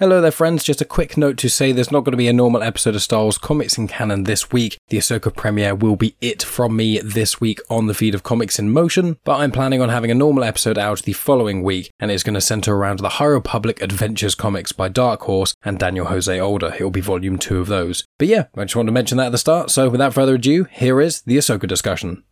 [0.00, 0.64] Hello there, friends.
[0.64, 3.02] Just a quick note to say there's not going to be a normal episode of
[3.02, 4.78] Star Wars Comics in canon this week.
[4.88, 8.58] The Ahsoka premiere will be it from me this week on the feed of Comics
[8.58, 12.10] in Motion, but I'm planning on having a normal episode out the following week, and
[12.10, 16.06] it's going to center around the High Republic Adventures comics by Dark Horse and Daniel
[16.06, 16.74] Jose Older.
[16.78, 18.06] It will be volume two of those.
[18.18, 20.64] But yeah, I just wanted to mention that at the start, so without further ado,
[20.70, 22.24] here is the Ahsoka discussion.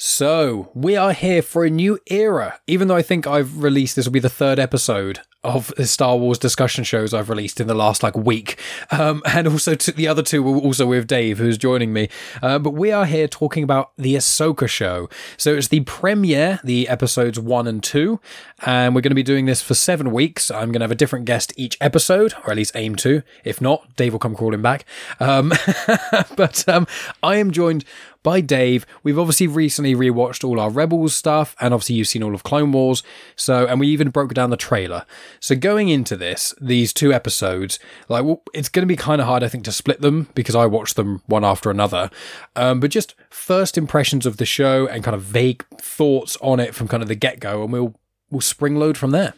[0.00, 2.60] So, we are here for a new era.
[2.68, 6.16] Even though I think I've released this will be the third episode of the Star
[6.16, 8.60] Wars discussion shows I've released in the last like week,
[8.92, 12.08] um, and also the other two were also with Dave, who's joining me.
[12.40, 15.08] Uh, but we are here talking about the Ahsoka show.
[15.36, 18.20] So it's the premiere, the episodes one and two,
[18.64, 20.48] and we're going to be doing this for seven weeks.
[20.48, 23.22] I'm going to have a different guest each episode, or at least aim to.
[23.44, 24.84] If not, Dave will come crawling back.
[25.18, 25.52] Um,
[26.36, 26.86] but um,
[27.20, 27.84] I am joined
[28.28, 28.84] by Dave.
[29.02, 32.72] We've obviously recently rewatched all our Rebels stuff, and obviously you've seen all of Clone
[32.72, 33.02] Wars.
[33.36, 35.06] So, and we even broke down the trailer.
[35.40, 39.26] So, going into this, these two episodes, like well, it's going to be kind of
[39.26, 42.10] hard, I think, to split them because I watched them one after another.
[42.54, 46.74] Um, but just first impressions of the show and kind of vague thoughts on it
[46.74, 47.94] from kind of the get go, and we'll
[48.30, 49.32] we'll spring load from there.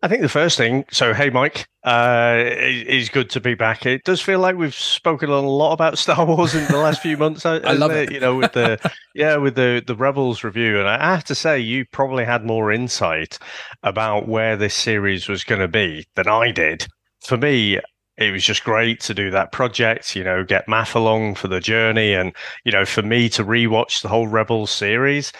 [0.00, 3.84] I think the first thing, so hey, Mike, uh, it's good to be back.
[3.84, 7.16] It does feel like we've spoken a lot about Star Wars in the last few
[7.16, 7.44] months.
[7.46, 8.10] I love it?
[8.10, 8.14] it.
[8.14, 8.78] You know, with the
[9.14, 12.70] yeah, with the the Rebels review, and I have to say, you probably had more
[12.70, 13.38] insight
[13.82, 16.86] about where this series was going to be than I did.
[17.22, 17.80] For me,
[18.16, 21.60] it was just great to do that project, you know, get Maff along for the
[21.60, 22.32] journey, and
[22.64, 25.32] you know, for me to rewatch the whole Rebels series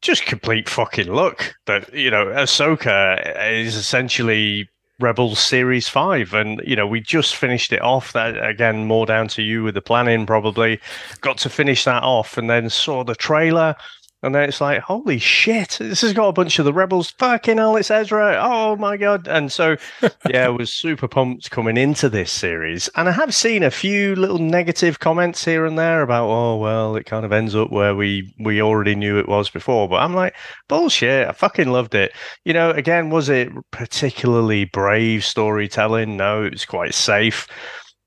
[0.00, 4.68] just complete fucking luck that you know Ahsoka is essentially
[5.00, 8.12] Rebels Series Five, and you know we just finished it off.
[8.12, 10.26] That again, more down to you with the planning.
[10.26, 10.80] Probably
[11.20, 13.76] got to finish that off, and then saw the trailer
[14.22, 17.10] and then it's like, holy shit, this has got a bunch of the rebels.
[17.18, 18.36] Fucking hell, it's Ezra.
[18.42, 19.28] Oh my god.
[19.28, 19.76] And so,
[20.28, 22.88] yeah, I was super pumped coming into this series.
[22.96, 26.96] And I have seen a few little negative comments here and there about, oh, well,
[26.96, 29.88] it kind of ends up where we, we already knew it was before.
[29.88, 30.34] But I'm like,
[30.68, 31.28] bullshit.
[31.28, 32.12] I fucking loved it.
[32.44, 36.16] You know, again, was it particularly brave storytelling?
[36.16, 37.46] No, it was quite safe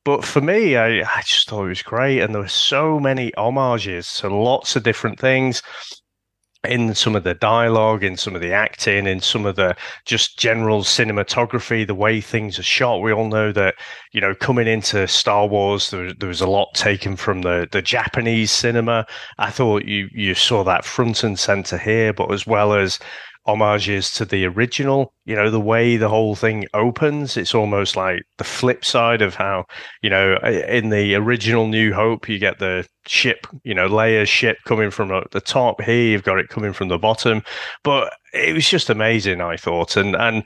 [0.04, 2.22] but for me, I, I just thought it was great.
[2.22, 5.62] And there were so many homages to lots of different things
[6.68, 10.38] in some of the dialogue, in some of the acting, in some of the just
[10.38, 13.02] general cinematography, the way things are shot.
[13.02, 13.76] We all know that,
[14.12, 17.82] you know, coming into Star Wars, there, there was a lot taken from the, the
[17.82, 19.08] Japanese cinema.
[19.40, 23.00] I thought you, you saw that front and center here, but as well as
[23.46, 25.14] homages to the original.
[25.26, 29.36] You know, the way the whole thing opens, it's almost like the flip side of
[29.36, 29.66] how,
[30.02, 34.58] you know, in the original New Hope, you get the ship, you know, Leia's ship
[34.66, 35.82] coming from the top.
[35.82, 37.44] Here, you've got it coming from the bottom.
[37.84, 39.98] But it was just amazing, I thought.
[39.98, 40.44] And, and,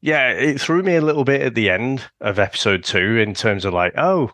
[0.00, 3.64] yeah, it threw me a little bit at the end of episode two in terms
[3.64, 4.30] of like, oh,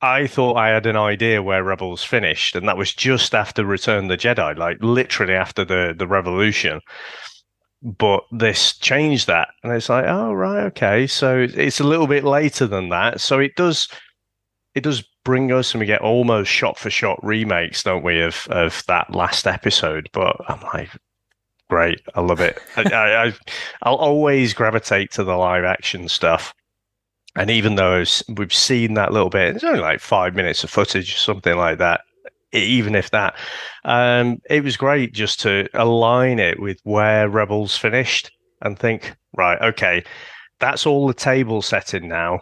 [0.00, 4.08] I thought I had an idea where Rebels finished, and that was just after Return
[4.08, 6.80] the Jedi, like literally after the the Revolution.
[7.82, 12.24] But this changed that, and it's like, oh right, okay, so it's a little bit
[12.24, 13.20] later than that.
[13.20, 13.88] So it does,
[14.74, 18.46] it does bring us, and we get almost shot for shot remakes, don't we, of
[18.50, 20.08] of that last episode?
[20.12, 20.90] But I'm like,
[21.70, 22.58] great, I love it.
[22.76, 23.32] I, I, I
[23.82, 26.54] I'll always gravitate to the live action stuff
[27.36, 28.04] and even though
[28.36, 32.00] we've seen that little bit, it's only like five minutes of footage, something like that.
[32.52, 33.34] Even if that,
[33.84, 38.30] um, it was great just to align it with where Rebels finished
[38.62, 40.02] and think, right, okay,
[40.58, 42.40] that's all the table setting now.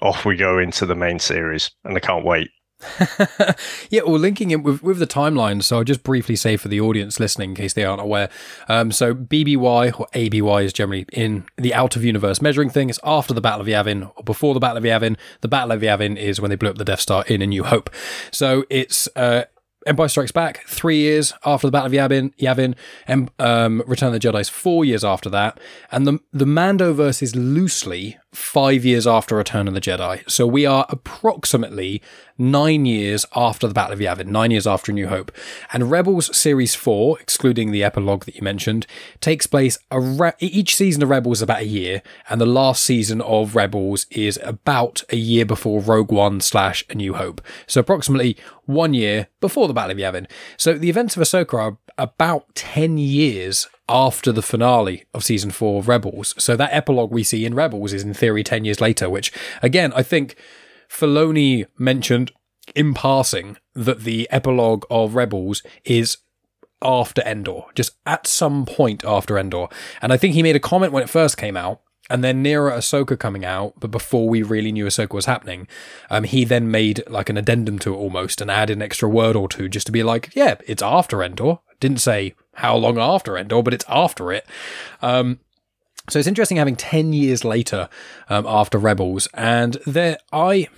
[0.00, 2.48] Off we go into the main series, and I can't wait.
[3.90, 5.62] yeah, well, linking it with, with the timeline.
[5.62, 8.30] So I'll just briefly say for the audience listening, in case they aren't aware.
[8.68, 12.90] Um, so BBY or ABY is generally in the out of universe measuring thing.
[12.90, 15.16] It's after the Battle of Yavin or before the Battle of Yavin.
[15.40, 17.64] The Battle of Yavin is when they blew up the Death Star in A New
[17.64, 17.90] Hope.
[18.30, 19.44] So it's uh,
[19.86, 22.74] Empire Strikes Back, three years after the Battle of Yavin, Yavin,
[23.06, 25.58] and um, Return of the Jedi is four years after that,
[25.90, 30.28] and the the Mando verse is loosely five years after Return of the Jedi.
[30.30, 32.00] So we are approximately
[32.38, 35.32] nine years after the Battle of Yavin, nine years after New Hope.
[35.72, 38.86] And Rebels Series 4, excluding the epilogue that you mentioned,
[39.20, 43.20] takes place re- each season of Rebels is about a year, and the last season
[43.20, 47.42] of Rebels is about a year before Rogue One slash A New Hope.
[47.66, 50.30] So approximately one year before the Battle of Yavin.
[50.56, 55.80] So the events of Ahsoka are about 10 years after the finale of season four
[55.80, 56.34] of Rebels.
[56.38, 59.32] So that epilogue we see in Rebels is in theory 10 years later, which
[59.62, 60.36] again, I think
[60.88, 62.32] Filoni mentioned
[62.74, 66.18] in passing that the epilogue of Rebels is
[66.82, 69.66] after Endor, just at some point after Endor.
[70.00, 72.72] And I think he made a comment when it first came out, and then nearer
[72.72, 75.68] Ahsoka coming out, but before we really knew Ahsoka was happening,
[76.10, 79.36] um, he then made like an addendum to it almost and added an extra word
[79.36, 81.60] or two just to be like, yeah, it's after Endor.
[81.80, 84.46] Didn't say how long after Endor, but it's after it.
[85.02, 85.40] Um,
[86.08, 87.88] so it's interesting having 10 years later
[88.28, 90.68] um, after Rebels, and there I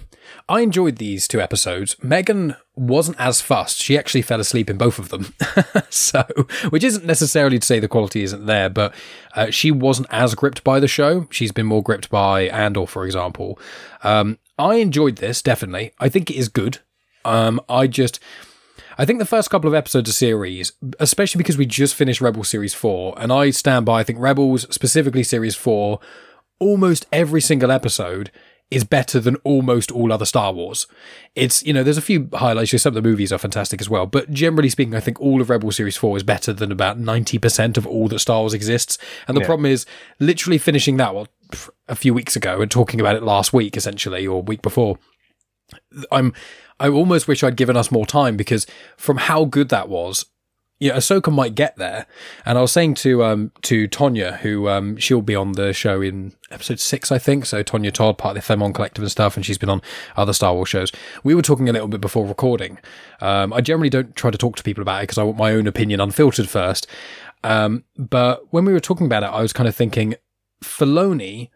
[0.49, 1.97] I enjoyed these two episodes.
[2.03, 3.79] Megan wasn't as fussed.
[3.79, 5.35] She actually fell asleep in both of them.
[5.91, 6.25] so,
[6.71, 8.95] which isn't necessarily to say the quality isn't there, but
[9.35, 11.27] uh, she wasn't as gripped by the show.
[11.31, 13.59] She's been more gripped by Andor, for example.
[14.03, 15.93] Um, I enjoyed this, definitely.
[15.99, 16.79] I think it is good.
[17.25, 18.21] Um, I just.
[18.99, 22.45] I think the first couple of episodes of series, especially because we just finished Rebel
[22.45, 25.99] Series 4, and I stand by, I think Rebels, specifically Series 4,
[26.59, 28.31] almost every single episode
[28.73, 30.87] is better than almost all other Star Wars.
[31.35, 32.71] It's, you know, there's a few highlights.
[32.81, 34.07] Some of the movies are fantastic as well.
[34.07, 37.77] But generally speaking, I think all of Rebel Series 4 is better than about 90%
[37.77, 38.97] of all that Star Wars exists.
[39.29, 39.47] And the yeah.
[39.47, 39.85] problem is
[40.21, 41.29] literally finishing that, well,
[41.87, 44.99] a few weeks ago and talking about it last week, essentially, or week before.
[46.11, 46.33] I'm,
[46.81, 48.67] I almost wish I'd given us more time because
[48.97, 50.27] from how good that was,
[50.83, 52.07] yeah, Ahsoka might get there.
[52.45, 56.03] And I was saying to um to Tonya, who um she'll be on the show
[56.03, 57.47] in episode six, I think.
[57.47, 59.81] So Tonya Todd, part of the Femon Collective and stuff, and she's been on
[60.17, 60.91] other Star Wars shows.
[61.23, 62.79] We were talking a little bit before recording.
[63.21, 65.53] Um, I generally don't try to talk to people about it because I want my
[65.53, 66.89] own opinion unfiltered first.
[67.45, 70.17] Um, but when we were talking about it, I was kind of thinking
[70.65, 71.51] Filoni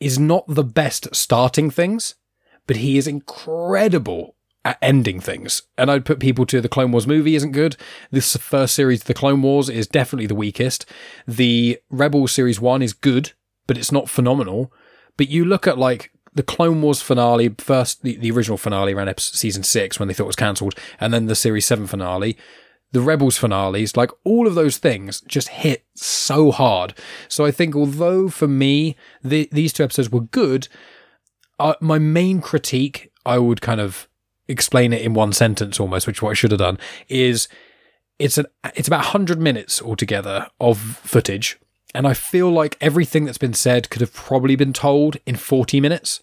[0.00, 2.14] is not the best starting things,
[2.66, 4.35] but he is incredible
[4.66, 5.62] at ending things.
[5.78, 7.76] And I'd put people to the Clone Wars movie isn't good.
[8.10, 10.84] This first series, The Clone Wars, is definitely the weakest.
[11.26, 13.32] The Rebels series one is good,
[13.68, 14.72] but it's not phenomenal.
[15.16, 19.08] But you look at like the Clone Wars finale, first the, the original finale around
[19.08, 22.36] episode, season six when they thought it was cancelled, and then the series seven finale,
[22.90, 26.92] the Rebels finales, like all of those things just hit so hard.
[27.28, 30.66] So I think although for me the, these two episodes were good,
[31.60, 34.08] uh, my main critique I would kind of
[34.48, 36.78] explain it in one sentence almost, which is what I should have done,
[37.08, 37.48] is
[38.18, 41.58] it's an it's about 100 minutes altogether of footage
[41.96, 45.80] and I feel like everything that's been said could have probably been told in 40
[45.80, 46.20] minutes.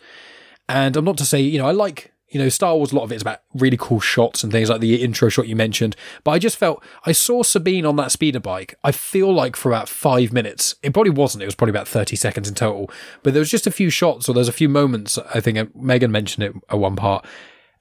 [0.70, 3.04] And I'm not to say, you know, I like you know, Star Wars, a lot
[3.04, 5.96] of it is about really cool shots and things like the intro shot you mentioned.
[6.24, 8.74] But I just felt I saw Sabine on that speeder bike.
[8.84, 11.44] I feel like for about five minutes, it probably wasn't.
[11.44, 12.90] It was probably about 30 seconds in total.
[13.22, 15.20] But there was just a few shots or there's a few moments.
[15.34, 17.24] I think Megan mentioned it at one part.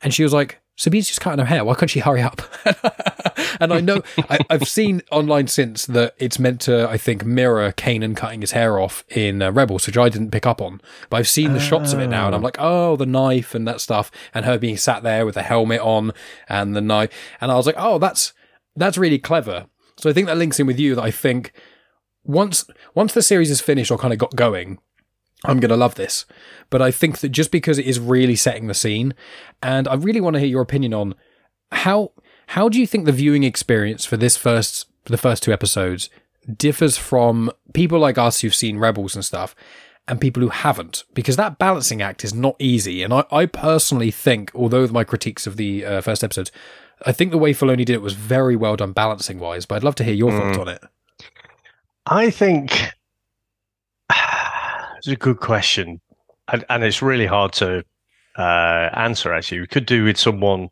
[0.02, 1.64] And she was like, Sabine's just cutting her hair.
[1.64, 2.42] Why can't she hurry up?
[3.60, 7.72] and I know I, have seen online since that it's meant to, I think, mirror
[7.72, 10.80] Kanan cutting his hair off in uh, Rebels, which I didn't pick up on.
[11.10, 11.62] But I've seen the oh.
[11.62, 14.58] shots of it now, and I'm like, oh, the knife and that stuff, and her
[14.58, 16.12] being sat there with the helmet on
[16.48, 17.10] and the knife,
[17.40, 18.32] and I was like, oh, that's
[18.74, 19.66] that's really clever.
[19.98, 21.52] So I think that links in with you that I think
[22.24, 22.64] once
[22.94, 24.78] once the series is finished or kind of got going,
[25.44, 26.24] I'm going to love this.
[26.70, 29.14] But I think that just because it is really setting the scene,
[29.62, 31.14] and I really want to hear your opinion on
[31.72, 32.12] how
[32.48, 36.10] how do you think the viewing experience for this first the first two episodes
[36.56, 39.54] differs from people like us who've seen Rebels and stuff,
[40.08, 41.04] and people who haven't?
[41.14, 43.02] Because that balancing act is not easy.
[43.02, 46.52] And I, I personally think, although my critiques of the uh, first episodes,
[47.04, 49.66] I think the way Filoni did it was very well done balancing wise.
[49.66, 50.38] But I'd love to hear your mm.
[50.38, 50.82] thoughts on it.
[52.06, 52.92] I think
[55.02, 56.00] it's a good question,
[56.46, 57.84] and, and it's really hard to
[58.38, 59.32] uh, answer.
[59.32, 60.68] Actually, we could do with someone.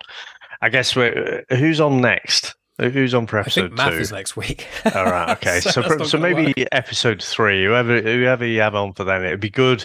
[0.63, 2.55] I guess who's on next?
[2.79, 3.99] Who's on for episode I think Maff two?
[3.99, 4.69] is next week.
[4.95, 5.31] All right.
[5.31, 5.61] Okay.
[5.61, 6.69] so so, so maybe work.
[6.71, 7.65] episode three.
[7.65, 9.85] Whoever whoever you have on for them, it'd be good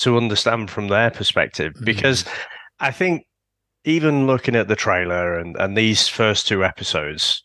[0.00, 1.84] to understand from their perspective mm.
[1.84, 2.32] because mm.
[2.80, 3.24] I think
[3.84, 7.42] even looking at the trailer and, and these first two episodes,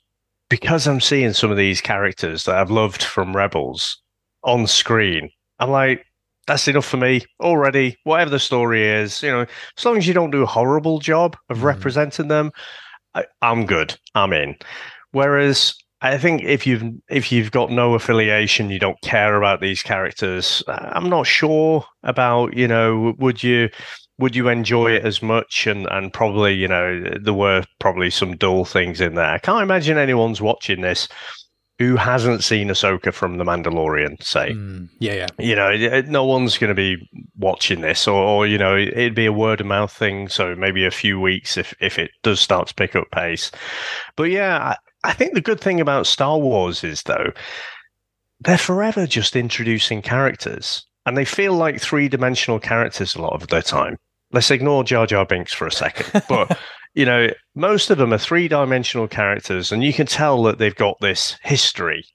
[0.50, 4.02] because I'm seeing some of these characters that I've loved from Rebels
[4.44, 6.06] on screen, I'm like,
[6.48, 7.98] that's enough for me already.
[8.04, 9.46] Whatever the story is, you know,
[9.78, 11.64] as long as you don't do a horrible job of mm.
[11.64, 12.52] representing them,
[13.14, 13.98] I, I'm good.
[14.14, 14.56] I'm in.
[15.12, 19.82] Whereas I think if you've if you've got no affiliation, you don't care about these
[19.82, 20.62] characters.
[20.68, 23.70] I'm not sure about you know would you
[24.20, 28.36] would you enjoy it as much and and probably you know there were probably some
[28.36, 29.32] dull things in there.
[29.32, 31.08] I can't imagine anyone's watching this
[31.78, 34.52] who hasn't seen Ahsoka from The Mandalorian, say.
[34.52, 35.28] Mm, yeah, yeah.
[35.38, 36.98] You know, no one's going to be
[37.38, 40.30] watching this, or, or, you know, it'd be a word of mouth thing.
[40.30, 43.52] So maybe a few weeks if, if it does start to pick up pace.
[44.16, 44.58] But yeah,
[45.04, 47.34] I, I think the good thing about Star Wars is, though,
[48.40, 53.48] they're forever just introducing characters, and they feel like three dimensional characters a lot of
[53.48, 53.98] the time.
[54.32, 56.24] Let's ignore Jar Jar Binks for a second.
[56.28, 56.58] But
[56.96, 60.74] you know, most of them are three dimensional characters, and you can tell that they've
[60.74, 62.06] got this history,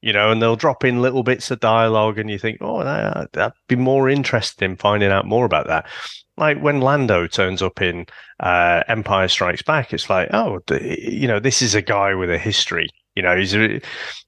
[0.00, 3.52] you know, and they'll drop in little bits of dialogue, and you think, oh, I'd
[3.68, 5.86] be more interested in finding out more about that.
[6.38, 8.06] Like when Lando turns up in
[8.40, 12.38] uh, Empire Strikes Back, it's like, oh, you know, this is a guy with a
[12.38, 12.88] history.
[13.14, 13.80] You know, he's a,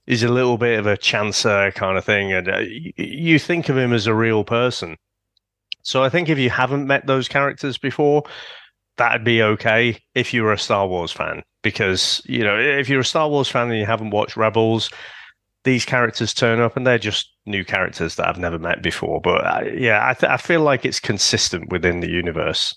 [0.06, 2.64] he's a little bit of a chancer kind of thing, and uh,
[2.96, 4.96] you think of him as a real person.
[5.84, 8.24] So I think if you haven't met those characters before,
[8.96, 11.42] that'd be okay if you were a Star Wars fan.
[11.62, 14.90] Because, you know, if you're a Star Wars fan and you haven't watched Rebels,
[15.64, 19.20] these characters turn up and they're just new characters that I've never met before.
[19.20, 22.74] But uh, yeah, I, th- I feel like it's consistent within the universe.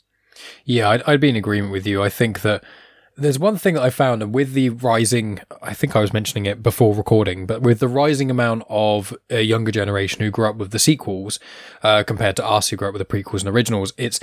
[0.66, 2.04] Yeah, I'd, I'd be in agreement with you.
[2.04, 2.64] I think that
[3.18, 6.46] there's one thing that I found, and with the rising, I think I was mentioning
[6.46, 10.58] it before recording, but with the rising amount of a younger generation who grew up
[10.58, 11.40] with the sequels
[11.82, 14.20] uh, compared to us who grew up with the prequels and originals, it's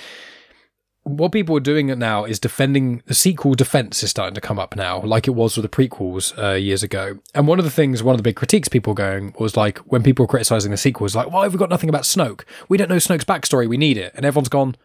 [1.05, 4.59] what people are doing it now is defending the sequel defense is starting to come
[4.59, 7.19] up now, like it was with the prequels uh, years ago.
[7.35, 10.05] And one of the things, one of the big critiques people going was like when
[10.05, 12.43] people were criticizing the sequels, like, why have we got nothing about Snoke?
[12.69, 13.69] We don't know Snoke's backstory.
[13.69, 14.13] We need it.
[14.15, 14.77] And everyone's gone,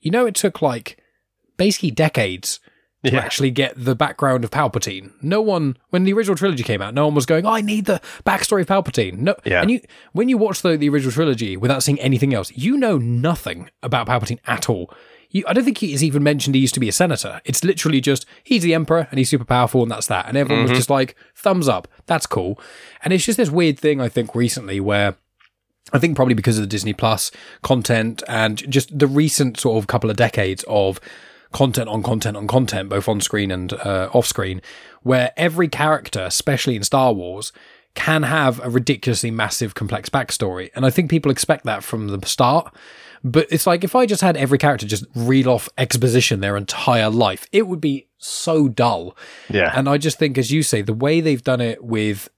[0.00, 0.98] you know, it took like
[1.58, 2.58] basically decades
[3.04, 3.20] to yeah.
[3.20, 5.12] actually get the background of Palpatine.
[5.22, 7.84] No one, when the original trilogy came out, no one was going, oh, I need
[7.84, 9.18] the backstory of Palpatine.
[9.18, 9.60] No, yeah.
[9.60, 9.80] and you,
[10.12, 14.08] when you watch the, the original trilogy without seeing anything else, you know nothing about
[14.08, 14.92] Palpatine at all.
[15.30, 17.40] You, I don't think he is even mentioned he used to be a senator.
[17.44, 20.26] It's literally just he's the emperor and he's super powerful and that's that.
[20.26, 20.72] And everyone mm-hmm.
[20.72, 22.58] was just like, thumbs up, that's cool.
[23.02, 25.16] And it's just this weird thing I think recently where
[25.92, 27.30] I think probably because of the Disney Plus
[27.62, 31.00] content and just the recent sort of couple of decades of
[31.52, 34.60] content on content on content, both on screen and uh, off screen,
[35.02, 37.52] where every character, especially in Star Wars,
[37.94, 40.70] can have a ridiculously massive, complex backstory.
[40.74, 42.74] And I think people expect that from the start.
[43.26, 47.10] But it's like if I just had every character just read off exposition their entire
[47.10, 49.16] life, it would be so dull.
[49.50, 49.72] Yeah.
[49.74, 52.28] And I just think, as you say, the way they've done it with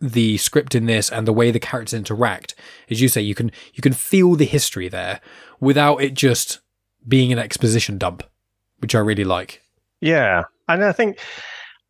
[0.00, 2.54] the script in this and the way the characters interact,
[2.88, 5.20] as you say, you can you can feel the history there
[5.60, 6.60] without it just
[7.06, 8.22] being an exposition dump,
[8.78, 9.60] which I really like.
[10.00, 11.18] Yeah, and I think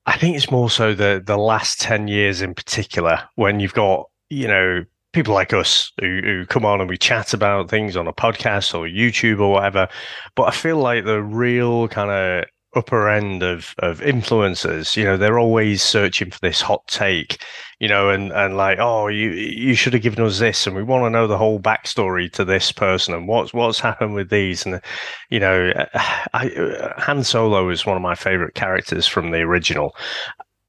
[0.05, 4.11] I think it's more so the the last ten years in particular when you've got
[4.31, 4.85] you know
[5.19, 8.73] people like us who, who come on and we chat about things on a podcast
[8.73, 9.89] or YouTube or whatever.
[10.37, 12.45] But I feel like the real kind of
[12.77, 17.43] upper end of of influencers you know they're always searching for this hot take
[17.81, 20.83] you know and and like oh you you should have given us this and we
[20.83, 24.67] want to know the whole backstory to this person and what's what's happened with these
[24.67, 24.83] and
[25.31, 25.73] you know
[26.35, 29.97] I, uh, Han Solo is one of my favorite characters from the original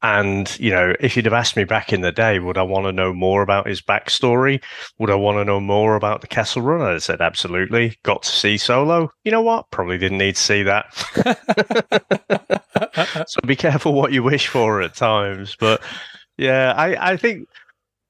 [0.01, 2.85] and, you know, if you'd have asked me back in the day, would I want
[2.85, 4.63] to know more about his backstory?
[4.97, 6.81] Would I want to know more about the Kessel Run?
[6.81, 7.97] I said, absolutely.
[8.03, 9.11] Got to see Solo.
[9.25, 9.69] You know what?
[9.71, 10.93] Probably didn't need to see that.
[13.27, 15.57] so be careful what you wish for at times.
[15.59, 15.81] But
[16.37, 17.47] yeah, I, I think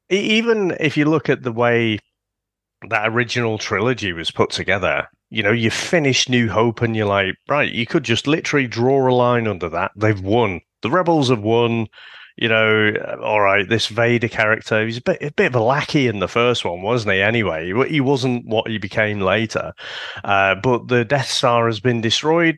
[0.10, 1.98] even if you look at the way
[2.88, 7.36] that original trilogy was put together, you know, you finish New Hope and you're like,
[7.48, 9.92] right, you could just literally draw a line under that.
[9.96, 11.88] They've won the rebels have won.
[12.38, 16.08] You know, all right, this Vader character, he's a bit, a bit of a lackey
[16.08, 17.22] in the first one, wasn't he?
[17.22, 19.74] Anyway, he wasn't what he became later.
[20.24, 22.58] Uh, but the Death Star has been destroyed.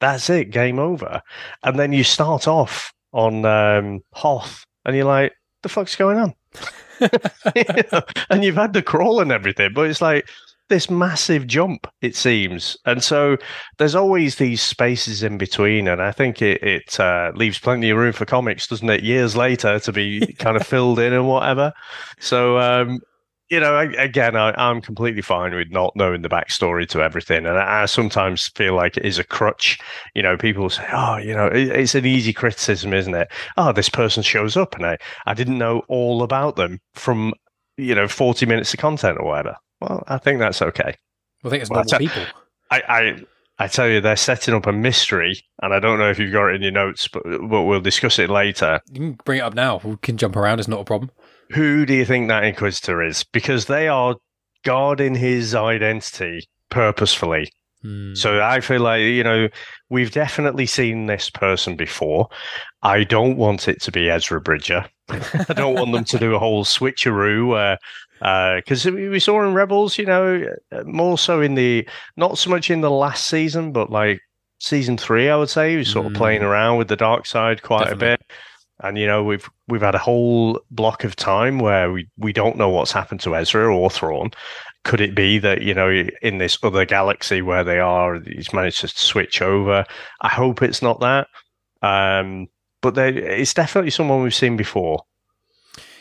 [0.00, 1.22] That's it, game over.
[1.62, 6.34] And then you start off on um, Hoth, and you're like, the fuck's going on?
[7.56, 8.02] you know?
[8.28, 10.28] And you've had the crawl and everything, but it's like,
[10.72, 12.78] this massive jump, it seems.
[12.86, 13.36] And so
[13.76, 15.86] there's always these spaces in between.
[15.86, 19.02] And I think it, it uh, leaves plenty of room for comics, doesn't it?
[19.02, 21.74] Years later to be kind of filled in and whatever.
[22.18, 23.00] So, um,
[23.50, 27.44] you know, again, I, am completely fine with not knowing the backstory to everything.
[27.44, 29.78] And I, I, sometimes feel like it is a crutch.
[30.14, 33.30] You know, people say, oh, you know, it, it's an easy criticism, isn't it?
[33.58, 37.34] Oh, this person shows up and I, I didn't know all about them from,
[37.76, 39.56] you know, 40 minutes of content or whatever.
[39.82, 40.96] Well, I think that's okay.
[41.44, 42.22] I think it's well, normal I people.
[42.70, 43.16] I, I
[43.58, 46.48] I tell you, they're setting up a mystery, and I don't know if you've got
[46.48, 48.80] it in your notes, but, but we'll discuss it later.
[48.90, 49.80] You can bring it up now.
[49.84, 50.58] We can jump around.
[50.58, 51.10] It's not a problem.
[51.50, 53.24] Who do you think that Inquisitor is?
[53.24, 54.16] Because they are
[54.64, 57.52] guarding his identity purposefully.
[57.82, 58.14] Hmm.
[58.14, 59.48] So I feel like, you know,
[59.90, 62.28] we've definitely seen this person before.
[62.82, 64.86] I don't want it to be Ezra Bridger.
[65.08, 67.78] I don't want them to do a whole switcheroo where
[68.22, 70.46] because uh, we saw in Rebels, you know,
[70.84, 74.20] more so in the not so much in the last season, but like
[74.60, 76.10] season three, I would say, he was sort mm.
[76.10, 76.46] of playing mm.
[76.46, 78.06] around with the dark side quite Definitely.
[78.06, 78.32] a bit.
[78.84, 82.56] And you know we've we've had a whole block of time where we, we don't
[82.56, 84.30] know what's happened to Ezra or Thrawn.
[84.84, 85.90] Could it be that you know
[86.22, 89.84] in this other galaxy where they are, he's managed to switch over?
[90.20, 91.26] I hope it's not that.
[91.82, 92.48] Um,
[92.80, 95.04] but they, it's definitely someone we've seen before.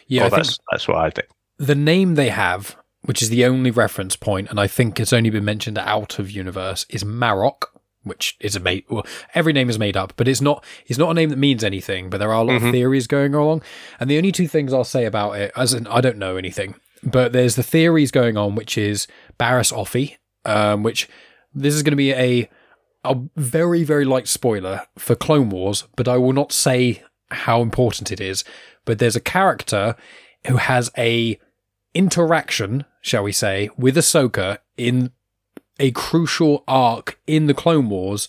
[0.08, 1.28] Yeah, that's that's what I think.
[1.62, 5.30] The name they have, which is the only reference point, and I think it's only
[5.30, 7.72] been mentioned out of universe, is Marrok
[8.04, 11.12] which is a made well, every name is made up, but it's not it's not
[11.12, 12.10] a name that means anything.
[12.10, 12.68] But there are a lot mm-hmm.
[12.68, 13.62] of theories going along,
[14.00, 16.76] and the only two things I'll say about it, as in, I don't know anything,
[17.04, 21.08] but there's the theories going on, which is Barris Offee, um, which
[21.54, 22.50] this is going to be a
[23.04, 28.12] a very very light spoiler for Clone Wars, but I will not say how important
[28.12, 28.44] it is.
[28.84, 29.96] But there's a character
[30.48, 31.40] who has a
[31.94, 35.12] interaction, shall we say, with Ahsoka in
[35.80, 38.28] a crucial arc in the Clone Wars,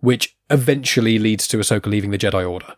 [0.00, 2.74] which eventually leads to Ahsoka leaving the Jedi Order.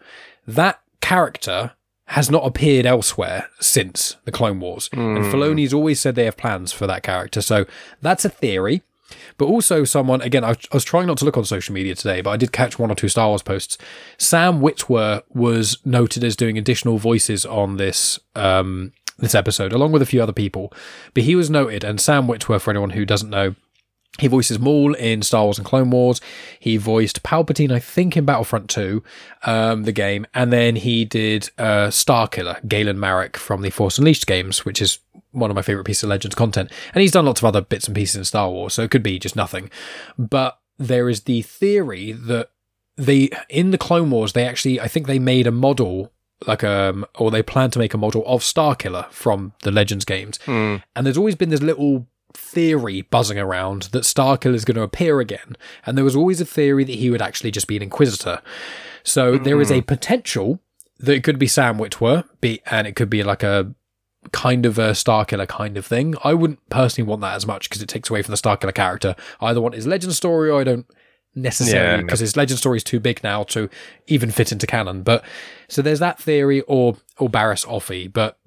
[0.46, 1.72] That character
[2.08, 4.88] has not appeared elsewhere since the Clone Wars.
[4.90, 5.16] Mm.
[5.16, 5.32] And hmm.
[5.32, 7.40] Filoni's always said they have plans for that character.
[7.40, 7.64] So
[8.02, 8.82] that's a theory.
[9.36, 12.20] But also, someone, again, I, I, was trying not to look on social media today,
[12.20, 13.78] but I did catch one or two Star Wars posts.
[14.18, 18.18] Sam Witwer was noted as doing additional voices on this.
[18.34, 20.72] Um, this episode, along with a few other people,
[21.12, 23.54] but he was noted, and Sam Witwer, for anyone who doesn't know,
[24.18, 26.20] he voices Maul in Star Wars and Clone Wars.
[26.60, 29.02] He voiced Palpatine, I think, in Battlefront 2,
[29.44, 30.24] um, the game.
[30.32, 35.00] And then he did uh, Starkiller, Galen Marek from the Force Unleashed games, which is
[35.32, 36.70] one of my favorite pieces of Legends content.
[36.94, 39.02] And he's done lots of other bits and pieces in Star Wars, so it could
[39.02, 39.68] be just nothing.
[40.16, 42.50] But there is the theory that
[42.96, 46.12] they, in the Clone Wars, they actually, I think they made a model
[46.46, 50.38] like um or they plan to make a model of Starkiller from the Legends games.
[50.46, 50.82] Mm.
[50.94, 55.20] And there's always been this little theory buzzing around that Starkiller is going to appear
[55.20, 58.42] again, and there was always a theory that he would actually just be an Inquisitor.
[59.02, 59.44] So mm-hmm.
[59.44, 60.60] there is a potential
[60.98, 63.74] that it could be Sam Witwer, be, and it could be like a
[64.32, 66.14] kind of a Starkiller kind of thing.
[66.24, 69.14] I wouldn't personally want that as much because it takes away from the Starkiller character.
[69.40, 70.86] I either want his legend story or I don't
[71.34, 73.68] necessarily because yeah, his legend story is too big now to
[74.06, 75.02] even fit into canon.
[75.02, 75.24] But
[75.68, 78.38] so there's that theory or or Barris Offee, but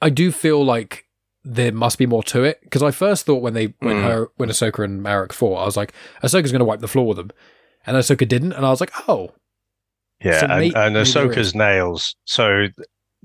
[0.00, 1.06] I do feel like
[1.44, 4.02] there must be more to it because I first thought when they when mm.
[4.04, 5.92] her when Ahsoka and Marrok fought, I was like,
[6.22, 7.30] Ahsoka's going to wipe the floor with them,
[7.86, 9.32] and Ahsoka didn't, and I was like, oh,
[10.22, 12.14] yeah, so and, and Ahsoka's nails.
[12.24, 12.66] So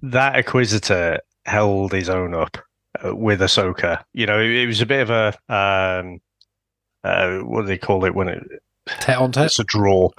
[0.01, 2.57] that Inquisitor held his own up
[3.03, 4.03] uh, with Ahsoka.
[4.13, 6.19] You know, it, it, was a bit of a um,
[7.03, 8.43] uh, what do they call it when it
[8.85, 9.47] tet on tet?
[9.47, 10.09] It's a draw.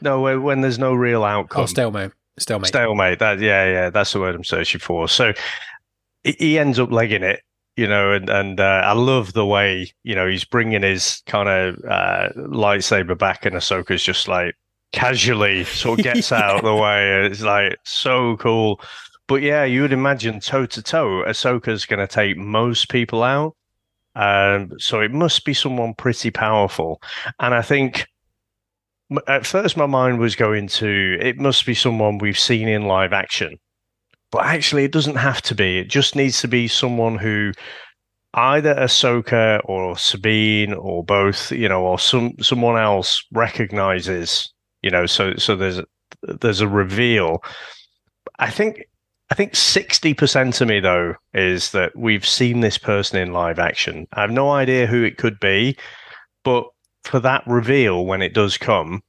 [0.00, 1.62] No, when there's no real outcome.
[1.62, 2.12] Oh, stalemate.
[2.38, 2.68] Stalemate.
[2.68, 3.18] Stalemate.
[3.18, 5.08] That yeah, yeah, that's the word I'm searching for.
[5.08, 5.32] So
[6.24, 7.42] he ends up legging it
[7.76, 11.48] you know, and and uh, I love the way you know he's bringing his kind
[11.48, 14.54] of uh, lightsaber back, and Ahsoka's just like
[14.92, 16.38] casually sort of gets yeah.
[16.38, 17.26] out of the way.
[17.26, 18.80] It's like so cool.
[19.26, 23.54] But yeah, you would imagine toe to toe, Ahsoka's going to take most people out.
[24.14, 27.00] Um, so it must be someone pretty powerful.
[27.40, 28.06] And I think
[29.26, 33.12] at first my mind was going to it must be someone we've seen in live
[33.12, 33.58] action
[34.32, 35.78] but actually, it doesn't have to be.
[35.78, 37.52] It just needs to be someone who
[38.34, 45.04] either Ahsoka or Sabine or both, you know, or some someone else recognizes, you know,
[45.04, 45.82] so so there's
[46.22, 47.44] there's a reveal.
[48.38, 48.86] I think
[49.32, 53.58] I think sixty percent of me though is that we've seen this person in live
[53.58, 54.06] action.
[54.12, 55.74] I have no idea who it could be,
[56.44, 56.66] but
[57.04, 59.02] for that reveal when it does come,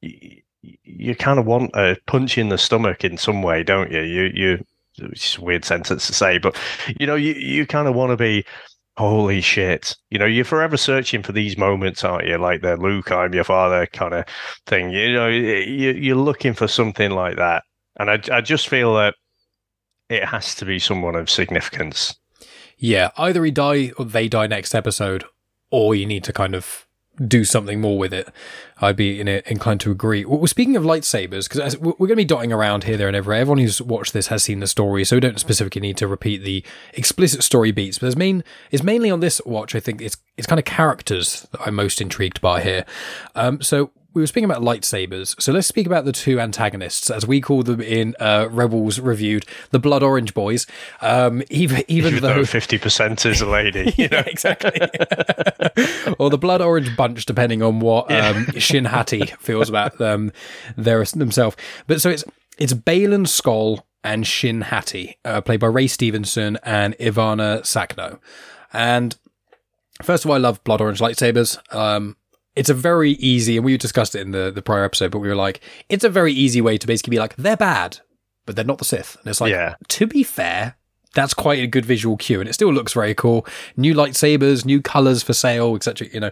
[0.00, 4.00] you kind of want a punch in the stomach in some way, don't you?
[4.00, 4.64] You you
[5.00, 6.58] it's a weird sentence to say, but
[6.98, 8.46] you know, you, you kind of want to be
[8.96, 9.94] holy shit.
[10.08, 12.38] You know, you're forever searching for these moments, aren't you?
[12.38, 14.24] Like the Luke, I'm your father kind of
[14.64, 14.92] thing.
[14.92, 17.64] You know, you, you're looking for something like that.
[18.00, 19.14] And I, I just feel that
[20.08, 22.16] it has to be someone of significance.
[22.76, 25.24] Yeah, either he die or they die next episode,
[25.70, 26.86] or you need to kind of
[27.26, 28.28] do something more with it.
[28.80, 30.24] I'd be in inclined to agree.
[30.24, 33.40] Well, speaking of lightsabers, because we're going to be dotting around here, there, and everywhere.
[33.40, 36.38] Everyone who's watched this has seen the story, so we don't specifically need to repeat
[36.38, 37.98] the explicit story beats.
[37.98, 39.74] But there's main it's mainly on this watch.
[39.74, 42.84] I think it's it's kind of characters that I'm most intrigued by here.
[43.34, 47.26] Um, so we were speaking about lightsabers, so let's speak about the two antagonists, as
[47.26, 50.66] we call them in uh, Rebels reviewed, the Blood Orange Boys.
[51.02, 54.22] Um, even even, even though fifty percent is a lady, you know?
[54.26, 54.80] exactly,
[56.18, 58.28] or the Blood Orange bunch, depending on what yeah.
[58.30, 60.32] um, Shin Hati feels about them
[60.76, 61.56] their, themselves.
[61.86, 62.24] But so it's
[62.58, 68.18] it's Baylan Skoll and Shin Hati, uh, played by Ray Stevenson and Ivana Sakhno,
[68.72, 69.16] and.
[70.00, 71.58] First of all, I love blood orange lightsabers.
[71.74, 72.16] Um,
[72.58, 75.28] it's a very easy, and we discussed it in the, the prior episode, but we
[75.28, 77.98] were like, it's a very easy way to basically be like, they're bad,
[78.46, 79.16] but they're not the Sith.
[79.20, 79.76] And it's like, Yeah.
[79.88, 80.74] to be fair,
[81.14, 83.46] that's quite a good visual cue, and it still looks very cool.
[83.76, 86.08] New lightsabers, new colors for sale, etc.
[86.12, 86.30] You know,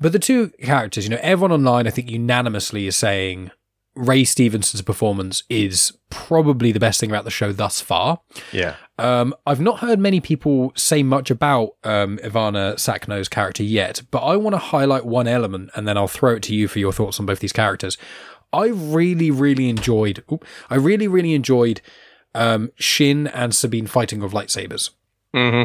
[0.00, 3.50] but the two characters, you know, everyone online, I think unanimously is saying
[3.94, 8.20] Ray Stevenson's performance is probably the best thing about the show thus far.
[8.52, 8.76] Yeah.
[8.98, 14.20] Um, I've not heard many people say much about um, Ivana Sakhno's character yet, but
[14.20, 16.92] I want to highlight one element and then I'll throw it to you for your
[16.92, 17.98] thoughts on both these characters.
[18.52, 20.24] I really, really enjoyed.
[20.32, 21.82] oop, I really, really enjoyed
[22.34, 24.90] um, Shin and Sabine fighting with lightsabers
[25.34, 25.64] hmm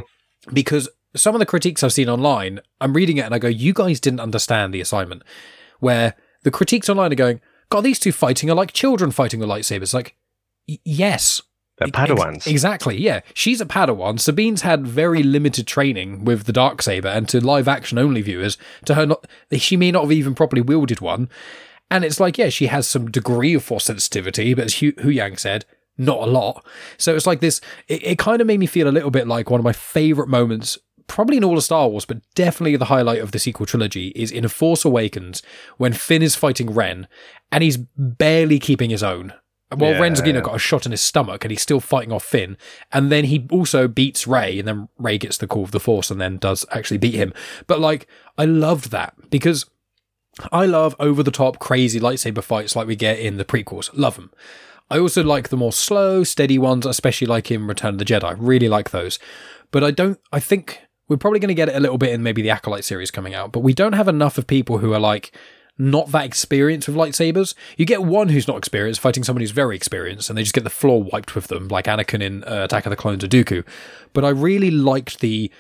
[0.52, 3.74] because some of the critiques I've seen online, I'm reading it and I go, you
[3.74, 5.24] guys didn't understand the assignment.
[5.80, 9.50] Where the critiques online are going, God, these two fighting are like children fighting with
[9.50, 9.94] lightsabers.
[9.94, 10.16] Like,
[10.68, 11.42] y- yes.
[11.82, 12.48] They're Ex- Padawans.
[12.48, 13.22] exactly, yeah.
[13.34, 14.20] She's a Padawan.
[14.20, 18.56] Sabine's had very limited training with the dark saber, and to live action only viewers,
[18.86, 21.28] to her not, she may not have even properly wielded one.
[21.90, 25.40] And it's like, yeah, she has some degree of force sensitivity, but as Hu, Huyang
[25.40, 25.66] said,
[25.98, 26.64] not a lot.
[26.98, 27.60] So it's like this.
[27.88, 30.30] It, it kind of made me feel a little bit like one of my favorite
[30.30, 34.10] moments, probably in all of Star Wars, but definitely the highlight of the sequel trilogy
[34.16, 35.42] is in A Force Awakens
[35.78, 37.08] when Finn is fighting Ren,
[37.52, 39.34] and he's barely keeping his own.
[39.76, 40.32] Well, Yeah.
[40.34, 42.58] Know got a shot in his stomach, and he's still fighting off Finn,
[42.92, 46.12] and then he also beats Rey, and then Rey gets the call of the Force,
[46.12, 47.34] and then does actually beat him.
[47.68, 48.08] But like,
[48.38, 49.66] I loved that because
[50.52, 53.90] I love over the top, crazy lightsaber fights like we get in the prequels.
[53.94, 54.32] Love them.
[54.90, 58.36] I also like the more slow, steady ones, especially like in Return of the Jedi.
[58.38, 59.20] Really like those.
[59.72, 62.24] But I don't, I think we're probably going to get it a little bit in
[62.24, 65.00] maybe the Acolyte series coming out, but we don't have enough of people who are
[65.00, 65.32] like
[65.78, 67.54] not that experienced with lightsabers.
[67.78, 70.64] You get one who's not experienced fighting someone who's very experienced and they just get
[70.64, 73.66] the floor wiped with them, like Anakin in uh, Attack of the Clones of Dooku.
[74.14, 75.52] But I really liked the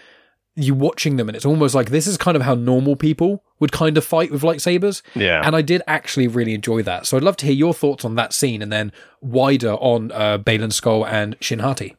[0.56, 3.71] you watching them and it's almost like this is kind of how normal people would
[3.71, 5.02] kind of fight with lightsabers.
[5.15, 5.41] Yeah.
[5.45, 7.06] And I did actually really enjoy that.
[7.06, 10.38] So I'd love to hear your thoughts on that scene and then wider on uh,
[10.39, 11.95] Baylan Skoll and Shin Hati.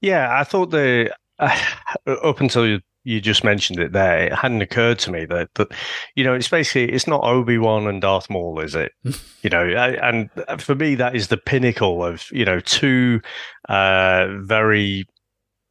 [0.00, 1.58] Yeah, I thought the uh,
[2.06, 5.70] up until you, you just mentioned it there, it hadn't occurred to me that that
[6.14, 8.92] you know it's basically it's not Obi Wan and Darth Maul, is it?
[9.42, 13.20] you know, I- and for me that is the pinnacle of you know two
[13.68, 15.06] uh, very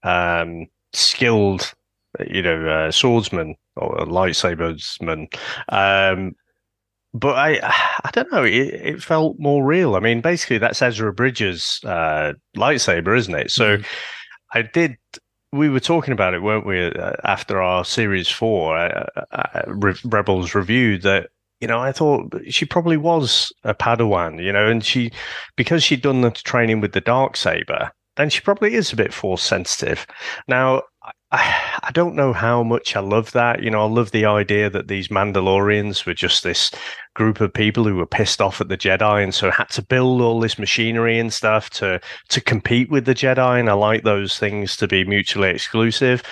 [0.03, 1.73] um, skilled
[2.27, 5.27] you know uh, swordsmen or lightsabersmen.
[5.69, 6.35] Um,
[7.15, 7.59] but I,
[8.03, 8.43] I don't know.
[8.43, 9.95] It, it felt more real.
[9.95, 13.51] I mean, basically, that's Ezra Bridger's uh, lightsaber, isn't it?
[13.51, 13.77] So,
[14.51, 14.97] I did.
[15.53, 16.87] We were talking about it, weren't we?
[16.87, 21.29] Uh, after our series four, uh, uh, Re- Rebels review, that
[21.61, 25.11] you know, I thought she probably was a Padawan, you know, and she
[25.55, 29.13] because she'd done the training with the dark saber, then she probably is a bit
[29.13, 30.07] force sensitive.
[30.47, 30.81] Now,
[31.33, 33.61] I, I don't know how much I love that.
[33.61, 36.71] You know, I love the idea that these Mandalorians were just this
[37.13, 40.21] group of people who were pissed off at the Jedi and so had to build
[40.21, 43.59] all this machinery and stuff to to compete with the Jedi.
[43.59, 46.23] And I like those things to be mutually exclusive.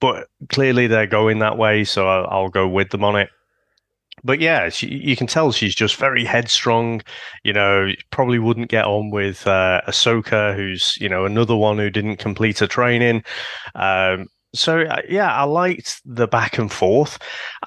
[0.00, 3.30] But clearly they're going that way, so I'll, I'll go with them on it.
[4.24, 7.02] But yeah, she, you can tell she's just very headstrong.
[7.44, 11.90] You know, probably wouldn't get on with uh, Ahsoka, who's you know another one who
[11.90, 13.22] didn't complete her training.
[13.74, 17.18] Um, so uh, yeah, I liked the back and forth.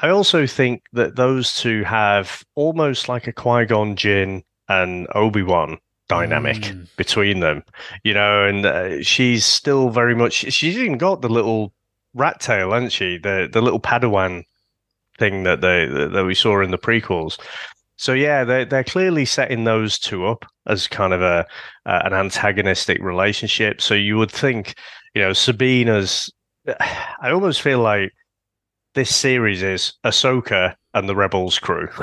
[0.02, 5.44] I also think that those two have almost like a Qui Gon Jinn and Obi
[5.44, 6.88] Wan dynamic Mm.
[6.98, 7.63] between them,
[8.04, 8.46] you know.
[8.46, 10.34] And uh, she's still very much.
[10.34, 11.74] She's even got the little
[12.13, 13.17] rat tail, hasn't she?
[13.17, 14.44] The the little Padawan
[15.20, 17.39] thing that they that we saw in the prequels.
[17.98, 21.46] So yeah, they're they're clearly setting those two up as kind of a
[21.86, 23.82] uh, an antagonistic relationship.
[23.82, 24.74] So you would think,
[25.13, 26.30] you know, Sabina's.
[26.80, 28.12] I almost feel like
[28.93, 31.88] this series is Ahsoka and the Rebels crew.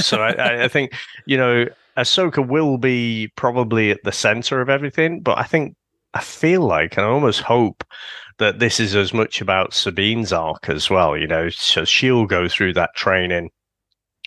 [0.00, 0.92] So I, I think
[1.26, 5.76] you know Ahsoka will be probably at the center of everything, but I think
[6.14, 7.84] I feel like and I almost hope
[8.38, 11.16] that this is as much about Sabine's arc as well.
[11.16, 13.50] You know, so she'll go through that training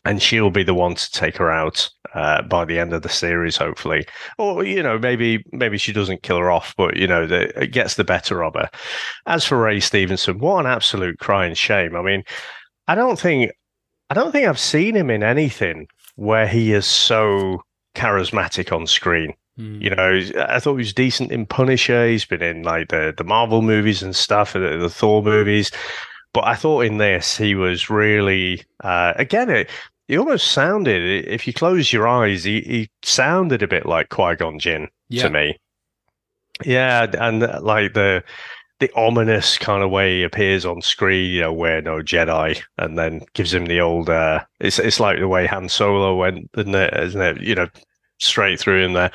[0.05, 3.09] and she'll be the one to take her out uh, by the end of the
[3.09, 4.05] series, hopefully.
[4.37, 7.71] Or you know, maybe maybe she doesn't kill her off, but you know, the, it
[7.71, 8.69] gets the better of her.
[9.25, 11.95] As for Ray Stevenson, what an absolute crying shame.
[11.95, 12.23] I mean,
[12.87, 13.51] I don't think
[14.09, 17.61] I don't think I've seen him in anything where he is so
[17.95, 19.33] charismatic on screen.
[19.59, 19.81] Mm.
[19.81, 22.07] You know, I thought he was decent in Punisher.
[22.07, 25.71] He's been in like the the Marvel movies and stuff, the, the Thor movies.
[26.33, 29.69] But I thought in this he was really uh, again it.
[30.07, 34.35] He almost sounded, if you close your eyes, he, he sounded a bit like Qui
[34.37, 35.23] Gon Jinn Yeah.
[35.23, 35.59] to me.
[36.65, 38.23] Yeah, and uh, like the
[38.79, 42.97] the ominous kind of way he appears on screen, you know, we're no Jedi, and
[42.97, 44.09] then gives him the old.
[44.09, 46.93] Uh, it's it's like the way Han Solo went, isn't it?
[46.93, 47.41] Isn't it?
[47.41, 47.67] You know,
[48.19, 49.11] straight through in there.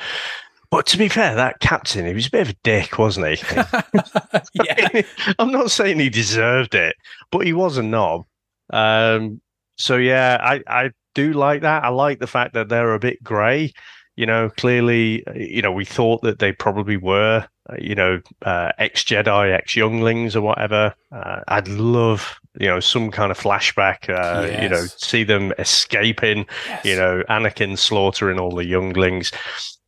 [0.75, 3.45] But to be fair, that captain, he was a bit of a dick, wasn't he?
[4.65, 5.03] yeah.
[5.39, 6.97] I'm not saying he deserved it,
[7.31, 8.25] but he was a knob.
[8.71, 9.39] Um,
[9.77, 11.85] so yeah, I, I do like that.
[11.85, 13.71] I like the fact that they're a bit grey.
[14.17, 17.47] You know, clearly, you know, we thought that they probably were,
[17.79, 20.93] you know, uh, ex Jedi, ex younglings or whatever.
[21.09, 24.61] Uh, I'd love, you know, some kind of flashback, uh, yes.
[24.61, 26.83] you know, see them escaping, yes.
[26.83, 29.31] you know, Anakin slaughtering all the younglings.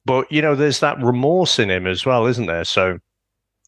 [0.07, 2.63] But, you know, there's that remorse in him as well, isn't there?
[2.63, 2.97] So,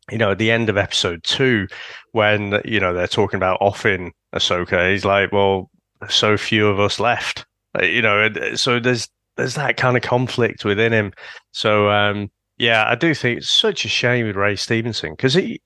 [0.10, 1.68] you know, at the end of episode two,
[2.14, 5.70] when, you know, they're talking about offing Ahsoka, he's like, well,
[6.08, 7.46] so few of us left.
[7.78, 11.14] Uh, you know, so there's there's that kind of conflict within him.
[11.52, 15.62] So um, yeah, I do think it's such a shame with Ray Stevenson because he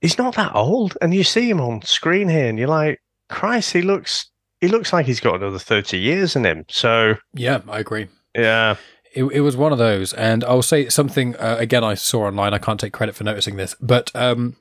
[0.00, 3.72] he's not that old, and you see him on screen here, and you're like, Christ,
[3.72, 6.64] he looks he looks like he's got another thirty years in him.
[6.68, 8.08] So yeah, I agree.
[8.34, 8.76] Yeah.
[9.14, 11.84] It, it was one of those, and I'll say something uh, again.
[11.84, 12.54] I saw online.
[12.54, 14.56] I can't take credit for noticing this, but um,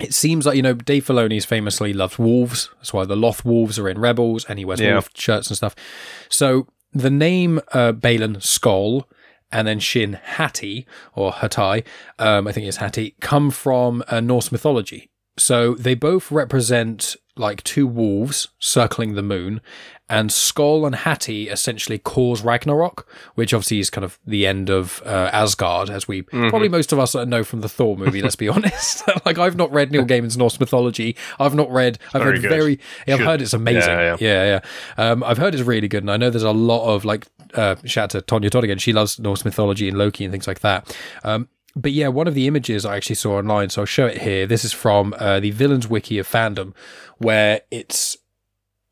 [0.00, 2.70] it seems like you know Dave Filoni's famously loves wolves.
[2.76, 4.94] That's why the Loth wolves are in Rebels, and he wears yeah.
[4.94, 5.74] wolf shirts and stuff.
[6.28, 9.04] So the name uh, Baylan Skoll
[9.50, 11.84] and then Shin Hati or Hatai,
[12.18, 15.10] um, I think it's Hati, come from uh, Norse mythology.
[15.36, 19.60] So they both represent like two wolves circling the moon,
[20.08, 25.02] and Skoll and Hati essentially cause Ragnarok, which obviously is kind of the end of
[25.06, 26.48] uh, Asgard, as we mm-hmm.
[26.48, 28.22] probably most of us know from the Thor movie.
[28.22, 29.02] let's be honest.
[29.24, 31.16] like I've not read Neil Gaiman's Norse mythology.
[31.40, 31.98] I've not read.
[32.14, 32.50] I've very read good.
[32.50, 32.80] very.
[33.08, 33.90] I've heard it's amazing.
[33.90, 34.60] Yeah, yeah, yeah.
[34.98, 35.10] yeah.
[35.10, 37.26] Um, I've heard it's really good, and I know there's a lot of like.
[37.54, 38.78] Uh, shout out to Tonya Todd again.
[38.78, 40.96] She loves Norse mythology and Loki and things like that.
[41.22, 44.22] Um, but yeah, one of the images I actually saw online, so I'll show it
[44.22, 44.46] here.
[44.46, 46.74] This is from uh, the Villains Wiki of Fandom,
[47.18, 48.16] where it's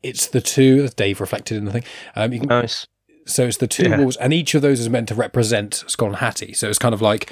[0.01, 0.87] it's the two.
[0.89, 1.83] Dave reflected in the thing.
[2.15, 2.87] Um, can, nice.
[3.25, 3.99] So it's the two yeah.
[3.99, 6.53] walls, and each of those is meant to represent Skoll and Hati.
[6.53, 7.31] So it's kind of like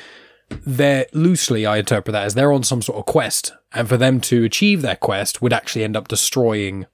[0.65, 4.21] they're loosely, I interpret that as they're on some sort of quest, and for them
[4.21, 6.85] to achieve their quest would actually end up destroying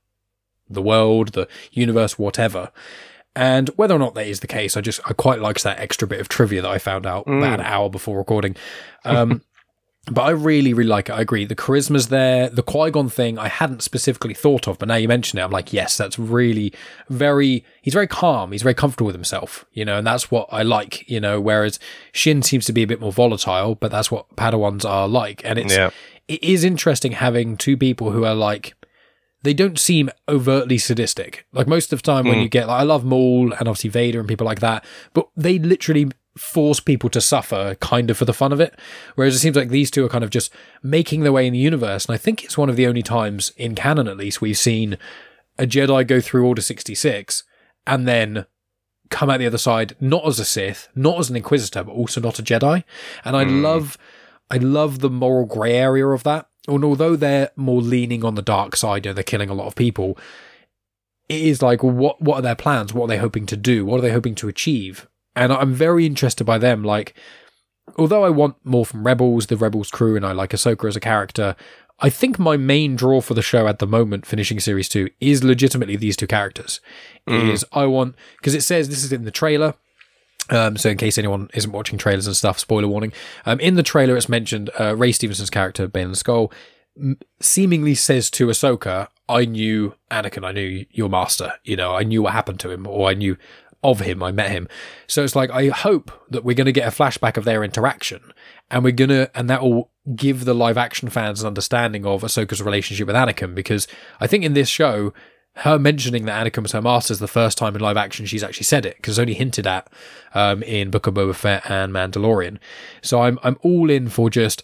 [0.70, 2.72] the world, the universe, whatever.
[3.36, 6.08] And whether or not that is the case, I just I quite liked that extra
[6.08, 7.38] bit of trivia that I found out mm.
[7.38, 8.56] about an hour before recording.
[9.04, 9.42] Um,
[10.12, 11.14] but I really, really like it.
[11.14, 11.46] I agree.
[11.46, 12.48] The charisma's there.
[12.50, 15.52] The Qui Gon thing I hadn't specifically thought of, but now you mention it, I'm
[15.52, 16.74] like, yes, that's really
[17.10, 17.66] very.
[17.82, 18.52] He's very calm.
[18.52, 21.42] He's very comfortable with himself, you know, and that's what I like, you know.
[21.42, 21.80] Whereas
[22.14, 25.60] Shin seems to be a bit more volatile, but that's what Padawans are like, and
[25.60, 25.90] it's yeah.
[26.28, 28.76] it is interesting having two people who are like
[29.46, 31.46] they don't seem overtly sadistic.
[31.54, 32.44] Like most of the time when mm.
[32.44, 35.60] you get like I love Maul and obviously Vader and people like that, but they
[35.60, 38.78] literally force people to suffer kind of for the fun of it.
[39.14, 40.52] Whereas it seems like these two are kind of just
[40.84, 42.06] making their way in the universe.
[42.06, 44.98] And I think it's one of the only times in canon at least we've seen
[45.58, 47.44] a Jedi go through Order 66
[47.88, 48.46] and then
[49.10, 52.20] come out the other side not as a Sith, not as an Inquisitor, but also
[52.20, 52.84] not a Jedi.
[53.24, 53.62] And I mm.
[53.62, 53.98] love
[54.50, 58.42] I love the moral grey area of that and although they're more leaning on the
[58.42, 60.18] dark side, you know, they're killing a lot of people,
[61.30, 62.94] it is like, what, what are their plans?
[62.94, 63.86] What are they hoping to do?
[63.86, 65.08] What are they hoping to achieve?
[65.36, 66.84] And I'm very interested by them.
[66.84, 67.14] Like,
[67.98, 71.02] although I want more from Rebels, the Rebels crew, and I like Ahsoka as a
[71.02, 71.56] character,
[72.00, 75.44] I think my main draw for the show at the moment, finishing series two, is
[75.44, 76.82] legitimately these two characters.
[77.28, 77.52] Mm.
[77.52, 79.76] Is I want because it says this is in the trailer.
[80.50, 83.14] Um, so in case anyone isn't watching trailers and stuff, spoiler warning.
[83.46, 86.54] Um, in the trailer, it's mentioned uh, Ray Stevenson's character, Baylan Skoll,
[87.00, 90.46] m- seemingly says to Ahsoka, "I knew Anakin.
[90.46, 91.54] I knew your master.
[91.64, 93.38] You know, I knew what happened to him, or I knew
[93.84, 94.22] of him.
[94.22, 94.68] I met him."
[95.08, 98.22] So it's like I hope that we're going to get a flashback of their interaction,
[98.70, 102.62] and we're gonna, and that will give the live action fans an understanding of Ahsoka's
[102.62, 103.88] relationship with Anakin, because
[104.20, 105.12] I think in this show
[105.58, 108.44] her mentioning that Anakin was her master is the first time in live action she's
[108.44, 109.90] actually said it because it's only hinted at
[110.34, 112.58] um, in Book of Boba Fett and Mandalorian.
[113.02, 114.64] So I'm I'm all in for just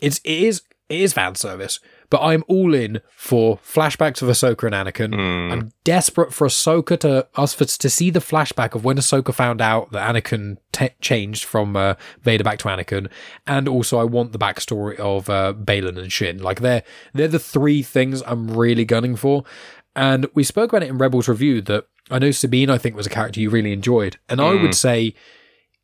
[0.00, 4.64] it's it is it is fan service, but I'm all in for flashbacks of Ahsoka
[4.64, 5.14] and Anakin.
[5.14, 5.52] Mm.
[5.52, 9.60] I'm desperate for Ahsoka to us for to see the flashback of when Ahsoka found
[9.60, 13.10] out that Anakin te- changed from uh, Vader back to Anakin,
[13.46, 16.38] and also I want the backstory of uh, Baylan and Shin.
[16.38, 19.44] Like they're they're the three things I'm really gunning for.
[19.96, 23.06] And we spoke about it in Rebels Review that I know Sabine, I think, was
[23.06, 24.18] a character you really enjoyed.
[24.28, 24.44] And mm.
[24.44, 24.74] I would mm.
[24.74, 25.14] say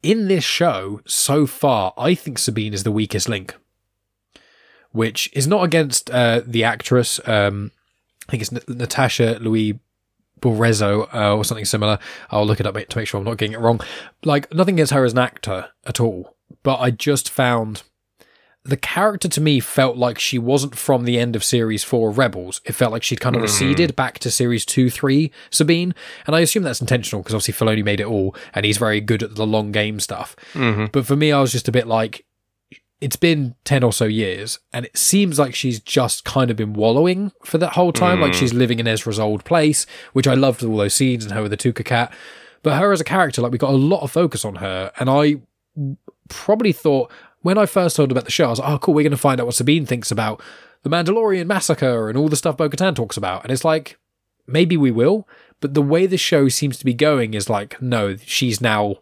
[0.02, 3.54] in this show, so far, I think Sabine is the weakest link,
[4.92, 7.20] which is not against uh, the actress.
[7.26, 7.72] Um,
[8.28, 9.80] I think it's N- Natasha Louis
[10.40, 11.98] Borezzo uh, or something similar.
[12.30, 13.80] I'll look it up to make sure I'm not getting it wrong.
[14.24, 16.36] Like, nothing against her as an actor at all.
[16.62, 17.82] But I just found
[18.64, 22.62] the character to me felt like she wasn't from the end of series four Rebels.
[22.64, 23.44] It felt like she'd kind of mm.
[23.44, 25.94] receded back to series two, three, Sabine.
[26.26, 29.22] And I assume that's intentional because obviously Filoni made it all and he's very good
[29.22, 30.34] at the long game stuff.
[30.54, 30.86] Mm-hmm.
[30.92, 32.24] But for me, I was just a bit like,
[33.02, 36.72] it's been 10 or so years and it seems like she's just kind of been
[36.72, 38.18] wallowing for that whole time.
[38.18, 38.22] Mm.
[38.22, 41.42] Like she's living in Ezra's old place, which I loved all those scenes and her
[41.42, 42.14] with the Tuca cat.
[42.62, 44.90] But her as a character, like we got a lot of focus on her.
[44.98, 45.42] And I
[46.30, 47.12] probably thought
[47.44, 49.18] when I first heard about the show, I was like, oh, cool, we're going to
[49.18, 50.42] find out what Sabine thinks about
[50.82, 53.42] the Mandalorian massacre and all the stuff Bo Katan talks about.
[53.42, 53.98] And it's like,
[54.46, 55.28] maybe we will.
[55.60, 58.96] But the way the show seems to be going is like, no, she's now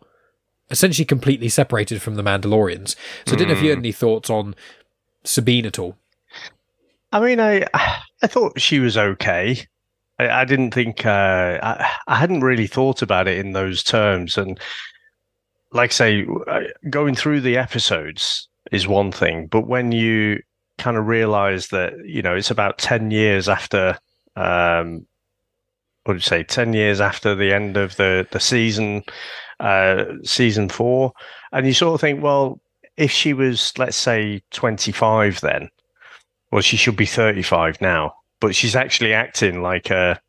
[0.70, 2.96] essentially completely separated from the Mandalorians.
[3.26, 3.85] So I didn't know if you had hmm.
[3.85, 4.57] any thoughts on
[5.22, 5.96] Sabine at all.
[7.12, 7.68] I mean, I
[8.22, 9.68] I thought she was okay.
[10.18, 14.37] I, I didn't think uh, I, I hadn't really thought about it in those terms,
[14.37, 14.59] and
[15.72, 20.40] like I say, uh, going through the episodes is one thing, but when you
[20.78, 23.98] kind of realize that, you know, it's about 10 years after,
[24.37, 25.06] um,
[26.04, 29.02] what did you say, 10 years after the end of the, the season,
[29.61, 31.12] uh, season four.
[31.52, 32.61] And you sort of think, well,
[32.96, 35.68] if she was, let's say, 25 then,
[36.50, 40.20] well, she should be 35 now, but she's actually acting like a,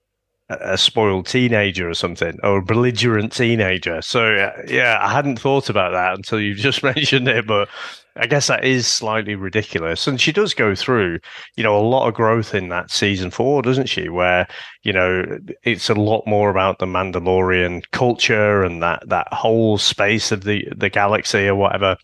[0.50, 4.02] a spoiled teenager or something, or a belligerent teenager.
[4.02, 7.70] So uh, yeah, I hadn't thought about that until you just mentioned it, but
[8.16, 10.06] I guess that is slightly ridiculous.
[10.06, 11.20] And she does go through,
[11.56, 14.10] you know, a lot of growth in that season four, doesn't she?
[14.10, 14.48] Where
[14.84, 15.24] you know
[15.64, 20.68] it's a lot more about the Mandalorian culture and that that whole space of the
[20.76, 21.98] the galaxy or whatever.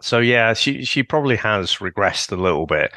[0.00, 2.92] So yeah, she she probably has regressed a little bit,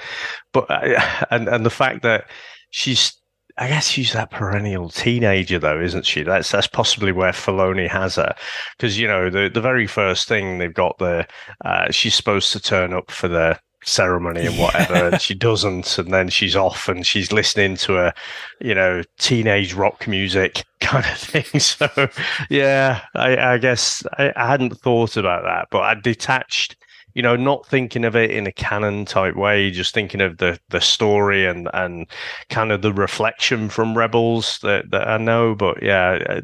[0.54, 2.26] but uh, and and the fact that
[2.72, 3.14] she's
[3.58, 6.24] I guess she's that perennial teenager, though, isn't she?
[6.24, 8.36] That's that's possibly where Filoni has her,
[8.78, 11.28] because you know the the very first thing they've got there,
[11.64, 15.08] uh, she's supposed to turn up for the ceremony and whatever, yeah.
[15.08, 18.14] and she doesn't, and then she's off and she's listening to a,
[18.60, 21.46] you know, teenage rock music kind of thing.
[21.60, 22.10] So,
[22.50, 26.76] yeah, I, I guess I, I hadn't thought about that, but I detached
[27.16, 30.60] you know, not thinking of it in a canon type way, just thinking of the
[30.70, 32.08] the story and and
[32.50, 35.56] kind of the reflection from Rebels that that I know.
[35.56, 36.42] But yeah, uh,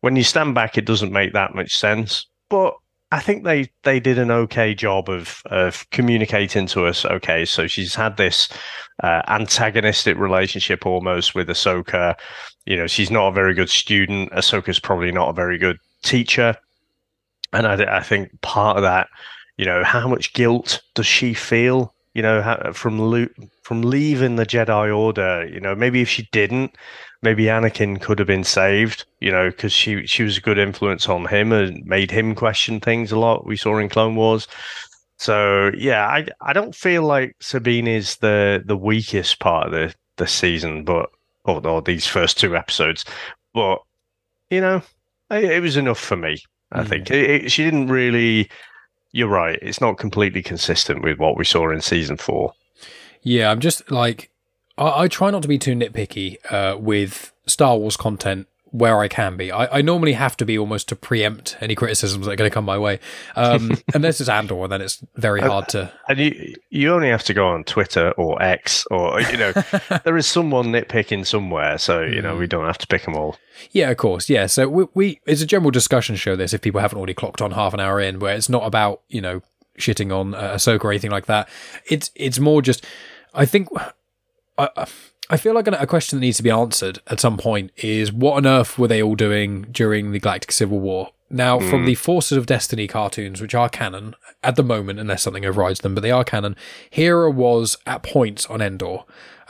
[0.00, 2.26] when you stand back, it doesn't make that much sense.
[2.48, 2.74] But
[3.12, 7.04] I think they they did an okay job of of communicating to us.
[7.04, 8.48] Okay, so she's had this
[9.02, 12.14] uh, antagonistic relationship almost with Ahsoka.
[12.64, 14.32] You know, she's not a very good student.
[14.32, 16.56] Ahsoka's probably not a very good teacher,
[17.52, 19.08] and I, I think part of that
[19.56, 21.94] you know, how much guilt does she feel?
[22.14, 23.28] You know, how, from
[23.62, 25.46] from leaving the Jedi Order.
[25.46, 26.76] You know, maybe if she didn't,
[27.22, 29.04] maybe Anakin could have been saved.
[29.20, 32.80] You know, because she she was a good influence on him and made him question
[32.80, 33.46] things a lot.
[33.46, 34.46] We saw in Clone Wars.
[35.18, 39.94] So yeah, I I don't feel like Sabine is the the weakest part of the
[40.16, 41.08] the season, but
[41.44, 43.04] or, or these first two episodes.
[43.54, 43.78] But
[44.50, 44.82] you know,
[45.30, 46.42] it, it was enough for me.
[46.72, 46.88] I hmm.
[46.88, 48.50] think it, it, she didn't really
[49.12, 49.58] you're right.
[49.62, 52.54] It's not completely consistent with what we saw in season four.
[53.22, 54.30] Yeah, I'm just like
[54.76, 59.08] I, I try not to be too nitpicky uh, with Star Wars content where I
[59.08, 59.52] can be.
[59.52, 62.54] I, I, normally have to be almost to preempt any criticisms that are going to
[62.54, 63.00] come my way.
[63.36, 65.92] Um, unless it's Andor, then it's very hard to.
[66.08, 69.52] And you you only have to go on Twitter or X or you know
[70.04, 72.48] there is someone nitpicking somewhere, so you know we mm.
[72.48, 73.36] don't have to pick them all.
[73.70, 74.30] Yeah, of course.
[74.30, 76.34] Yeah, so we, we it's a general discussion show.
[76.34, 79.02] This, if people haven't already clocked on half an hour in, where it's not about
[79.08, 79.42] you know
[79.78, 81.48] shitting on uh, Ahsoka or anything like that.
[81.86, 82.86] It's it's more just
[83.34, 83.68] I think.
[84.58, 84.86] I, I
[85.36, 88.46] feel like a question that needs to be answered at some point is what on
[88.46, 91.10] earth were they all doing during the Galactic Civil War?
[91.30, 91.70] Now, mm.
[91.70, 91.86] from hmm.
[91.86, 95.94] the Forces of Destiny cartoons, which are canon at the moment, unless something overrides them,
[95.94, 96.56] but they are canon,
[96.90, 98.98] Hera was at points on Endor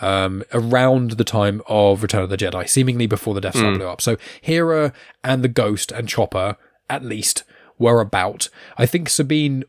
[0.00, 3.78] um, around the time of Return of the Jedi, seemingly before the Death Star mm.
[3.78, 4.00] blew up.
[4.00, 4.92] So Hera
[5.24, 6.56] and the Ghost and Chopper,
[6.88, 7.42] at least,
[7.78, 8.48] were about.
[8.78, 9.64] I think Sabine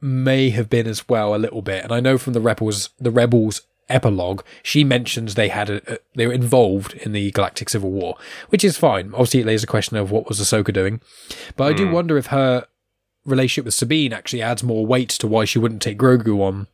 [0.00, 3.10] may have been as well a little bit, and I know from the Rebels, the
[3.10, 7.90] Rebels epilogue, she mentions they had a, a, they were involved in the Galactic Civil
[7.90, 8.16] War,
[8.48, 9.12] which is fine.
[9.12, 11.00] Obviously, it lays a question of what was Ahsoka doing,
[11.56, 11.68] but.
[11.68, 11.92] I do hmm.
[11.92, 12.66] wonder if her
[13.26, 16.66] relationship with Sabine actually adds more weight to why she wouldn't take Grogu on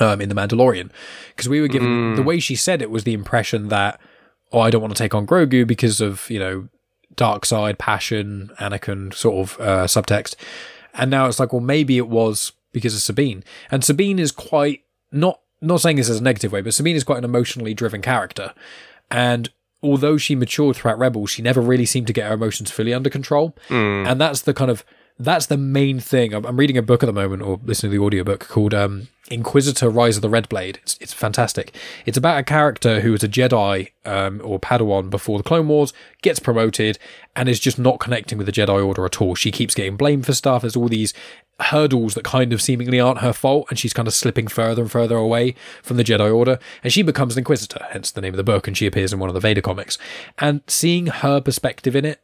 [0.00, 0.90] um, in the Mandalorian,
[1.28, 2.16] because we were given mm.
[2.16, 3.98] the way she said it was the impression that
[4.52, 6.68] oh, I don't want to take on Grogu because of you know
[7.14, 10.34] dark side, passion, Anakin sort of uh, subtext,
[10.94, 14.82] and now it's like well maybe it was because of Sabine, and Sabine is quite
[15.10, 18.02] not not saying this as a negative way, but Sabine is quite an emotionally driven
[18.02, 18.52] character.
[19.10, 19.50] And
[19.82, 23.10] although she matured throughout Rebels, she never really seemed to get her emotions fully under
[23.10, 23.56] control.
[23.68, 24.10] Mm.
[24.10, 24.84] And that's the kind of
[25.18, 26.34] that's the main thing.
[26.34, 29.88] I'm, reading a book at the moment, or listening to the audiobook called um, Inquisitor
[29.88, 30.78] Rise of the Red Blade.
[30.82, 31.74] It's, it's fantastic.
[32.04, 35.94] It's about a character who was a Jedi um, or Padawan before the Clone Wars,
[36.20, 36.98] gets promoted,
[37.34, 39.34] and is just not connecting with the Jedi Order at all.
[39.34, 40.62] She keeps getting blamed for stuff.
[40.62, 41.14] There's all these
[41.60, 44.92] hurdles that kind of seemingly aren't her fault, and she's kind of slipping further and
[44.92, 46.58] further away from the Jedi Order.
[46.84, 49.18] And she becomes an Inquisitor, hence the name of the book, and she appears in
[49.18, 49.96] one of the Vader comics.
[50.38, 52.20] And seeing her perspective in it,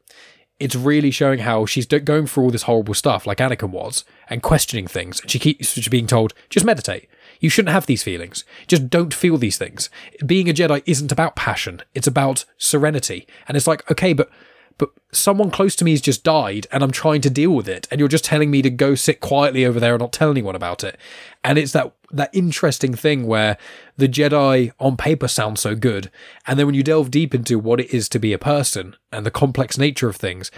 [0.63, 4.43] it's really showing how she's going through all this horrible stuff, like Anakin was, and
[4.43, 5.21] questioning things.
[5.21, 7.09] And she keeps being told, just meditate.
[7.41, 8.45] You shouldn't have these feelings.
[8.69, 9.91] Just don't feel these things.
[10.25, 11.83] Being a Jedi isn't about passion.
[11.95, 13.27] It's about serenity.
[13.49, 14.31] And it's like, okay, but
[14.79, 17.87] but someone close to me has just died and I'm trying to deal with it
[17.91, 20.57] and you're just telling me to go sit quietly over there and not tell anyone
[20.57, 20.99] about it.
[21.45, 23.57] And it's that that interesting thing where
[23.97, 26.11] the Jedi on paper sounds so good
[26.47, 29.25] and then when you delve deep into what it is to be a person and
[29.25, 30.51] the complex nature of things,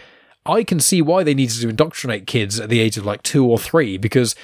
[0.47, 3.47] I can see why they needed to indoctrinate kids at the age of like 2
[3.47, 4.35] or 3 because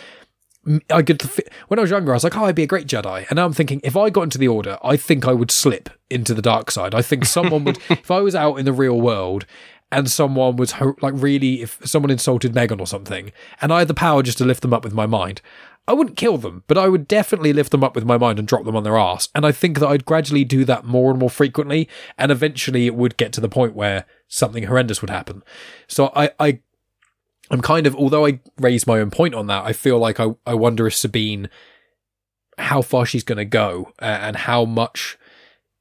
[0.91, 1.23] I could
[1.69, 3.47] when I was younger, I was like, "Oh, I'd be a great Jedi," and now
[3.47, 6.43] I'm thinking, if I got into the Order, I think I would slip into the
[6.43, 6.95] dark side.
[6.95, 9.47] I think someone would, if I was out in the real world
[9.91, 13.33] and someone was like really, if someone insulted Megan or something,
[13.63, 15.41] and I had the power just to lift them up with my mind,
[15.89, 18.47] I wouldn't kill them, but I would definitely lift them up with my mind and
[18.47, 19.29] drop them on their ass.
[19.35, 22.95] And I think that I'd gradually do that more and more frequently, and eventually it
[22.95, 25.43] would get to the point where something horrendous would happen.
[25.89, 26.61] So I, I
[27.51, 30.29] I'm kind of, although I raised my own point on that, I feel like I,
[30.47, 31.51] I wonder if Sabine,
[32.57, 35.19] how far she's going to go uh, and how much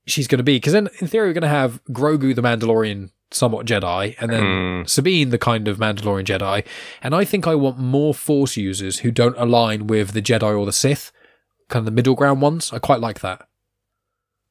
[0.07, 0.55] she's going to be.
[0.55, 4.43] Because then, in theory, we're going to have Grogu the Mandalorian, somewhat Jedi, and then
[4.43, 4.89] mm.
[4.89, 6.65] Sabine the kind of Mandalorian Jedi.
[7.01, 10.65] And I think I want more Force users who don't align with the Jedi or
[10.65, 11.11] the Sith,
[11.67, 12.73] kind of the middle ground ones.
[12.73, 13.47] I quite like that.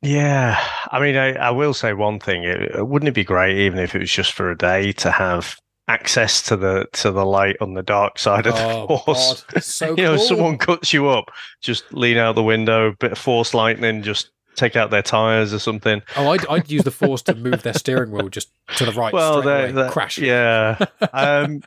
[0.01, 0.62] Yeah,
[0.93, 2.45] I mean, I, I will say one thing.
[2.45, 5.59] It, wouldn't it be great, even if it was just for a day, to have
[5.89, 9.45] access to the to the light on the dark side of oh, the force.
[9.61, 10.05] So you cool.
[10.05, 14.31] know, someone cuts you up, just lean out the window, bit of force lightning, just
[14.59, 16.03] take out their tires or something.
[16.17, 19.13] Oh, I'd, I'd use the force to move their steering wheel just to the right.
[19.13, 20.19] Well, they crash.
[20.19, 20.85] Yeah.
[21.13, 21.63] um,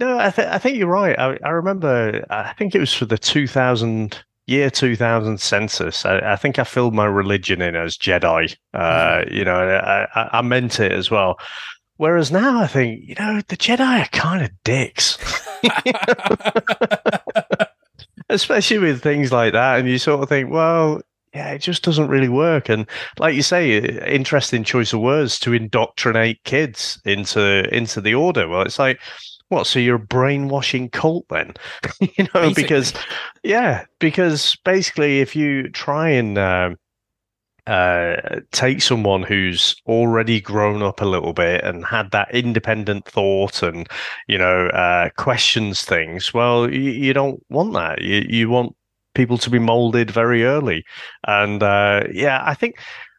[0.00, 1.18] no, I, th- I think you're right.
[1.18, 2.24] I, I remember.
[2.28, 6.04] I think it was for the 2000 year 2000 census.
[6.04, 8.56] I, I, think I filled my religion in as Jedi.
[8.72, 9.34] Uh, mm-hmm.
[9.34, 11.38] You know, I, I, meant it as well.
[11.96, 15.18] Whereas now I think, you know, the Jedi are kind of dicks.
[18.28, 19.78] Especially with things like that.
[19.78, 21.00] And you sort of think, well,
[21.34, 22.68] yeah, it just doesn't really work.
[22.68, 28.48] And like you say, interesting choice of words to indoctrinate kids into into the order.
[28.48, 29.00] Well, it's like,
[29.48, 29.66] what?
[29.66, 31.54] So you're a brainwashing cult then?
[32.00, 32.62] you know, basically.
[32.62, 32.92] because
[33.42, 36.76] yeah, because basically, if you try and um,
[37.66, 43.62] uh, take someone who's already grown up a little bit and had that independent thought
[43.62, 43.88] and
[44.28, 48.76] you know uh, questions things well you, you, don't want that you, you want
[49.14, 50.84] people to be molded very early
[51.26, 52.76] and uh, yeah i think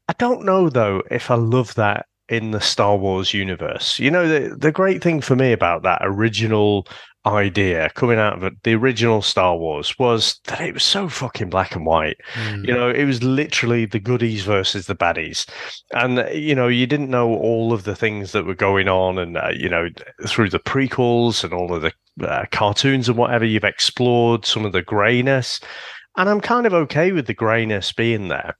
[0.07, 3.99] i don't know though if i love that in the Star Wars universe.
[3.99, 6.87] You know, the the great thing for me about that original
[7.25, 11.49] idea coming out of it, the original Star Wars was that it was so fucking
[11.49, 12.17] black and white.
[12.33, 12.67] Mm.
[12.67, 15.49] You know, it was literally the goodies versus the baddies.
[15.93, 19.17] And, you know, you didn't know all of the things that were going on.
[19.17, 19.89] And, uh, you know,
[20.27, 24.71] through the prequels and all of the uh, cartoons and whatever, you've explored some of
[24.71, 25.59] the grayness.
[26.17, 28.55] And I'm kind of okay with the grayness being there.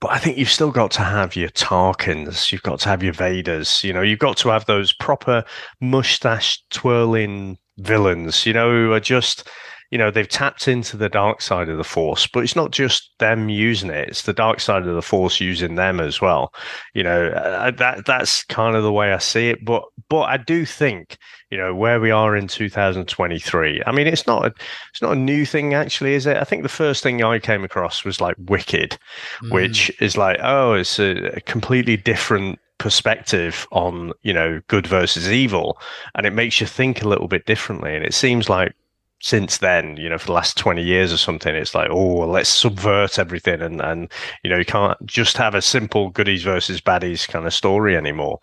[0.00, 3.12] But I think you've still got to have your Tarkins, you've got to have your
[3.12, 5.44] Vaders, you know, you've got to have those proper
[5.80, 9.48] mustache twirling villains, you know, who are just,
[9.90, 13.10] you know, they've tapped into the dark side of the Force, but it's not just
[13.18, 16.52] them using it; it's the dark side of the Force using them as well.
[16.94, 19.64] You know, uh, that that's kind of the way I see it.
[19.64, 21.18] But but I do think
[21.50, 24.54] you know where we are in 2023 i mean it's not a,
[24.90, 27.64] it's not a new thing actually is it i think the first thing i came
[27.64, 28.98] across was like wicked
[29.42, 29.52] mm.
[29.52, 35.30] which is like oh it's a, a completely different perspective on you know good versus
[35.30, 35.78] evil
[36.14, 38.72] and it makes you think a little bit differently and it seems like
[39.20, 42.48] since then, you know, for the last 20 years or something, it's like, oh, let's
[42.48, 43.60] subvert everything.
[43.60, 44.12] And, and,
[44.44, 48.38] you know, you can't just have a simple goodies versus baddies kind of story anymore.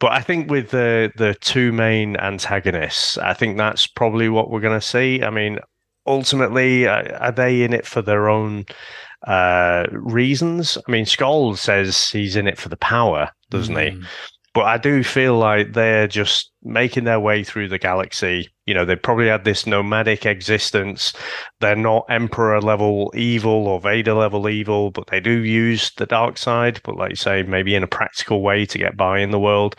[0.00, 4.60] But I think with the, the two main antagonists, I think that's probably what we're
[4.60, 5.22] going to see.
[5.22, 5.58] I mean,
[6.06, 8.64] ultimately, uh, are they in it for their own
[9.26, 10.78] uh, reasons?
[10.88, 14.00] I mean, Skoll says he's in it for the power, doesn't mm.
[14.00, 14.06] he?
[14.58, 18.48] But I do feel like they're just making their way through the galaxy.
[18.66, 21.12] You know, they probably had this nomadic existence.
[21.60, 26.38] They're not Emperor level evil or Vader level evil, but they do use the dark
[26.38, 29.38] side, but like you say, maybe in a practical way to get by in the
[29.38, 29.76] world.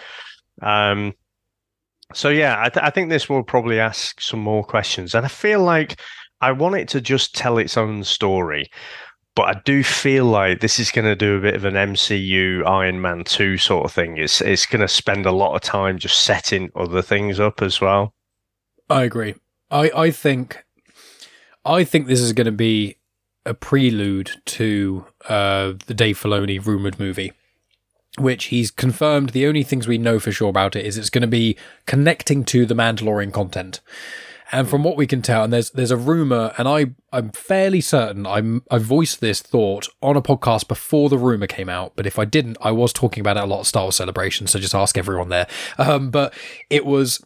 [0.61, 1.13] Um,
[2.13, 5.29] So yeah, I, th- I think this will probably ask some more questions, and I
[5.29, 5.99] feel like
[6.39, 8.71] I want it to just tell its own story.
[9.39, 12.67] But I do feel like this is going to do a bit of an MCU
[12.67, 14.17] Iron Man 2 sort of thing.
[14.17, 17.79] It's it's going to spend a lot of time just setting other things up as
[17.79, 18.13] well.
[18.89, 19.35] I agree.
[19.71, 20.65] I, I think
[21.63, 22.97] I think this is going to be
[23.45, 27.31] a prelude to uh, the Dave Filoni rumored movie,
[28.17, 29.29] which he's confirmed.
[29.29, 32.43] The only things we know for sure about it is it's going to be connecting
[32.43, 33.79] to the Mandalorian content.
[34.51, 37.81] And from what we can tell, and there's there's a rumor, and I I'm fairly
[37.81, 41.93] certain I'm I voiced this thought on a podcast before the rumor came out.
[41.95, 44.47] But if I didn't, I was talking about it a lot of Star Wars Celebration.
[44.47, 45.47] So just ask everyone there.
[45.77, 46.33] Um, but
[46.69, 47.23] it was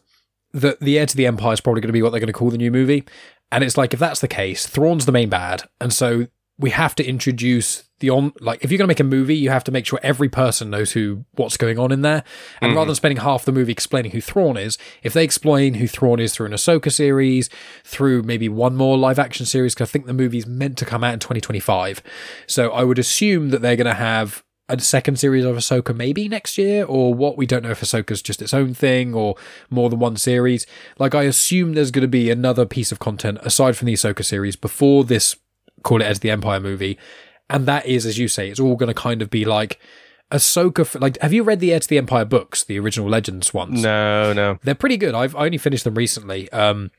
[0.52, 2.32] that the heir to the empire is probably going to be what they're going to
[2.32, 3.04] call the new movie.
[3.50, 6.26] And it's like if that's the case, Thrawn's the main bad, and so
[6.58, 9.50] we have to introduce the on like if you're going to make a movie you
[9.50, 12.22] have to make sure every person knows who what's going on in there
[12.60, 12.76] and mm.
[12.76, 16.20] rather than spending half the movie explaining who Thrawn is if they explain who Thrawn
[16.20, 17.50] is through an Ahsoka series
[17.84, 21.04] through maybe one more live action series because I think the movie's meant to come
[21.04, 22.02] out in 2025
[22.46, 26.26] so I would assume that they're going to have a second series of Ahsoka maybe
[26.26, 29.36] next year, or what we don't know if Ahsoka's just its own thing or
[29.68, 30.66] more than one series.
[30.98, 34.24] Like, I assume there's going to be another piece of content aside from the Ahsoka
[34.24, 35.36] series before this
[35.84, 36.98] call it as the Empire movie.
[37.48, 39.78] And that is, as you say, it's all going to kind of be like
[40.32, 41.00] Ahsoka.
[41.00, 43.82] Like, have you read the Heir to the Empire books, the original Legends ones?
[43.82, 44.58] No, no.
[44.64, 45.14] They're pretty good.
[45.14, 46.50] I've only finished them recently.
[46.50, 46.90] Um,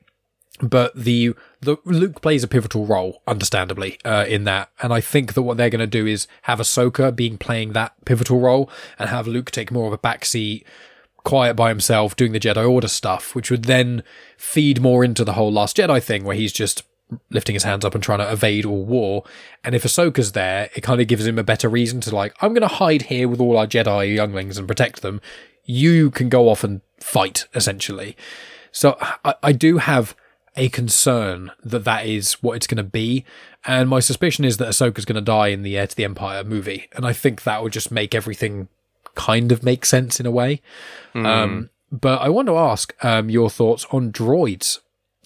[0.61, 5.33] but the the Luke plays a pivotal role, understandably, uh, in that, and I think
[5.33, 9.09] that what they're going to do is have Ahsoka being playing that pivotal role, and
[9.09, 10.63] have Luke take more of a backseat,
[11.25, 14.01] quiet by himself, doing the Jedi Order stuff, which would then
[14.38, 16.83] feed more into the whole Last Jedi thing, where he's just
[17.30, 19.24] lifting his hands up and trying to evade all war.
[19.63, 22.53] And if Ahsoka's there, it kind of gives him a better reason to like, I'm
[22.53, 25.22] going to hide here with all our Jedi younglings and protect them.
[25.63, 28.16] You can go off and fight, essentially.
[28.72, 30.16] So I, I do have
[30.55, 33.26] a concern that that is what it's going to be.
[33.66, 36.43] And my suspicion is that Ahsoka's going to die in the Heir to the Empire
[36.43, 36.88] movie.
[36.93, 38.68] And I think that would just make everything
[39.16, 40.61] kind of make sense in a way.
[41.13, 41.26] Mm.
[41.26, 44.80] Um, but I want to ask um, your thoughts on droids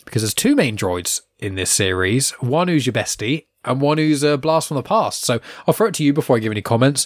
[0.09, 4.23] because there's two main droids in this series one who's your bestie and one who's
[4.23, 5.23] a blast from the past.
[5.23, 7.05] So I'll throw it to you before I give any comments.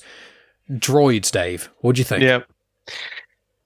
[0.72, 2.24] Droids, Dave, what do you think?
[2.24, 2.44] Yeah.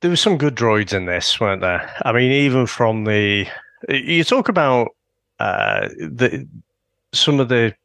[0.02, 1.94] There were some good droids in this, weren't there?
[2.04, 3.48] I mean, even from the.
[3.90, 4.90] You talk about
[5.40, 6.48] uh, the
[7.14, 7.76] some of the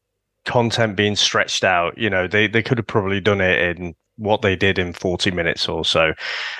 [0.47, 1.97] content being stretched out.
[1.99, 5.31] You know, they, they could have probably done it in what they did in 40
[5.31, 6.13] minutes or so.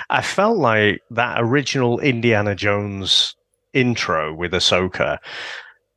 [0.09, 3.35] I felt like that original Indiana Jones
[3.73, 5.19] intro with Ahsoka,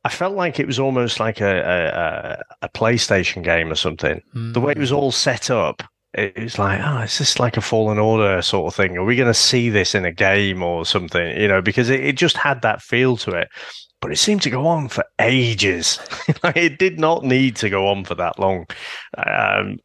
[0.03, 4.21] I felt like it was almost like a a, a PlayStation game or something.
[4.35, 4.53] Mm.
[4.53, 7.61] The way it was all set up, it was like, oh, is this like a
[7.61, 8.97] Fallen Order sort of thing?
[8.97, 11.39] Are we going to see this in a game or something?
[11.39, 13.49] You know, because it, it just had that feel to it.
[13.99, 15.99] But it seemed to go on for ages.
[16.55, 18.67] it did not need to go on for that long.
[19.17, 19.79] Um,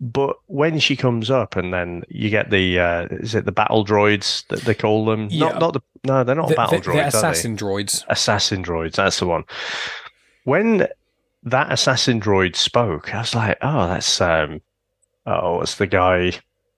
[0.00, 3.84] but when she comes up, and then you get the uh, is it the battle
[3.84, 5.28] droids that they call them?
[5.30, 5.48] Yeah.
[5.48, 6.94] Not not the no, they're not the, battle the, droids.
[6.94, 8.04] The assassin droids.
[8.08, 8.96] Assassin droids.
[8.96, 9.44] That's the one.
[10.44, 10.86] When
[11.44, 14.60] that assassin droid spoke, I was like, oh, that's um,
[15.26, 16.32] oh, it's the guy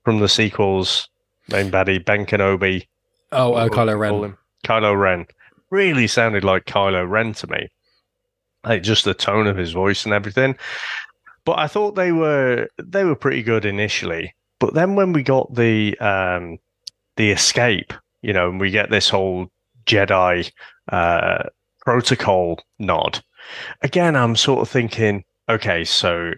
[0.05, 1.09] from the sequels,
[1.49, 2.87] main baddie Ben Kenobi.
[3.33, 4.37] Oh, uh, Kylo Ren.
[4.65, 5.27] Kylo Ren
[5.71, 7.69] really sounded like Kylo Ren to me.
[8.65, 10.57] Like just the tone of his voice and everything.
[11.49, 14.35] But I thought they were they were pretty good initially.
[14.59, 16.59] But then when we got the um,
[17.17, 19.51] the escape, you know, and we get this whole
[19.87, 20.53] Jedi
[20.93, 21.45] uh,
[21.81, 23.25] protocol nod,
[23.81, 26.33] again, I'm sort of thinking, okay, so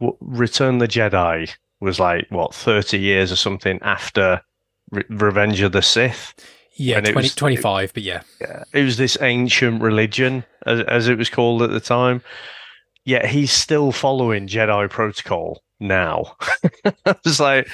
[0.00, 4.42] w- Return the Jedi was like what 30 years or something after
[4.90, 6.34] Re- Revenge of the Sith.
[6.74, 8.22] Yeah, 20, was, 25, but yeah.
[8.40, 8.64] Yeah.
[8.72, 12.20] It was this ancient religion, as, as it was called at the time
[13.08, 16.36] yet he's still following Jedi protocol now.
[17.06, 17.66] it's like,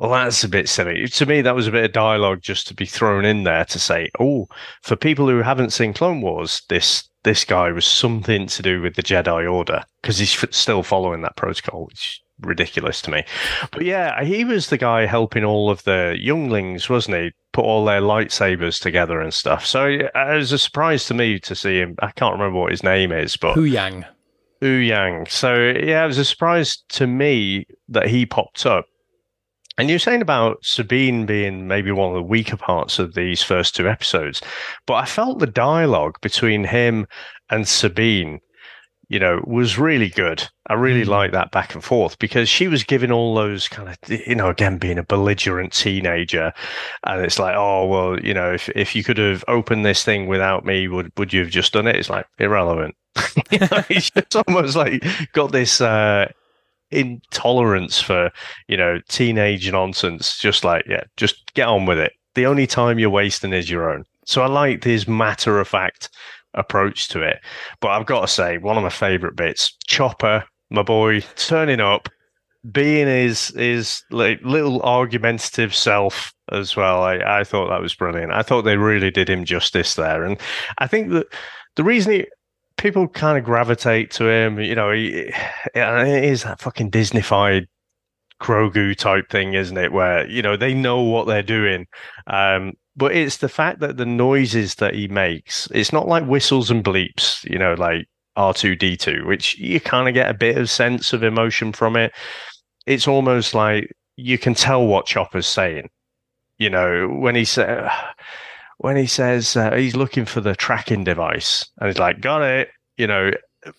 [0.00, 1.06] well, that's a bit silly.
[1.06, 3.78] To me, that was a bit of dialogue just to be thrown in there to
[3.78, 4.48] say, oh,
[4.82, 8.96] for people who haven't seen Clone Wars, this this guy was something to do with
[8.96, 13.22] the Jedi Order because he's f- still following that protocol, which is ridiculous to me.
[13.70, 17.30] But yeah, he was the guy helping all of the younglings, wasn't he?
[17.52, 19.64] Put all their lightsabers together and stuff.
[19.64, 21.94] So uh, it was a surprise to me to see him.
[22.00, 23.72] I can't remember what his name is, but Huyang.
[23.72, 24.04] Yang.
[25.28, 28.86] So yeah, it was a surprise to me that he popped up.
[29.78, 33.74] And you're saying about Sabine being maybe one of the weaker parts of these first
[33.74, 34.42] two episodes,
[34.86, 37.06] but I felt the dialogue between him
[37.50, 38.40] and Sabine.
[39.12, 40.48] you know, was really good.
[40.68, 41.08] I really mm.
[41.08, 44.48] like that back and forth because she was giving all those kind of, you know,
[44.48, 46.50] again, being a belligerent teenager.
[47.04, 50.28] And it's like, oh, well, you know, if, if you could have opened this thing
[50.28, 51.96] without me, would, would you have just done it?
[51.96, 52.94] It's like irrelevant.
[53.60, 56.30] know, it's almost like got this, uh,
[56.90, 58.30] intolerance for
[58.68, 62.98] you know teenage nonsense just like yeah just get on with it the only time
[62.98, 66.10] you're wasting is your own so i like his matter of fact
[66.54, 67.40] approach to it.
[67.80, 72.08] But I've got to say, one of my favourite bits, Chopper, my boy, turning up,
[72.70, 77.02] being his his like little argumentative self as well.
[77.02, 78.32] I, I thought that was brilliant.
[78.32, 80.38] I thought they really did him justice there, and
[80.78, 81.26] I think that
[81.76, 82.26] the reason he
[82.82, 85.32] people kind of gravitate to him, you know, he,
[85.74, 87.66] it is that fucking Disneyfied
[88.40, 89.92] Grogu type thing, isn't it?
[89.92, 91.86] Where you know they know what they're doing,
[92.26, 95.68] um, but it's the fact that the noises that he makes.
[95.72, 99.80] It's not like whistles and bleeps, you know, like R two D two, which you
[99.80, 102.12] kind of get a bit of sense of emotion from it.
[102.84, 105.88] It's almost like you can tell what Chopper's saying.
[106.58, 107.88] You know, when he said
[108.82, 112.68] when he says uh, he's looking for the tracking device, and he's like, "Got it,"
[112.96, 113.30] you know,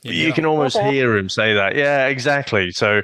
[0.03, 0.11] yeah.
[0.11, 1.75] you can almost hear him say that.
[1.75, 2.71] Yeah, exactly.
[2.71, 3.01] So,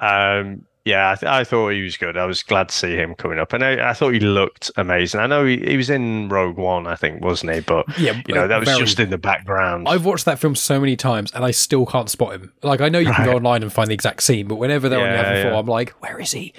[0.00, 2.16] um, yeah, I, th- I, thought he was good.
[2.16, 5.20] I was glad to see him coming up, and I, I thought he looked amazing.
[5.20, 7.60] I know he, he, was in Rogue One, I think, wasn't he?
[7.60, 9.88] But yeah, you know that was very, just in the background.
[9.88, 12.52] I've watched that film so many times, and I still can't spot him.
[12.64, 13.30] Like I know you can right.
[13.30, 15.58] go online and find the exact scene, but whenever they're yeah, on the other yeah.
[15.58, 16.52] I'm like, where is he?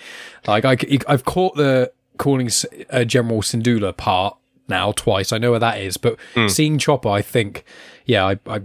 [0.48, 0.78] Like I,
[1.08, 2.50] I've caught the calling
[2.92, 4.38] uh, General Syndulla part
[4.70, 5.34] now twice.
[5.34, 6.50] I know where that is, but mm.
[6.50, 7.64] seeing Chopper, I think,
[8.06, 8.62] yeah, I, I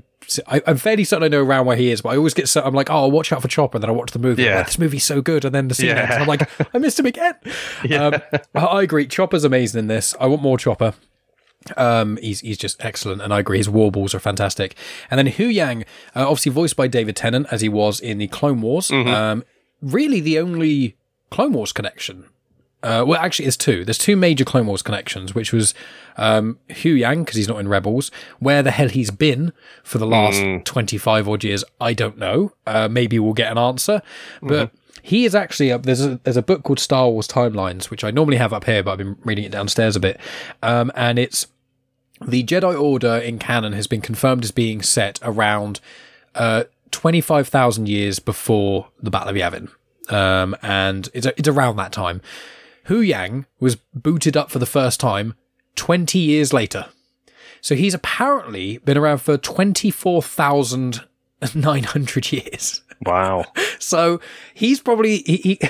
[0.47, 2.63] I, am fairly certain I know around where he is, but I always get so
[2.63, 4.45] I'm like, oh, I'll watch out for Chopper, and then I watch the movie.
[4.45, 4.57] Yeah.
[4.57, 6.03] Like, this movie's so good, and then the scene yeah.
[6.03, 7.35] ends, and I'm like, I missed him again.
[7.85, 8.07] Yeah.
[8.07, 8.23] Um,
[8.55, 9.07] I agree.
[9.07, 10.15] Chopper's amazing in this.
[10.19, 10.95] I want more Chopper.
[11.77, 13.59] Um, he's he's just excellent, and I agree.
[13.59, 14.75] His warbles are fantastic.
[15.11, 15.83] And then Huyang,
[16.15, 18.89] uh, obviously voiced by David Tennant, as he was in the Clone Wars.
[18.89, 19.09] Mm-hmm.
[19.09, 19.45] Um,
[19.83, 20.97] really, the only
[21.31, 22.29] Clone Wars connection
[22.85, 23.83] uh, well, actually, there's two.
[23.83, 25.73] There's two major Clone Wars connections, which was
[26.19, 28.11] um, Huyang, because he's not in Rebels.
[28.41, 30.63] Where the hell he's been for the last mm.
[30.65, 32.53] 25 odd years, I don't know.
[32.67, 34.03] Uh, maybe we'll get an answer.
[34.43, 34.99] But mm-hmm.
[35.01, 35.85] he is actually up.
[35.85, 38.83] There's a, there's a book called Star Wars Timelines, which I normally have up here,
[38.83, 40.21] but I've been reading it downstairs a bit.
[40.63, 41.47] Um, and it's
[42.21, 45.81] the Jedi Order in canon has been confirmed as being set around
[46.35, 49.71] uh, 25,000 years before the Battle of Yavin.
[50.13, 52.21] Um, and it's, it's around that time.
[52.89, 55.35] Huyang was booted up for the first time
[55.77, 56.87] 20 years later.
[57.61, 62.83] So he's apparently been around for 24,900 years.
[63.07, 63.45] Wow.
[63.79, 64.21] so
[64.53, 65.61] he's probably, he, he,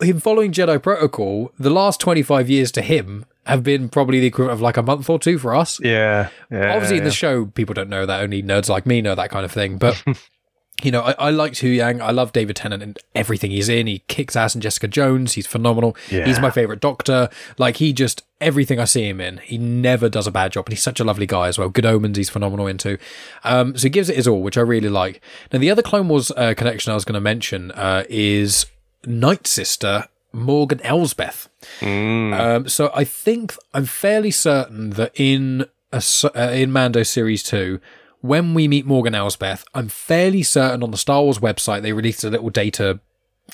[0.00, 4.54] him following Jedi Protocol, the last 25 years to him have been probably the equivalent
[4.54, 5.80] of like a month or two for us.
[5.82, 6.28] Yeah.
[6.50, 7.02] yeah Obviously, yeah.
[7.02, 8.20] in the show, people don't know that.
[8.20, 9.78] Only nerds like me know that kind of thing.
[9.78, 10.02] But
[10.84, 12.00] you know, I, I liked Huyang.
[12.00, 13.86] I love David Tennant and everything he's in.
[13.86, 15.34] He kicks ass in Jessica Jones.
[15.34, 15.96] He's phenomenal.
[16.10, 16.24] Yeah.
[16.24, 17.28] He's my favorite Doctor.
[17.58, 20.72] Like he just everything I see him in, he never does a bad job, and
[20.72, 21.68] he's such a lovely guy as well.
[21.68, 22.98] Good Omens, he's phenomenal into.
[23.44, 25.20] Um, so he gives it his all, which I really like.
[25.52, 28.66] Now the other Clone Wars uh, connection I was going to mention uh, is
[29.06, 31.48] Night Sister Morgan Elsbeth.
[31.80, 32.38] Mm.
[32.38, 36.02] Um, so I think I'm fairly certain that in a,
[36.34, 37.80] uh, in Mando Series Two
[38.22, 42.24] when we meet Morgan Elsbeth, I'm fairly certain on the Star Wars website they released
[42.24, 43.00] a little data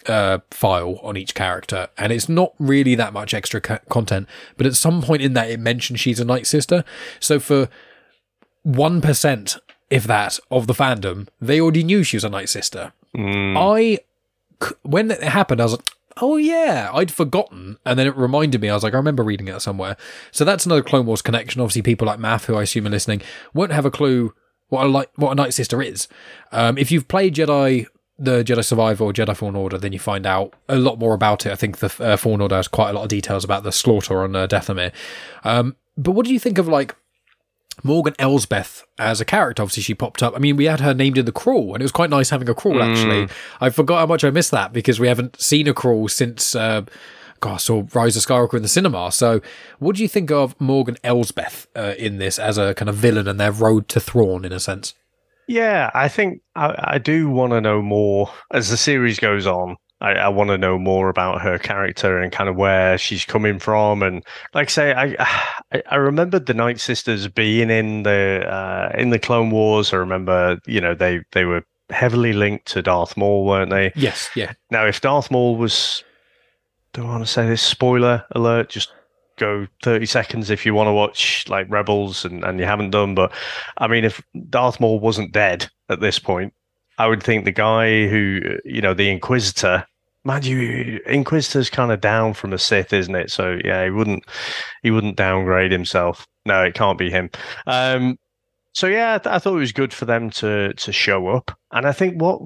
[0.07, 4.29] uh, file on each character, and it's not really that much extra ca- content.
[4.57, 6.85] But at some point in that, it mentions she's a Night Sister.
[7.19, 7.69] So for
[8.63, 9.57] one percent,
[9.91, 12.93] if that, of the fandom, they already knew she was a Night Sister.
[13.17, 13.57] Mm.
[13.57, 13.99] I,
[14.83, 15.91] when it happened, I was like,
[16.21, 17.79] oh yeah, I'd forgotten.
[17.87, 19.97] And then it reminded me, I was like, I remember reading it somewhere.
[20.31, 21.63] So that's another Clone Wars connection.
[21.63, 23.23] Obviously, people like Maff, who I assume are listening,
[23.55, 24.35] won't have a clue
[24.69, 26.09] what a like what a Night Sister is.
[26.53, 27.87] Um, if you've played Jedi,
[28.19, 31.47] the Jedi Survivor or Jedi Fallen Order, then you find out a lot more about
[31.47, 31.53] it.
[31.53, 34.23] I think the uh, Fallen Order has quite a lot of details about the slaughter
[34.23, 34.93] on uh, Dathomir.
[35.45, 36.95] Um, but what do you think of like
[37.83, 39.63] Morgan Elsbeth as a character?
[39.63, 40.35] Obviously, she popped up.
[40.35, 42.49] I mean, we had her named in the crawl, and it was quite nice having
[42.49, 42.83] a crawl.
[42.83, 43.31] Actually, mm.
[43.61, 46.55] I forgot how much I missed that because we haven't seen a crawl since.
[46.55, 46.83] Uh,
[47.41, 49.13] God, I saw Rise of Skywalker in the cinema.
[49.13, 49.41] So,
[49.79, 53.29] what do you think of Morgan Elsbeth uh, in this as a kind of villain
[53.29, 54.95] and their road to Thrawn, in a sense?
[55.47, 59.77] Yeah, I think I, I do want to know more as the series goes on.
[60.01, 63.59] I, I want to know more about her character and kind of where she's coming
[63.59, 64.03] from.
[64.03, 64.25] And
[64.55, 65.49] like I say, I
[65.91, 69.93] I remembered the Night Sisters being in the uh, in the Clone Wars.
[69.93, 73.93] I remember, you know, they they were heavily linked to Darth Maul, weren't they?
[73.97, 74.53] Yes, yeah.
[74.71, 76.05] Now, if Darth Maul was
[76.93, 77.63] do I want to say this?
[77.63, 78.71] Spoiler alert.
[78.71, 78.93] Just
[79.39, 83.15] go 30 seconds if you want to watch like Rebels and, and you haven't done.
[83.15, 83.33] But
[83.79, 84.21] I mean, if
[84.51, 86.53] Darth Maul wasn't dead at this point.
[86.99, 89.87] I would think the guy who, you know, the Inquisitor,
[90.25, 93.31] mind you, Inquisitor's kind of down from a Sith, isn't it?
[93.31, 94.25] So yeah, he wouldn't,
[94.83, 96.27] he wouldn't downgrade himself.
[96.45, 97.31] No, it can't be him.
[97.67, 98.19] Um,
[98.75, 101.51] so yeah, I, th- I thought it was good for them to to show up,
[101.73, 102.41] and I think what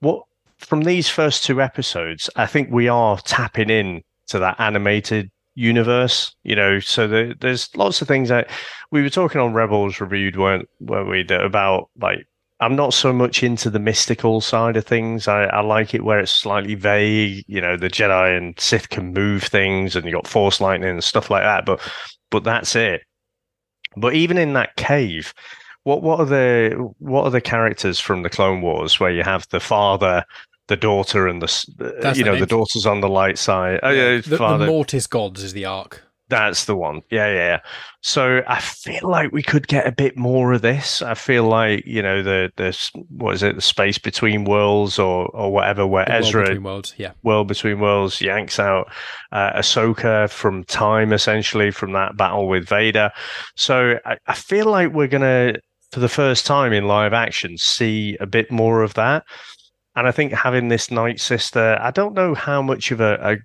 [0.00, 0.24] what
[0.58, 6.34] from these first two episodes, I think we are tapping in to that animated universe.
[6.42, 8.50] You know, so the, there's lots of things that
[8.90, 11.26] we were talking on Rebels reviewed, weren't weren't we?
[11.28, 12.26] About like
[12.60, 15.28] I'm not so much into the mystical side of things.
[15.28, 17.44] I, I, like it where it's slightly vague.
[17.46, 21.04] You know, the Jedi and Sith can move things, and you got Force lightning and
[21.04, 21.66] stuff like that.
[21.66, 21.80] But
[22.30, 23.02] but that's it.
[23.96, 25.34] But even in that cave,
[25.84, 29.46] what what are the what are the characters from the Clone Wars where you have
[29.50, 30.24] the father,
[30.68, 33.80] the daughter, and the That's you know the daughter's on the light side.
[33.82, 36.02] Oh yeah, the, the Mortis gods is the arc.
[36.28, 37.02] That's the one.
[37.08, 37.60] Yeah, yeah.
[38.00, 41.00] So I feel like we could get a bit more of this.
[41.00, 42.76] I feel like you know the the
[43.10, 46.62] what is it the space between worlds or or whatever where the Ezra world between
[46.64, 48.90] worlds, yeah, world between worlds yanks out
[49.30, 53.12] uh, Ahsoka from time essentially from that battle with Vader.
[53.54, 55.54] So I, I feel like we're gonna
[55.92, 59.22] for the first time in live action see a bit more of that.
[59.96, 63.36] And I think having this Night Sister, I don't know how much of a, a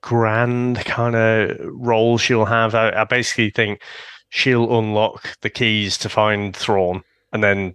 [0.00, 2.74] grand kind of role she'll have.
[2.74, 3.82] I, I, basically think
[4.30, 7.74] she'll unlock the keys to find Thrawn, and then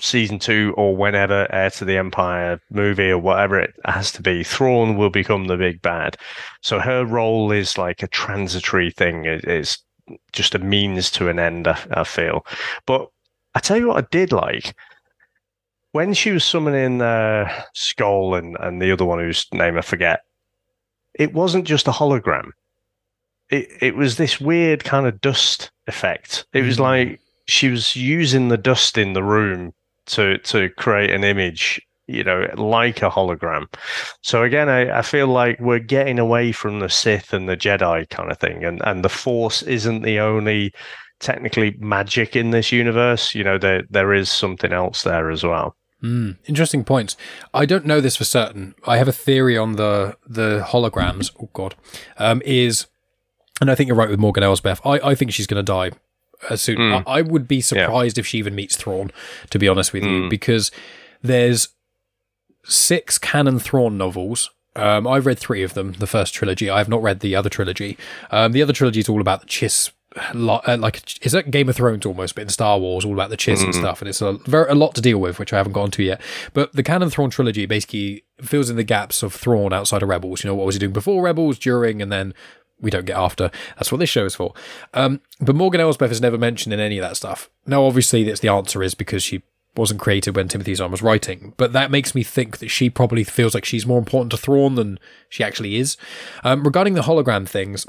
[0.00, 4.44] season two or whenever Heir to the Empire movie or whatever it has to be,
[4.44, 6.16] Thrawn will become the big bad.
[6.62, 9.24] So her role is like a transitory thing.
[9.24, 9.82] It, it's
[10.32, 11.66] just a means to an end.
[11.66, 12.46] I, I feel,
[12.86, 13.08] but
[13.54, 14.74] I tell you what, I did like
[15.92, 20.20] when she was summoning uh, Skoll and, and the other one whose name I forget.
[21.14, 22.50] It wasn't just a hologram.
[23.50, 26.46] It it was this weird kind of dust effect.
[26.52, 26.80] It was mm.
[26.80, 29.72] like she was using the dust in the room
[30.06, 33.66] to to create an image, you know, like a hologram.
[34.22, 38.08] So again, I, I feel like we're getting away from the Sith and the Jedi
[38.10, 40.72] kind of thing, and and the Force isn't the only
[41.20, 43.34] technically magic in this universe.
[43.34, 45.76] You know, there there is something else there as well.
[46.02, 47.16] Mm, interesting points.
[47.52, 48.74] I don't know this for certain.
[48.86, 51.32] I have a theory on the the holograms.
[51.40, 51.74] Oh God,
[52.18, 52.86] um, is,
[53.60, 54.80] and I think you're right with Morgan Elsbeth.
[54.84, 55.90] I, I think she's going to die
[56.50, 56.76] as soon.
[56.76, 57.02] Mm.
[57.06, 58.20] I, I, would be surprised yeah.
[58.20, 59.10] if she even meets Thrawn.
[59.50, 60.24] To be honest with mm.
[60.24, 60.70] you, because
[61.20, 61.68] there's
[62.64, 64.50] six canon Thrawn novels.
[64.76, 65.94] Um, I've read three of them.
[65.94, 66.70] The first trilogy.
[66.70, 67.98] I have not read the other trilogy.
[68.30, 69.90] Um, the other trilogy is all about the Chiss
[70.34, 73.36] uh, like is that Game of Thrones almost, but in Star Wars, all about the
[73.36, 73.64] chiss mm.
[73.64, 75.90] and stuff, and it's a very a lot to deal with, which I haven't gone
[75.92, 76.20] to yet.
[76.52, 80.42] But the canon Thrawn trilogy basically fills in the gaps of Thrawn outside of Rebels.
[80.42, 82.34] You know, what was he doing before Rebels, during, and then
[82.80, 83.50] we don't get after.
[83.76, 84.54] That's what this show is for.
[84.94, 87.50] Um, but Morgan Elsbeth is never mentioned in any of that stuff.
[87.66, 89.42] Now, obviously, that's the answer is because she
[89.76, 93.24] wasn't created when Timothy Zahn was writing, but that makes me think that she probably
[93.24, 94.98] feels like she's more important to Thrawn than
[95.28, 95.96] she actually is.
[96.42, 97.86] Um, regarding the hologram things,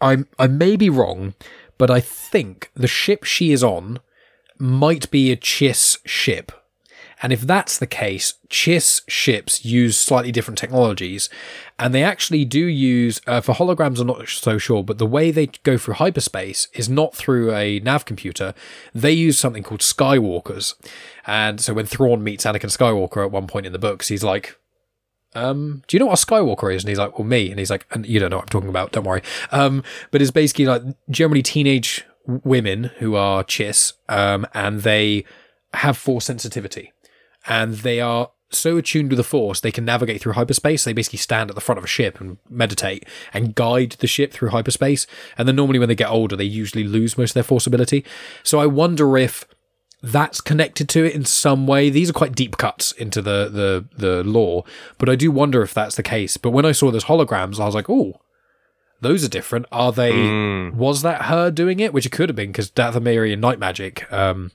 [0.00, 1.34] I I may be wrong,
[1.78, 4.00] but I think the ship she is on
[4.58, 6.52] might be a Chiss ship.
[7.22, 11.28] And if that's the case, Chiss ships use slightly different technologies,
[11.78, 14.00] and they actually do use uh, for holograms.
[14.00, 17.78] I'm not so sure, but the way they go through hyperspace is not through a
[17.78, 18.54] nav computer.
[18.92, 20.74] They use something called Skywalkers,
[21.24, 24.58] and so when Thrawn meets Anakin Skywalker at one point in the books, he's like,
[25.34, 26.82] um, do you know what a Skywalker is?
[26.82, 27.50] And he's like, well, me.
[27.50, 28.92] And he's like, and you don't know what I'm talking about.
[28.92, 29.22] Don't worry.
[29.50, 35.24] Um, but it's basically like generally teenage women who are Chiss, um, and they
[35.74, 36.92] have force sensitivity
[37.46, 40.84] and they are so attuned to the force they can navigate through hyperspace.
[40.84, 44.32] They basically stand at the front of a ship and meditate and guide the ship
[44.32, 45.06] through hyperspace.
[45.38, 48.04] And then normally when they get older, they usually lose most of their force ability.
[48.42, 49.46] So I wonder if
[50.02, 51.88] that's connected to it in some way.
[51.88, 54.64] These are quite deep cuts into the the the lore,
[54.98, 56.36] but I do wonder if that's the case.
[56.36, 58.20] But when I saw those holograms, I was like, oh.
[59.00, 59.66] Those are different.
[59.72, 60.12] Are they?
[60.12, 60.74] Mm.
[60.74, 61.92] Was that her doing it?
[61.92, 64.52] Which it could have been because Dathomiri and night magic um,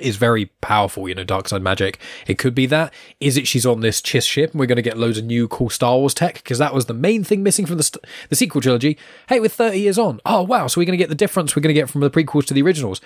[0.00, 1.98] is very powerful, you know, dark side magic.
[2.26, 2.92] It could be that.
[3.20, 5.48] Is it she's on this Chiss ship and we're going to get loads of new
[5.48, 6.34] cool Star Wars tech?
[6.34, 8.96] Because that was the main thing missing from the, st- the sequel trilogy.
[9.28, 10.20] Hey, we're 30 years on.
[10.24, 10.66] Oh, wow.
[10.66, 12.54] So we're going to get the difference we're going to get from the prequels to
[12.54, 13.00] the originals.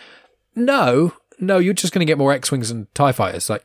[0.54, 3.50] No, no, you're just going to get more X Wings and TIE fighters.
[3.50, 3.64] Like,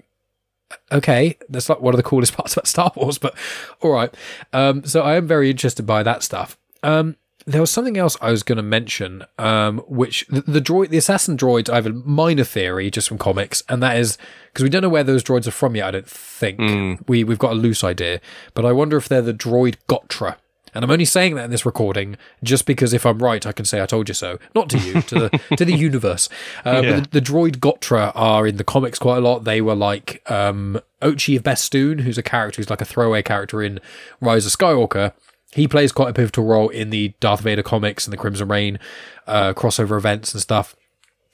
[0.92, 3.36] okay, that's like one of the coolest parts about Star Wars, but
[3.82, 4.14] all right.
[4.54, 6.58] Um, so I am very interested by that stuff.
[6.84, 7.16] Um,
[7.46, 10.98] there was something else I was going to mention, um, which the, the, droid, the
[10.98, 14.18] assassin droids, I have a minor theory just from comics, and that is
[14.48, 15.88] because we don't know where those droids are from yet.
[15.88, 17.10] I don't think mm.
[17.10, 18.22] we we've got a loose idea,
[18.54, 20.36] but I wonder if they're the droid Gotra,
[20.74, 23.66] And I'm only saying that in this recording just because if I'm right, I can
[23.66, 24.40] say I told you so.
[24.56, 26.30] Not to you, to the to the universe.
[26.66, 26.92] Uh, Yeah.
[27.00, 29.44] But the, the droid Gotra are in the comics quite a lot.
[29.44, 33.62] They were like um, Ochi of Bestoon, who's a character who's like a throwaway character
[33.62, 33.80] in
[34.20, 35.14] Rise of Skywalker.
[35.54, 38.80] He plays quite a pivotal role in the Darth Vader comics and the Crimson Reign
[39.28, 40.76] uh, crossover events and stuff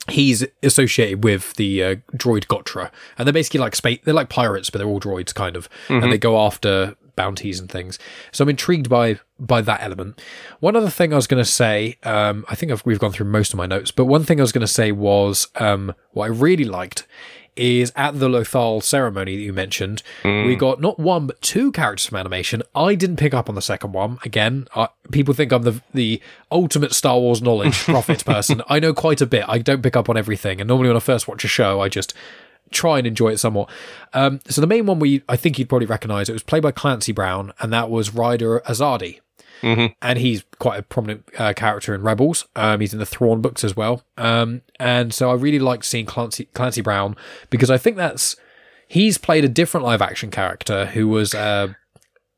[0.09, 3.99] he's associated with the uh, droid Gotra, and they're basically like space.
[4.03, 7.69] They're like pirates, but they're all droids, kind of, and they go after bounties and
[7.69, 7.99] things.
[8.31, 10.21] So I'm intrigued by by that element.
[10.61, 13.27] One other thing I was going to say, um, I think I've, we've gone through
[13.27, 16.25] most of my notes, but one thing I was going to say was um, what
[16.25, 17.05] I really liked
[17.57, 22.05] is at the Lothal ceremony that you mentioned, we got not one but two characters
[22.05, 22.61] from animation.
[22.75, 24.19] I didn't pick up on the second one.
[24.23, 28.61] Again, I, people think I'm the the ultimate Star Wars knowledge prophet person.
[28.69, 29.43] I know quite a bit.
[29.47, 31.89] I don't pick up on everything, and normally when I first watch a show, I
[31.89, 32.13] just
[32.71, 33.69] try and enjoy it somewhat.
[34.13, 36.71] Um, so the main one we I think you'd probably recognise it was played by
[36.71, 39.19] Clancy Brown, and that was Ryder Azadi
[39.63, 42.45] and he's quite a prominent uh, character in Rebels.
[42.55, 44.03] Um, he's in the Thrawn books as well.
[44.15, 47.15] Um, and so I really liked seeing Clancy Clancy Brown
[47.49, 48.35] because I think that's
[48.87, 51.69] he's played a different live action character who was uh,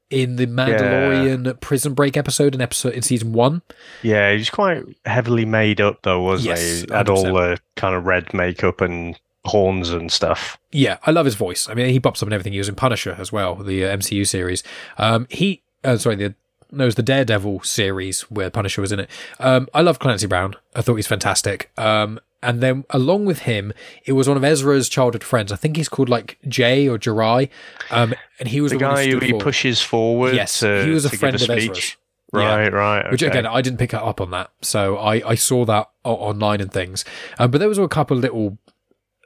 [0.10, 3.62] in the Mandalorian Prison Break episode in episode in season one.
[4.02, 6.94] Yeah, he's quite heavily made up though, wasn't Yes, he?
[6.94, 7.34] Had all 100%.
[7.56, 9.20] the kind of red makeup and
[9.50, 10.58] horns and stuff.
[10.72, 11.68] Yeah, I love his voice.
[11.70, 12.54] I mean, he pops up in everything.
[12.54, 14.64] He was in Punisher as well, the uh, MCU series.
[14.98, 16.36] Um, he, uh, sorry, the
[16.72, 19.10] no, it was the Daredevil series where Punisher was in it.
[19.40, 20.54] Um, I love Clancy Brown.
[20.76, 21.72] I thought he's fantastic.
[21.78, 23.74] Um, and then along with him,
[24.06, 25.52] it was one of Ezra's childhood friends.
[25.52, 27.50] I think he's called like Jai or Jirai.
[27.90, 30.36] Um, and he was The the, one guy who who he for- pushes forward.
[30.36, 31.70] Yes, to, he was a friend give of speech.
[31.72, 31.96] Ezra's.
[32.32, 32.56] Yeah.
[32.56, 33.12] Right, right.
[33.12, 36.72] Which again, I didn't pick up on that, so I, I saw that online and
[36.72, 37.04] things.
[37.40, 38.60] Um, but there was a couple of little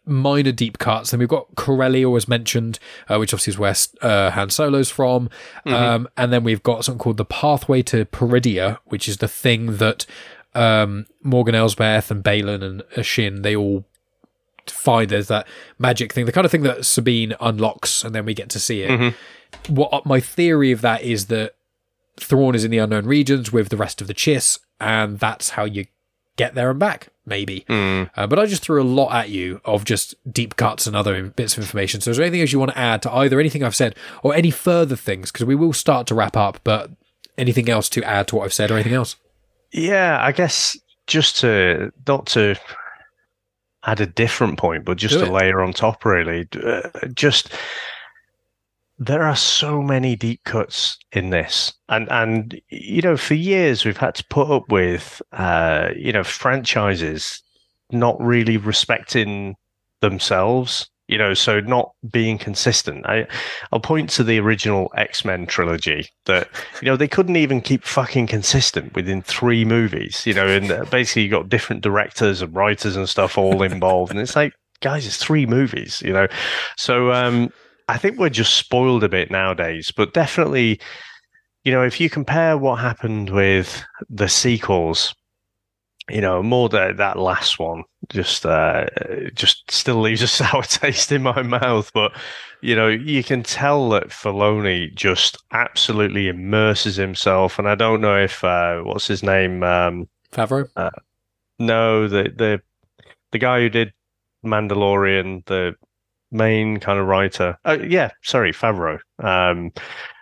[0.06, 1.12] minor deep cuts.
[1.12, 5.30] Then we've got Corellia as mentioned, uh, which obviously is where uh, Han Solo's from.
[5.66, 9.78] Um, and then we've got something called the Pathway to Peridea, which is the thing
[9.78, 10.06] that
[10.56, 13.86] um, Morgan Elsbeth and Baylan and Ashin, they all
[14.68, 15.47] find there's that
[15.80, 18.82] magic thing, the kind of thing that Sabine unlocks, and then we get to see
[18.84, 18.89] it.
[19.68, 21.56] What my theory of that is that
[22.18, 25.64] Thrawn is in the unknown regions with the rest of the Chiss, and that's how
[25.66, 25.86] you
[26.36, 27.64] get there and back, maybe.
[27.68, 28.04] Hmm.
[28.16, 31.24] Uh, but I just threw a lot at you of just deep cuts and other
[31.30, 32.02] bits of information.
[32.02, 34.34] So, is there anything else you want to add to either anything I've said or
[34.34, 35.32] any further things?
[35.32, 36.92] Because we will start to wrap up, but
[37.38, 39.16] anything else to add to what I've said or anything else?
[39.72, 40.78] Yeah, I guess
[41.08, 42.56] just to not to
[43.86, 45.32] add a different point, but just Do a it.
[45.32, 46.48] layer on top, really.
[46.54, 46.82] Uh,
[47.14, 47.50] just
[49.00, 53.98] there are so many deep cuts in this, and and you know, for years we've
[53.98, 57.41] had to put up with uh, you know franchises
[57.91, 59.56] not really respecting
[60.02, 60.89] themselves.
[61.10, 63.06] You know, so not being consistent.
[63.06, 63.28] I,
[63.72, 66.48] I'll point to the original X Men trilogy that
[66.82, 70.26] you know they couldn't even keep fucking consistent within three movies.
[70.26, 74.12] You know, and uh, basically you got different directors and writers and stuff all involved,
[74.12, 76.02] and it's like, guys, it's three movies.
[76.06, 76.28] You know,
[76.78, 77.52] so um,
[77.88, 79.92] I think we're just spoiled a bit nowadays.
[79.92, 80.80] But definitely,
[81.64, 85.14] you know, if you compare what happened with the sequels,
[86.10, 88.86] you know, more that that last one just uh,
[89.34, 91.92] just still leaves a sour taste in my mouth.
[91.94, 92.14] But
[92.62, 98.18] you know, you can tell that Filoni just absolutely immerses himself, and I don't know
[98.18, 99.64] if uh, what's his name.
[99.64, 100.70] Um, Favreau?
[101.60, 102.62] no, the the
[103.32, 103.94] the guy who did
[104.46, 105.76] Mandalorian, the
[106.34, 107.58] main kind of writer.
[107.66, 109.00] Oh, yeah, sorry, Favreau.
[109.20, 109.72] Um,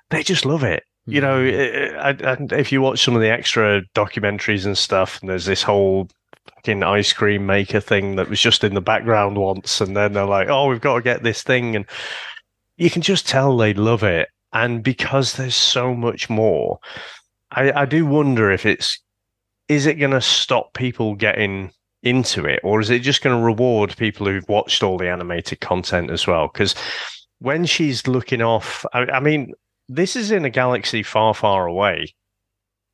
[0.10, 0.84] they just love it.
[1.08, 1.98] You know, Mm.
[1.98, 5.64] I, I, if you watch some of the extra documentaries and stuff, and there's this
[5.64, 6.10] whole
[6.56, 10.26] fucking ice cream maker thing that was just in the background once, and then they're
[10.26, 11.86] like, "Oh, we've got to get this thing," and
[12.78, 14.30] you can just tell they love it.
[14.54, 16.80] And because there's so much more,
[17.52, 19.00] I, I do wonder if it's
[19.68, 21.72] is it going to stop people getting
[22.04, 25.60] into it, or is it just going to reward people who've watched all the animated
[25.62, 26.50] content as well?
[26.52, 26.76] Because
[27.40, 29.54] when she's looking off, I, I mean,
[29.88, 32.14] this is in a galaxy far, far away,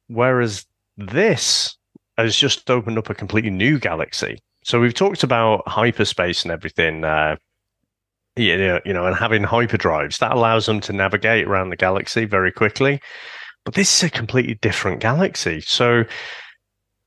[0.07, 0.65] whereas
[0.97, 1.77] this
[2.17, 4.39] has just opened up a completely new galaxy.
[4.63, 7.03] So we've talked about hyperspace and everything.
[7.03, 7.37] Uh,
[8.35, 12.25] you know, you know, and having hyperdrives that allows them to navigate around the galaxy
[12.25, 13.01] very quickly.
[13.65, 15.61] But this is a completely different galaxy.
[15.61, 16.03] So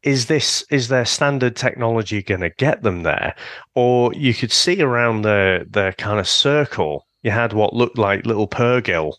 [0.03, 3.34] is this is their standard technology going to get them there
[3.74, 8.24] or you could see around the the kind of circle you had what looked like
[8.24, 9.14] little purrgil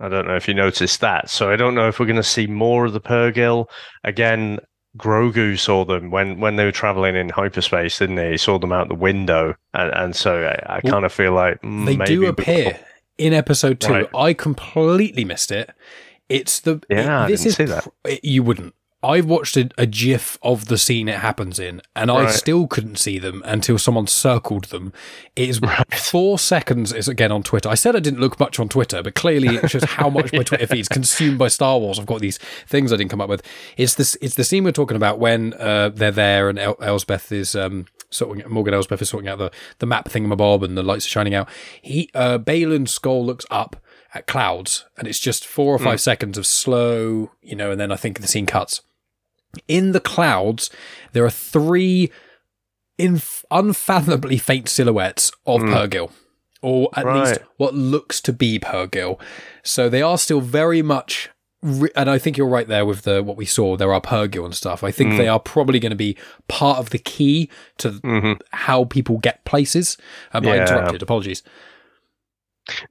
[0.00, 2.22] i don't know if you noticed that so i don't know if we're going to
[2.22, 3.66] see more of the purrgil
[4.02, 4.58] again
[4.98, 8.72] grogu saw them when when they were traveling in hyperspace didn't they he saw them
[8.72, 11.96] out the window and, and so i, I Well, kind of feel like mm, They
[12.04, 12.78] do appear
[13.18, 13.92] in episode two.
[13.92, 14.10] Right.
[14.14, 15.70] I completely missed it.
[16.28, 17.86] It's the Yeah, I this is that.
[18.22, 18.74] you wouldn't.
[19.02, 22.96] I've watched a, a GIF of the scene it happens in, and I still couldn't
[22.96, 24.92] see them until someone circled them.
[25.36, 25.94] It is Right.
[25.98, 26.92] four seconds.
[26.92, 27.68] Is again on Twitter.
[27.68, 30.42] I said I didn't look much on Twitter, but clearly it shows how much my
[30.42, 31.98] Twitter feed's consumed by Star Wars.
[31.98, 33.42] I've got these things I didn't come up with.
[33.76, 34.16] It's this.
[34.20, 37.86] It's the scene we're talking about when uh, they're there and El- Elsbeth is um,
[38.10, 38.42] sorting.
[38.48, 41.48] Morgan Elsbeth is sorting out the the map thingamabob, and the lights are shining out.
[41.82, 43.76] He uh, Baylan Skoll looks up
[44.16, 47.92] at clouds, and it's just four or five seconds of slow, you know, and then
[47.92, 48.82] I think the scene cuts.
[49.68, 50.70] In the clouds,
[51.12, 52.10] there are three
[52.98, 56.10] inf- unfathomably faint silhouettes of Purrgil,
[56.62, 59.20] or at least what looks to be Purrgil.
[59.62, 61.30] So they are still very much.
[61.62, 63.76] And I think you're right there with the what we saw.
[63.76, 64.84] There are Purrgil and stuff.
[64.84, 66.16] I think they are probably going to be
[66.48, 67.48] part of the key
[67.78, 68.40] to Mhm.
[68.52, 69.96] how people get places.
[70.32, 71.02] Um, I interrupted.
[71.02, 71.42] Apologies.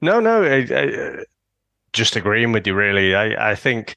[0.00, 1.24] No, no, I, I,
[1.92, 2.74] just agreeing with you.
[2.74, 3.96] Really, I, I think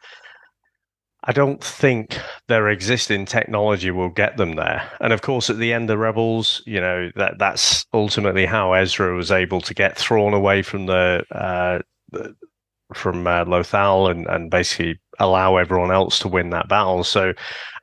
[1.23, 2.17] I don't think
[2.47, 4.89] their existing technology will get them there.
[5.01, 9.15] And of course, at the end of Rebels, you know that that's ultimately how Ezra
[9.15, 11.79] was able to get thrown away from the, uh,
[12.11, 12.35] the
[12.93, 17.03] from uh, Lothal and and basically allow everyone else to win that battle.
[17.03, 17.33] So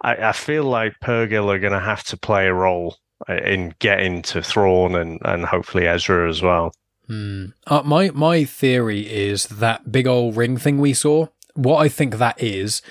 [0.03, 2.97] I, I feel like Purrgil are going to have to play a role
[3.28, 6.72] in getting to Thrawn and and hopefully Ezra as well.
[7.07, 7.46] Hmm.
[7.66, 11.28] Uh, my my theory is that big old ring thing we saw.
[11.54, 12.82] What I think that is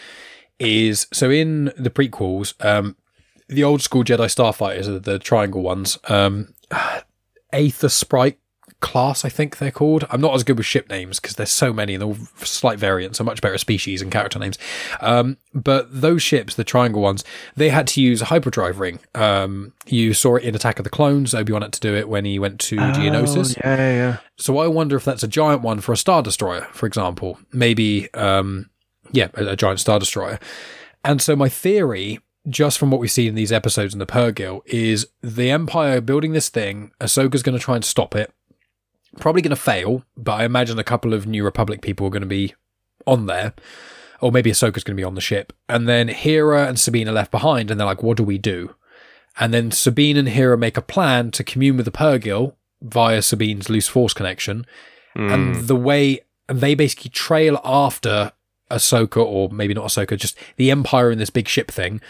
[0.59, 2.95] is so in the prequels, um,
[3.49, 6.53] the old school Jedi starfighters, are the triangle ones, um,
[7.53, 8.39] Aether Sprite
[8.85, 10.05] class, I think they're called.
[10.11, 13.19] I'm not as good with ship names because there's so many and all slight variants,
[13.19, 14.59] are much better species and character names.
[15.01, 17.23] Um, but those ships, the triangle ones,
[17.55, 18.99] they had to use a hyperdrive ring.
[19.15, 21.33] Um, you saw it in Attack of the Clones.
[21.33, 23.57] Obi Wan had to do it when he went to Geonosis.
[23.57, 24.17] Oh, yeah, yeah.
[24.37, 27.39] So I wonder if that's a giant one for a star destroyer, for example.
[27.51, 28.69] Maybe, um,
[29.11, 30.39] yeah, a, a giant star destroyer.
[31.03, 34.61] And so my theory, just from what we see in these episodes in the Purrgil,
[34.67, 36.91] is the Empire building this thing.
[37.01, 38.31] Ahsoka's going to try and stop it.
[39.19, 42.21] Probably going to fail, but I imagine a couple of New Republic people are going
[42.21, 42.53] to be
[43.07, 43.53] on there.
[44.21, 45.53] Or maybe Ahsoka's going to be on the ship.
[45.67, 48.75] And then Hera and Sabine are left behind, and they're like, what do we do?
[49.37, 53.69] And then Sabine and Hera make a plan to commune with the Purrgil via Sabine's
[53.69, 54.65] loose force connection.
[55.15, 55.33] Mm.
[55.33, 58.31] And the way and they basically trail after
[58.69, 62.01] Ahsoka, or maybe not Ahsoka, just the Empire in this big ship thing.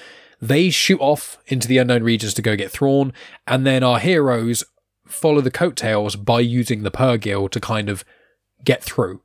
[0.41, 3.13] They shoot off into the unknown regions to go get Thrawn,
[3.47, 4.63] and then our heroes
[5.05, 8.03] follow the coattails by using the Purrgil to kind of
[8.63, 9.21] get through.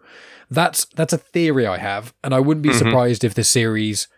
[0.51, 2.78] That's that's a theory I have, and I wouldn't be Mhm.
[2.78, 4.09] surprised if the series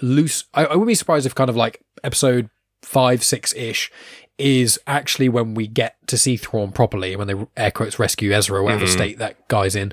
[0.00, 0.44] loose.
[0.54, 2.50] I, I wouldn't be surprised if kind of like episode
[2.82, 3.90] five, six ish
[4.38, 8.62] is actually when we get to see Thrawn properly, when they air quotes rescue Ezra,
[8.62, 8.92] whatever Mhm.
[8.92, 9.92] state that guy's in.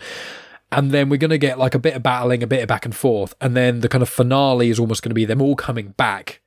[0.72, 2.86] And then we're going to get like a bit of battling, a bit of back
[2.86, 3.34] and forth.
[3.42, 6.42] And then the kind of finale is almost going to be them all coming back,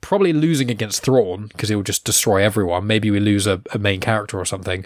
[0.00, 2.86] probably losing against Thrawn because he'll just destroy everyone.
[2.86, 4.84] Maybe we lose a, a main character or something.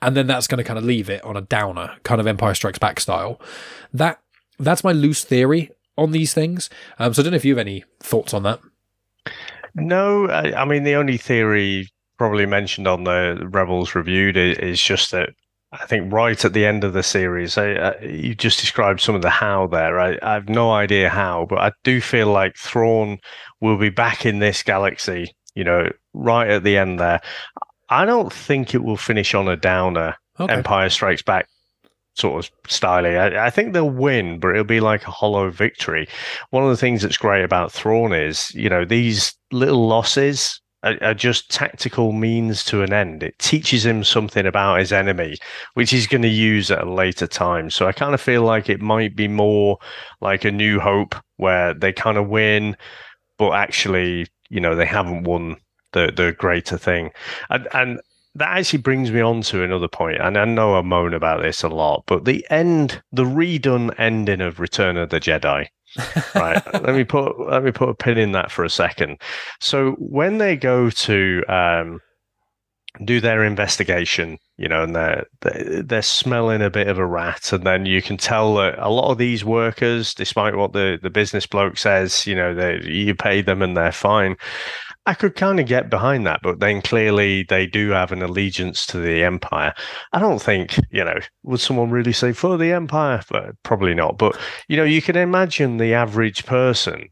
[0.00, 2.54] And then that's going to kind of leave it on a downer, kind of Empire
[2.54, 3.40] Strikes Back style.
[3.92, 4.20] That
[4.58, 6.70] That's my loose theory on these things.
[6.98, 8.60] Um, so I don't know if you have any thoughts on that.
[9.74, 14.80] No, I, I mean the only theory probably mentioned on the Rebels reviewed is, is
[14.80, 15.30] just that
[15.72, 19.14] I think right at the end of the series, I, uh, you just described some
[19.14, 20.00] of the how there.
[20.00, 23.18] I, I have no idea how, but I do feel like Thrawn
[23.60, 25.34] will be back in this galaxy.
[25.54, 27.20] You know, right at the end there.
[27.88, 30.14] I don't think it will finish on a downer.
[30.38, 30.52] Okay.
[30.52, 31.48] Empire Strikes Back
[32.14, 33.06] sort of style.
[33.06, 36.08] I, I think they'll win, but it'll be like a hollow victory.
[36.50, 41.14] One of the things that's great about Thrawn is, you know, these little losses are,
[41.14, 43.22] just tactical means to an end.
[43.22, 45.36] It teaches him something about his enemy,
[45.74, 47.70] which he's going to use at a later time.
[47.70, 49.78] So I kind of feel like it might be more
[50.20, 52.76] like a New Hope, where they kind of win,
[53.38, 55.56] but actually, you know, they haven't won
[55.92, 57.10] the the greater thing.
[57.50, 58.00] And and
[58.34, 61.62] that actually brings me on to another point, and I know I moan about this
[61.62, 65.68] a lot, but the end, the redone ending of Return of the Jedi.
[66.34, 66.62] Right.
[66.74, 69.20] let me put let me put a pin in that for a second.
[69.60, 72.00] So when they go to um,
[73.04, 77.52] do their investigation, you know, and they're they're they're smelling a bit of a rat,
[77.52, 81.10] and then you can tell that a lot of these workers, despite what the the
[81.10, 84.36] business bloke says, you know, they you pay them and they're fine.
[85.08, 88.84] I could kind of get behind that, but then clearly they do have an allegiance
[88.88, 89.72] to the empire.
[90.12, 93.22] I don't think, you know, would someone really say for the empire?
[93.30, 94.18] But probably not.
[94.18, 94.38] But,
[94.68, 97.08] you know, you can imagine the average person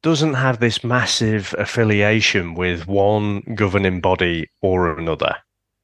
[0.00, 5.34] doesn't have this massive affiliation with one governing body or another.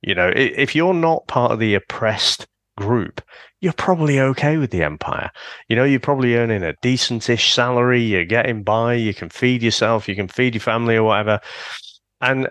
[0.03, 2.47] You know, if you're not part of the oppressed
[2.77, 3.21] group,
[3.61, 5.31] you're probably okay with the empire.
[5.69, 10.09] You know, you're probably earning a decentish salary, you're getting by, you can feed yourself,
[10.09, 11.41] you can feed your family or whatever.
[12.21, 12.49] And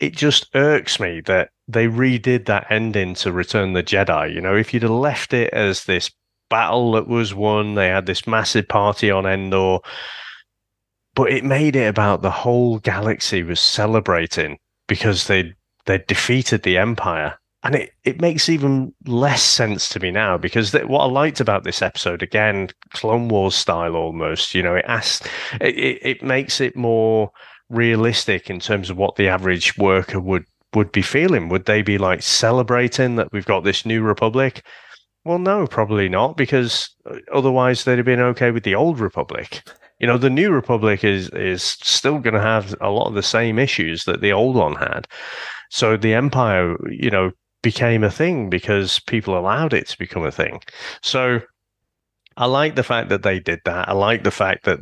[0.00, 4.34] it just irks me that they redid that ending to Return the Jedi.
[4.34, 6.10] You know, if you'd have left it as this
[6.50, 9.78] battle that was won, they had this massive party on Endor,
[11.14, 15.54] but it made it about the whole galaxy was celebrating because they
[15.86, 20.70] they defeated the Empire and it, it makes even less sense to me now because
[20.70, 24.84] th- what I liked about this episode again, Clone Wars style almost, you know, it
[24.86, 25.26] asks,
[25.62, 27.30] it, it, it makes it more
[27.70, 30.44] realistic in terms of what the average worker would
[30.74, 31.48] would be feeling.
[31.48, 34.62] Would they be like celebrating that we've got this new republic?
[35.24, 39.62] Well, no, probably not, because uh, otherwise they'd have been okay with the old republic.
[40.00, 43.22] You know, the new republic is is still going to have a lot of the
[43.22, 45.06] same issues that the old one had.
[45.70, 47.30] So the empire, you know,
[47.64, 50.60] became a thing because people allowed it to become a thing.
[51.02, 51.40] So
[52.36, 53.88] I like the fact that they did that.
[53.88, 54.80] I like the fact that,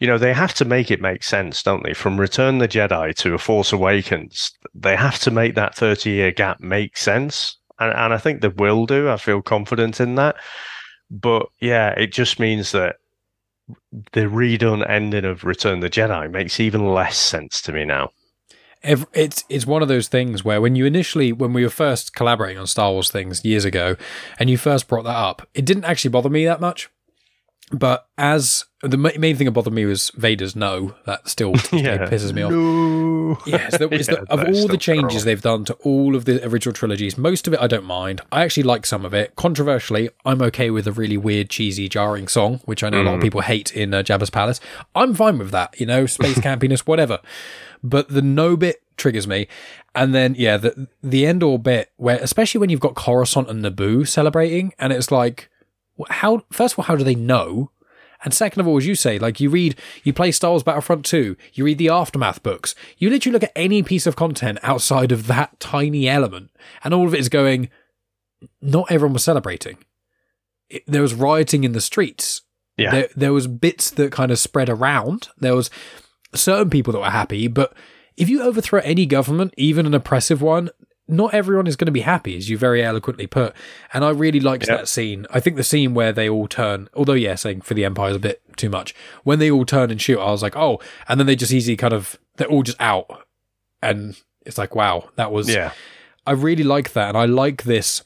[0.00, 1.94] you know, they have to make it make sense, don't they?
[1.94, 6.32] From Return the Jedi to A Force Awakens, they have to make that 30 year
[6.32, 7.56] gap make sense.
[7.78, 9.08] And, and I think they will do.
[9.08, 10.36] I feel confident in that.
[11.10, 12.96] But yeah, it just means that
[14.12, 18.10] the redone ending of Return the Jedi makes even less sense to me now
[18.84, 22.58] it's it's one of those things where when you initially when we were first collaborating
[22.58, 23.96] on Star Wars things years ago,
[24.38, 26.90] and you first brought that up, it didn't actually bother me that much.
[27.72, 32.06] But as the main thing that bothered me was Vader's no, that still yeah.
[32.06, 32.52] pisses me off.
[32.52, 33.38] No.
[33.46, 37.16] Yes, yeah, yeah, of all the changes they've done to all of the original trilogies,
[37.16, 38.20] most of it I don't mind.
[38.30, 39.34] I actually like some of it.
[39.34, 43.02] Controversially, I'm okay with a really weird, cheesy, jarring song, which I know mm.
[43.02, 43.24] a lot of mm.
[43.24, 44.60] people hate in uh, Jabba's palace.
[44.94, 47.20] I'm fine with that, you know, space campiness, whatever
[47.84, 49.46] but the no bit triggers me.
[49.94, 54.08] And then yeah, the the Endor bit where especially when you've got Coruscant and Naboo
[54.08, 55.50] celebrating, and it's like,
[56.08, 57.70] how first of all, how do they know?
[58.24, 61.04] And second of all, as you say, like you read, you play Star Wars Battlefront
[61.04, 65.12] 2, you read the Aftermath books, you literally look at any piece of content outside
[65.12, 66.50] of that tiny element,
[66.82, 67.68] and all of it is going,
[68.62, 69.76] not everyone was celebrating.
[70.70, 72.40] It, there was rioting in the streets.
[72.78, 72.90] Yeah.
[72.90, 75.28] There, there was bits that kind of spread around.
[75.38, 75.68] There was
[76.34, 77.72] certain people that were happy, but
[78.16, 80.70] if you overthrow any government, even an oppressive one,
[81.06, 83.54] not everyone is going to be happy, as you very eloquently put.
[83.92, 84.78] And I really liked yep.
[84.78, 85.26] that scene.
[85.30, 88.16] I think the scene where they all turn, although, yeah, saying for the Empire is
[88.16, 88.94] a bit too much.
[89.22, 91.76] When they all turn and shoot, I was like, oh, and then they just easily
[91.76, 93.26] kind of, they're all just out.
[93.82, 95.72] And it's like, wow, that was, yeah.
[96.26, 97.08] I really like that.
[97.08, 98.02] And I like this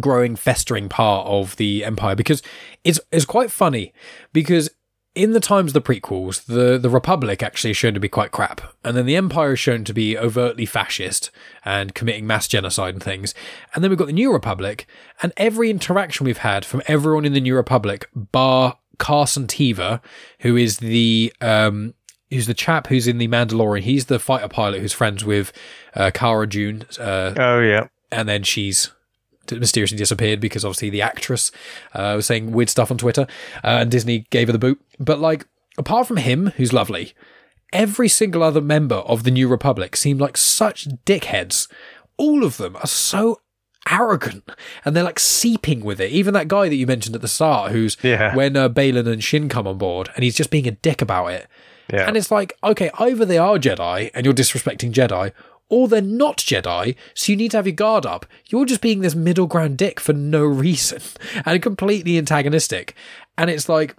[0.00, 2.42] growing, festering part of the Empire because
[2.82, 3.92] it's, it's quite funny
[4.32, 4.70] because
[5.18, 8.30] in the times of the prequels, the, the Republic actually is shown to be quite
[8.30, 11.32] crap, and then the Empire is shown to be overtly fascist
[11.64, 13.34] and committing mass genocide and things.
[13.74, 14.86] And then we've got the New Republic,
[15.20, 20.00] and every interaction we've had from everyone in the New Republic, bar Carson Teva,
[20.40, 21.94] who is the um,
[22.30, 23.82] who's the chap who's in the Mandalorian.
[23.82, 25.52] He's the fighter pilot who's friends with
[25.96, 26.84] uh, Cara Dune.
[26.96, 28.92] Uh, oh yeah, and then she's
[29.52, 31.50] mysteriously disappeared because obviously the actress
[31.94, 33.26] uh, was saying weird stuff on Twitter,
[33.64, 34.80] uh, and Disney gave her the boot.
[34.98, 35.46] But like,
[35.76, 37.14] apart from him, who's lovely,
[37.72, 41.68] every single other member of the New Republic seemed like such dickheads.
[42.16, 43.40] All of them are so
[43.90, 44.50] arrogant
[44.84, 46.10] and they're like seeping with it.
[46.12, 48.34] Even that guy that you mentioned at the start, who's yeah.
[48.34, 51.28] when uh, Baylan and Shin come on board, and he's just being a dick about
[51.28, 51.46] it.
[51.92, 52.06] Yeah.
[52.06, 55.32] And it's like, okay, either they are Jedi and you're disrespecting Jedi,
[55.68, 58.26] or they're not Jedi, so you need to have your guard up.
[58.48, 61.00] You're just being this middle ground dick for no reason
[61.44, 62.94] and completely antagonistic.
[63.36, 63.96] And it's like,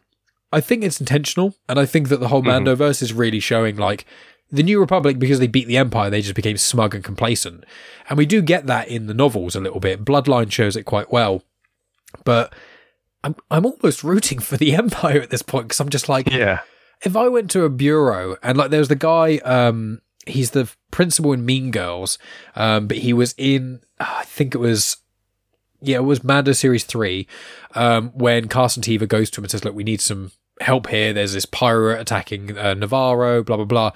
[0.52, 2.66] I think it's intentional, and I think that the whole mm-hmm.
[2.66, 4.06] Mandoverse is really showing like
[4.52, 7.64] the New Republic, because they beat the Empire, they just became smug and complacent.
[8.10, 10.04] And we do get that in the novels a little bit.
[10.04, 11.44] Bloodline shows it quite well.
[12.26, 12.54] But
[13.24, 16.62] I'm I'm almost rooting for the Empire at this point because I'm just like, yeah.
[17.02, 20.70] If I went to a bureau and like there was the guy, um, he's the
[20.92, 22.18] principal in Mean Girls,
[22.56, 24.98] um, but he was in I think it was
[25.82, 27.28] yeah, it was Mando Series 3,
[27.76, 30.32] um, when Carson Teva goes to him and says, Look, we need some
[30.62, 31.14] help here.
[31.14, 33.92] There's this pirate attacking uh, Nevarro, blah, blah, blah.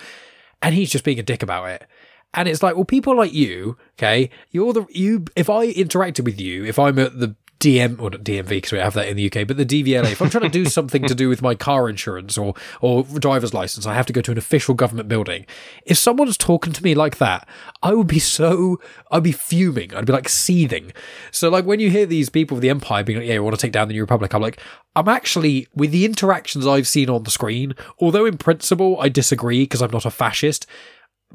[0.62, 1.86] And he's just being a dick about it.
[2.34, 6.40] And it's like, well, people like you, okay, you're the, you, if I interacted with
[6.40, 9.26] you, if I'm at the DM or not DMV because we have that in the
[9.26, 10.11] UK, but the DVLA.
[10.11, 13.53] If I'm trying to do something to do with my car insurance or or driver's
[13.53, 15.45] license, I have to go to an official government building.
[15.85, 17.48] If someone's talking to me like that,
[17.81, 18.80] I would be so
[19.11, 19.94] I'd be fuming.
[19.94, 20.91] I'd be like seething.
[21.31, 23.56] So like when you hear these people of the Empire being like, "Yeah, we want
[23.56, 24.60] to take down the New Republic," I'm like,
[24.95, 27.76] I'm actually with the interactions I've seen on the screen.
[27.99, 30.68] Although in principle I disagree because I'm not a fascist.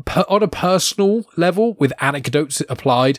[0.04, 3.18] Per, on a personal level, with anecdotes applied,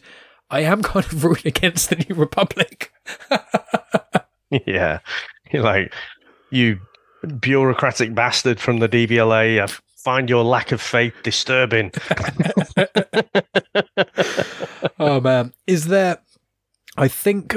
[0.51, 2.91] I am kind of rooting against the New Republic.
[4.65, 4.99] yeah,
[5.51, 5.93] you're like
[6.49, 6.79] you
[7.39, 9.59] bureaucratic bastard from the DVLA.
[9.59, 9.67] I uh,
[9.97, 11.91] find your lack of faith disturbing.
[14.99, 16.19] oh man, is there?
[16.97, 17.55] I think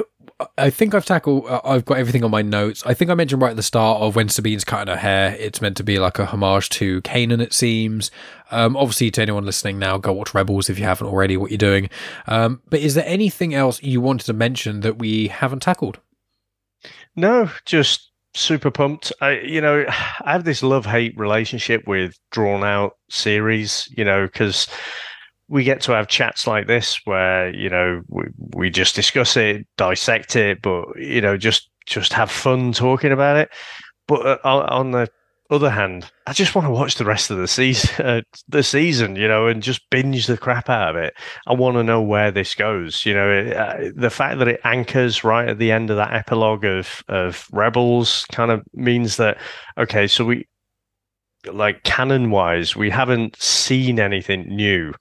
[0.59, 1.47] I think I've tackled.
[1.47, 2.83] Uh, I've got everything on my notes.
[2.87, 5.37] I think I mentioned right at the start of when Sabine's cutting her hair.
[5.39, 7.41] It's meant to be like a homage to Kanan.
[7.41, 8.11] It seems.
[8.51, 11.37] Um, obviously, to anyone listening now, go watch Rebels if you haven't already.
[11.37, 11.91] What you're doing.
[12.27, 16.01] Um, but is there anything else you wanted to mention that we haven't tackled?
[17.17, 19.13] No, just super pumped.
[19.21, 23.89] I, you know, I have this love hate relationship with drawn out series.
[23.97, 24.69] You know, because
[25.53, 28.25] we get to have chats like this where you know we,
[28.55, 33.37] we just discuss it, dissect it, but you know just just have fun talking about
[33.37, 33.51] it.
[34.09, 35.09] But uh, on the
[35.51, 39.15] other hand, I just want to watch the rest of the season, uh, the season,
[39.15, 41.13] you know, and just binge the crap out of it.
[41.47, 43.05] I want to know where this goes.
[43.05, 46.15] You know, it, uh, the fact that it anchors right at the end of that
[46.15, 49.37] epilogue of of Rebels kind of means that
[49.77, 50.47] okay, so we
[51.53, 54.95] like canon wise, we haven't seen anything new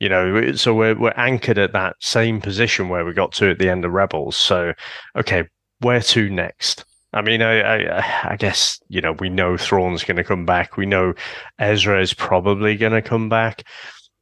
[0.00, 3.58] you know so we're, we're anchored at that same position where we got to at
[3.58, 4.72] the end of rebels so
[5.16, 5.44] okay
[5.80, 10.18] where to next I mean, I, I, I guess you know we know Thrawn's going
[10.18, 10.76] to come back.
[10.76, 11.14] We know
[11.58, 13.64] Ezra is probably going to come back.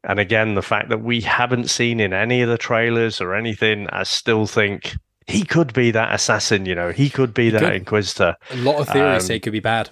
[0.05, 3.89] And again, the fact that we haven't seen in any of the trailers or anything,
[3.91, 4.97] I still think
[5.27, 6.65] he could be that assassin.
[6.65, 7.73] You know, he could be that could.
[7.73, 8.37] Inquisitor.
[8.53, 9.91] A lot of theories um, say it could be bad.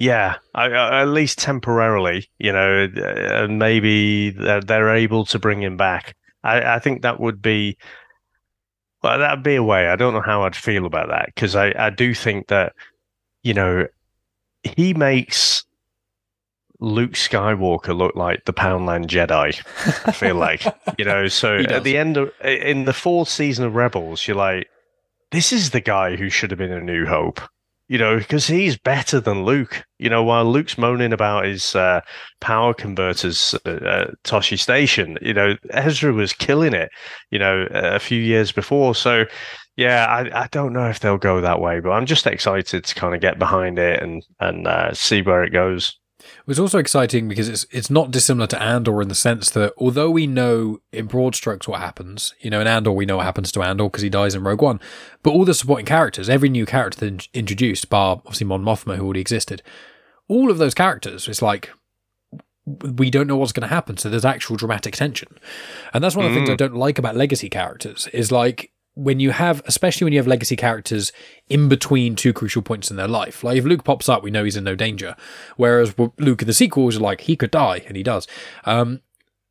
[0.00, 5.38] Yeah, I, I, at least temporarily, you know, uh, and maybe they're, they're, able to
[5.38, 6.16] bring him back.
[6.42, 7.76] I, I think that would be,
[9.02, 9.88] well, that'd be a way.
[9.88, 12.72] I don't know how I'd feel about that because I, I do think that,
[13.42, 13.88] you know,
[14.62, 15.66] he makes
[16.78, 19.54] Luke Skywalker look like the Poundland Jedi.
[20.08, 20.64] I feel like,
[20.96, 24.66] you know, so at the end of, in the fourth season of Rebels, you're like,
[25.30, 27.42] this is the guy who should have been a New Hope
[27.90, 29.82] you know, because he's better than Luke.
[29.98, 32.02] You know, while Luke's moaning about his uh,
[32.40, 36.88] power converters at Tosche Station, you know, Ezra was killing it,
[37.32, 38.94] you know, a few years before.
[38.94, 39.24] So,
[39.76, 42.94] yeah, I, I don't know if they'll go that way, but I'm just excited to
[42.94, 45.98] kind of get behind it and and uh, see where it goes.
[46.38, 49.72] It was also exciting because it's it's not dissimilar to Andor in the sense that
[49.76, 53.26] although we know in broad strokes what happens, you know, in Andor we know what
[53.26, 54.80] happens to Andor because he dies in Rogue One,
[55.22, 59.04] but all the supporting characters, every new character that introduced, bar obviously Mon Mothma who
[59.04, 59.62] already existed,
[60.28, 61.70] all of those characters, it's like
[62.66, 65.38] we don't know what's going to happen, so there's actual dramatic tension,
[65.92, 66.46] and that's one of the mm.
[66.46, 70.18] things I don't like about legacy characters is like when you have, especially when you
[70.18, 71.12] have legacy characters
[71.48, 73.44] in between two crucial points in their life.
[73.44, 75.16] Like if Luke pops up, we know he's in no danger.
[75.56, 78.26] Whereas Luke in the sequels are like, he could die, and he does.
[78.64, 79.00] Um,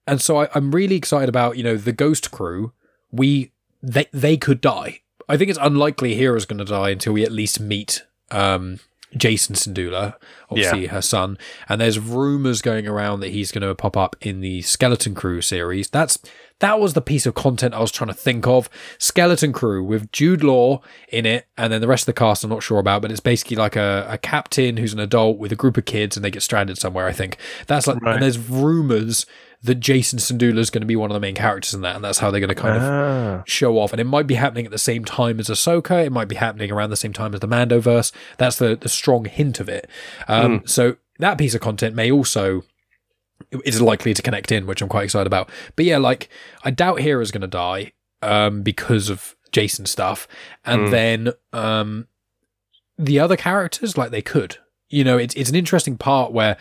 [0.05, 2.73] and so I, I'm really excited about, you know, the Ghost crew.
[3.11, 5.01] We, they, they could die.
[5.27, 8.79] I think it's unlikely Hera's going to die until we at least meet, um,
[9.15, 10.15] Jacen Syndulla,
[10.51, 10.91] obviously yeah.
[10.91, 11.37] her son,
[11.67, 15.41] and there's rumors going around that he's going to pop up in the Skeleton Crew
[15.41, 15.89] series.
[15.89, 16.19] That's
[16.59, 18.69] that was the piece of content I was trying to think of.
[18.97, 22.49] Skeleton Crew with Jude Law in it, and then the rest of the cast I'm
[22.49, 25.55] not sure about, but it's basically like a, a captain who's an adult with a
[25.55, 27.37] group of kids and they get stranded somewhere, I think.
[27.67, 28.15] That's like, right.
[28.15, 29.25] and there's rumors
[29.61, 32.03] that Jacen Syndulla is going to be one of the main characters in that, and
[32.03, 33.39] that's how they're going to kind ah.
[33.39, 33.91] of show off.
[33.91, 36.05] And it might be happening at the same time as Ahsoka.
[36.05, 38.11] It might be happening around the same time as the Mandoverse.
[38.37, 39.89] That's the, the strong hint of it.
[40.27, 40.69] Um, mm.
[40.69, 42.63] So that piece of content may also
[43.65, 45.49] is likely to connect in, which I'm quite excited about.
[45.75, 46.29] But yeah, like
[46.63, 50.27] I doubt Hera's going to die um, because of Jacen stuff,
[50.65, 50.91] and mm.
[50.91, 52.07] then um,
[52.97, 54.57] the other characters, like they could.
[54.89, 56.57] You know, it's it's an interesting part where,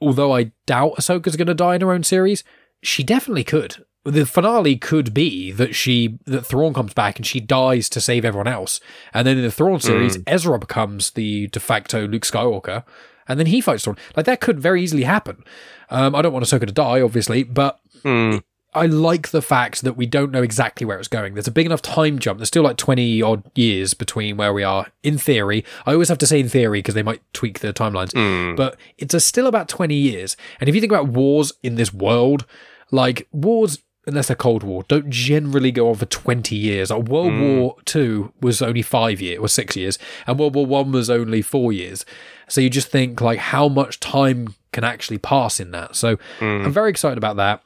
[0.00, 2.44] although I doubt Ahsoka's going to die in her own series,
[2.82, 3.84] she definitely could.
[4.04, 8.24] The finale could be that she that Thrawn comes back and she dies to save
[8.24, 8.80] everyone else,
[9.14, 10.24] and then in the Thrawn series, mm.
[10.26, 12.84] Ezra becomes the de facto Luke Skywalker,
[13.28, 13.96] and then he fights Thrawn.
[14.16, 15.44] Like that could very easily happen.
[15.90, 18.42] Um, I don't want Ahsoka to die, obviously, but mm.
[18.74, 21.34] I like the fact that we don't know exactly where it's going.
[21.34, 22.38] There's a big enough time jump.
[22.38, 25.64] There's still like 20 odd years between where we are in theory.
[25.84, 28.56] I always have to say in theory because they might tweak the timelines, mm.
[28.56, 30.36] but it's a still about 20 years.
[30.58, 32.46] And if you think about wars in this world,
[32.90, 36.90] like wars unless they're Cold War, don't generally go on for 20 years.
[36.90, 37.58] Like World mm.
[37.60, 41.42] War Two was only five years, or six years, and World War One was only
[41.42, 42.04] four years.
[42.48, 45.96] So you just think like how much time can actually pass in that.
[45.96, 46.64] So mm.
[46.64, 47.62] I'm very excited about that.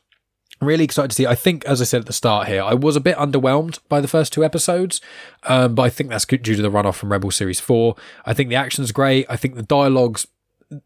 [0.61, 1.27] Really excited to see.
[1.27, 4.01] I think, as I said at the start here, I was a bit underwhelmed by
[4.01, 5.03] the first two episodes,
[5.43, 7.95] um, but I think that's due to the runoff from Rebel Series 4.
[8.25, 9.27] I think the action's great.
[9.29, 10.27] I think the dialogue's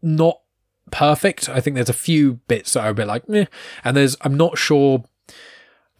[0.01, 0.41] not
[0.91, 1.47] perfect.
[1.47, 3.45] I think there's a few bits that are a bit like, meh.
[3.83, 5.05] And there's, I'm not sure,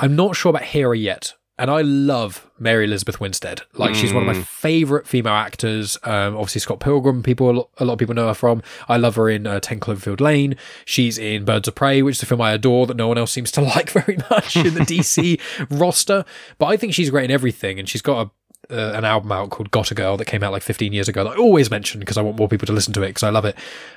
[0.01, 3.61] I'm not sure about Hera yet and I love Mary Elizabeth Winstead.
[3.75, 4.45] Like she's one of my Mm.
[4.45, 5.95] favorite female actors.
[6.03, 8.63] Um, obviously Scott Pilgrim, people a lot, of people know her from.
[8.89, 10.55] I love her in uh, Ten Cloverfield Lane.
[10.85, 13.31] She's in Birds of Prey, which is a film I adore that no one else
[13.31, 16.25] seems to like very much in the DC roster.
[16.57, 18.31] But I think she's great in everything, and she's got a
[18.73, 21.23] uh, an album out called Got a Girl that came out like 15 years ago
[21.25, 23.29] that I always mention because I want more people to listen to it because I
[23.29, 23.55] love it.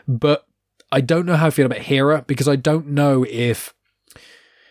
[0.09, 0.47] But
[0.91, 3.74] I don't know how I feel about Hera because I don't know if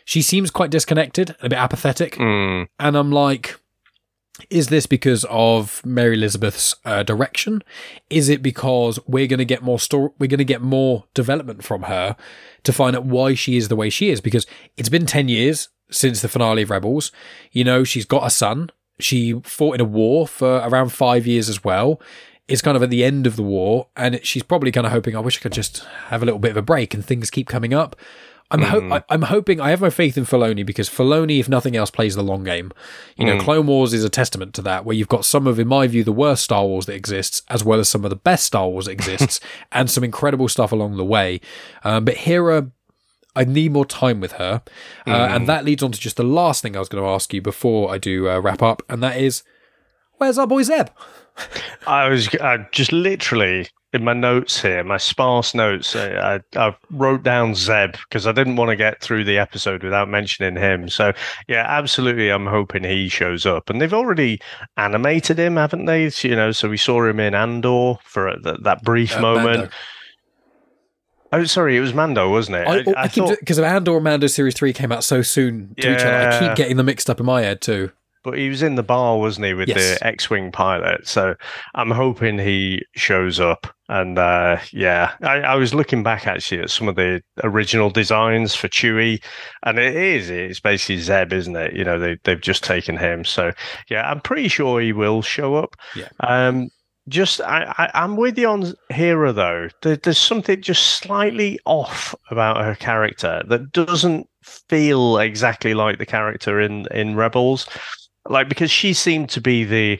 [0.06, 2.16] she seems quite disconnected and a bit apathetic.
[2.16, 2.68] Mm.
[2.80, 3.60] And I'm like,
[4.50, 7.64] is this because of Mary Elizabeth's uh, direction?
[8.10, 10.10] Is it because we're going to get more story?
[10.18, 12.16] We're going to get more development from her
[12.64, 14.22] to find out why she is the way she is.
[14.22, 17.12] Because it's been ten years since the finale of Rebels.
[17.52, 18.72] You know, she's got a son.
[19.00, 22.02] She fought in a war for around five years as well.
[22.48, 25.16] It's kind of at the end of the war, and she's probably kind of hoping,
[25.16, 27.48] I wish I could just have a little bit of a break, and things keep
[27.48, 27.96] coming up.
[28.54, 31.76] I'm ho- I, I'm hoping I have my faith in Filoni because Filoni, if nothing
[31.76, 32.72] else, plays the long game.
[33.18, 35.68] You know, Clone Wars is a testament to that, where you've got some of, in
[35.68, 38.46] my view, the worst Star Wars that exists, as well as some of the best
[38.46, 39.40] Star Wars that exists,
[39.72, 41.42] and some incredible stuff along the way.
[41.84, 42.70] Um, but Hera,
[43.36, 44.62] I need more time with her,
[45.08, 47.34] uh, and that leads on to just the last thing I was going to ask
[47.34, 49.42] you before I do uh, wrap up, and that is,
[50.18, 50.90] where's our boy Zeb?
[51.88, 55.95] I was I just literally in my notes here, my sparse notes.
[55.95, 59.84] I, I, I wrote down Zeb because I didn't want to get through the episode
[59.84, 60.89] without mentioning him.
[60.89, 61.14] So
[61.47, 63.69] yeah, absolutely, I'm hoping he shows up.
[63.69, 64.41] And they've already
[64.77, 66.10] animated him, haven't they?
[66.10, 69.45] So, you know, so we saw him in Andor for that, that brief Uh, moment.
[69.45, 69.69] Mando.
[71.31, 72.68] Oh, sorry, it was Mando, wasn't it?
[72.68, 75.03] I, I, I I keep thought, because of Andor and Mando Series Three came out
[75.03, 76.30] so soon to each other.
[76.30, 77.91] I keep getting them mixed up in my head too.
[78.24, 80.00] But he was in the bar, wasn't he, with Yes.
[80.00, 81.08] the X-wing pilot?
[81.08, 81.36] So
[81.76, 83.68] I'm hoping he shows up.
[83.90, 88.56] And uh, yeah, I, I was looking back actually at some of the original designs
[88.56, 89.22] for Chewie,
[89.66, 91.74] and it is it's basically Zeb, isn't it?
[91.76, 93.26] You know, they they've just taken him.
[93.26, 93.52] So
[93.90, 95.76] yeah, I'm pretty sure he will show up.
[95.95, 96.08] Yeah.
[96.22, 96.70] Um,
[97.10, 99.68] just I, I I'm with you on Hera though.
[99.82, 106.06] There, there's something just slightly off about her character that doesn't feel exactly like the
[106.06, 107.68] character in in Rebels
[108.28, 110.00] like because she seemed to be the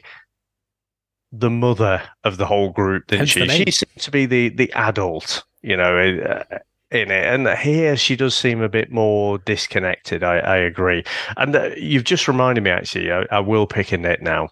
[1.32, 3.64] the mother of the whole group didn't Hence she?
[3.64, 6.58] she seemed to be the the adult you know uh,
[6.90, 7.24] in it.
[7.24, 11.04] And here she does seem a bit more disconnected i, I agree.
[11.36, 14.50] And uh, you've just reminded me actually I, I will pick in it now.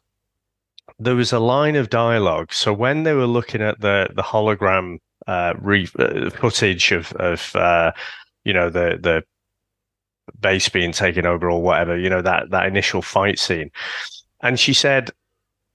[0.99, 2.53] There was a line of dialogue.
[2.53, 7.55] So when they were looking at the the hologram uh, re- uh footage of of
[7.55, 7.93] uh
[8.44, 9.23] you know the the
[10.40, 13.70] base being taken over or whatever, you know, that, that initial fight scene.
[14.40, 15.10] And she said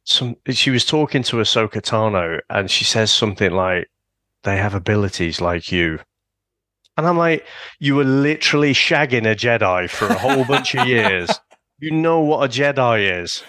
[0.03, 3.89] some she was talking to Ahsoka Tano and she says something like,
[4.43, 5.99] They have abilities like you.
[6.97, 7.45] And I'm like,
[7.79, 11.29] you were literally shagging a Jedi for a whole bunch of years.
[11.79, 13.43] You know what a Jedi is.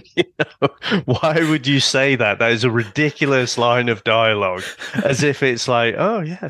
[0.16, 0.68] you know,
[1.04, 2.38] why would you say that?
[2.38, 4.62] That is a ridiculous line of dialogue,
[5.04, 6.48] as if it's like, oh yeah,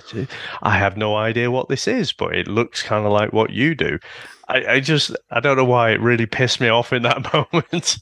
[0.62, 3.74] I have no idea what this is, but it looks kind of like what you
[3.74, 3.98] do.
[4.48, 7.98] I, I just, I don't know why it really pissed me off in that moment.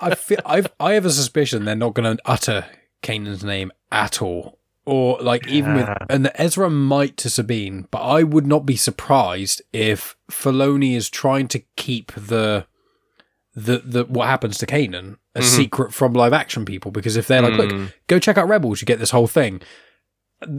[0.00, 2.66] I feel I've I have a suspicion they're not going to utter
[3.02, 6.06] Kanan's name at all, or like even with Yeah.
[6.08, 11.48] and Ezra might to Sabine, but I would not be surprised if Filoni is trying
[11.48, 12.66] to keep the
[13.54, 15.44] the the what happens to Kanan a Mhm.
[15.44, 17.92] secret from live action people because if they're like, look, Mm.
[18.06, 19.60] go check out Rebels, you get this whole thing.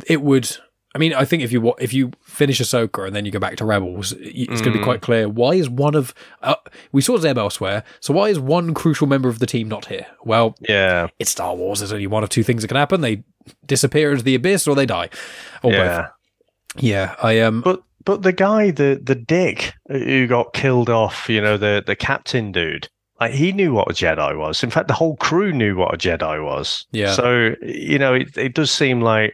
[0.08, 0.58] It would.
[0.94, 3.56] I mean, I think if you if you finish Ahsoka and then you go back
[3.58, 4.84] to Rebels, it's going to be Mm.
[4.84, 6.56] quite clear why is one of uh,
[6.92, 10.06] we saw Zeb elsewhere, so why is one crucial member of the team not here?
[10.26, 11.80] Well, Yeah, it's Star Wars.
[11.80, 13.24] There's only one of two things that can happen: they
[13.66, 15.10] disappear into the abyss or they die,
[15.64, 16.02] or yeah.
[16.02, 16.84] both.
[16.84, 21.40] Yeah, I um, But but the guy, the the dick who got killed off, you
[21.40, 22.90] know, the the captain dude,
[23.22, 24.62] like he knew what a Jedi was.
[24.64, 26.86] In fact, the whole crew knew what a Jedi was.
[26.92, 27.14] Yeah.
[27.14, 29.34] So you know, it it does seem like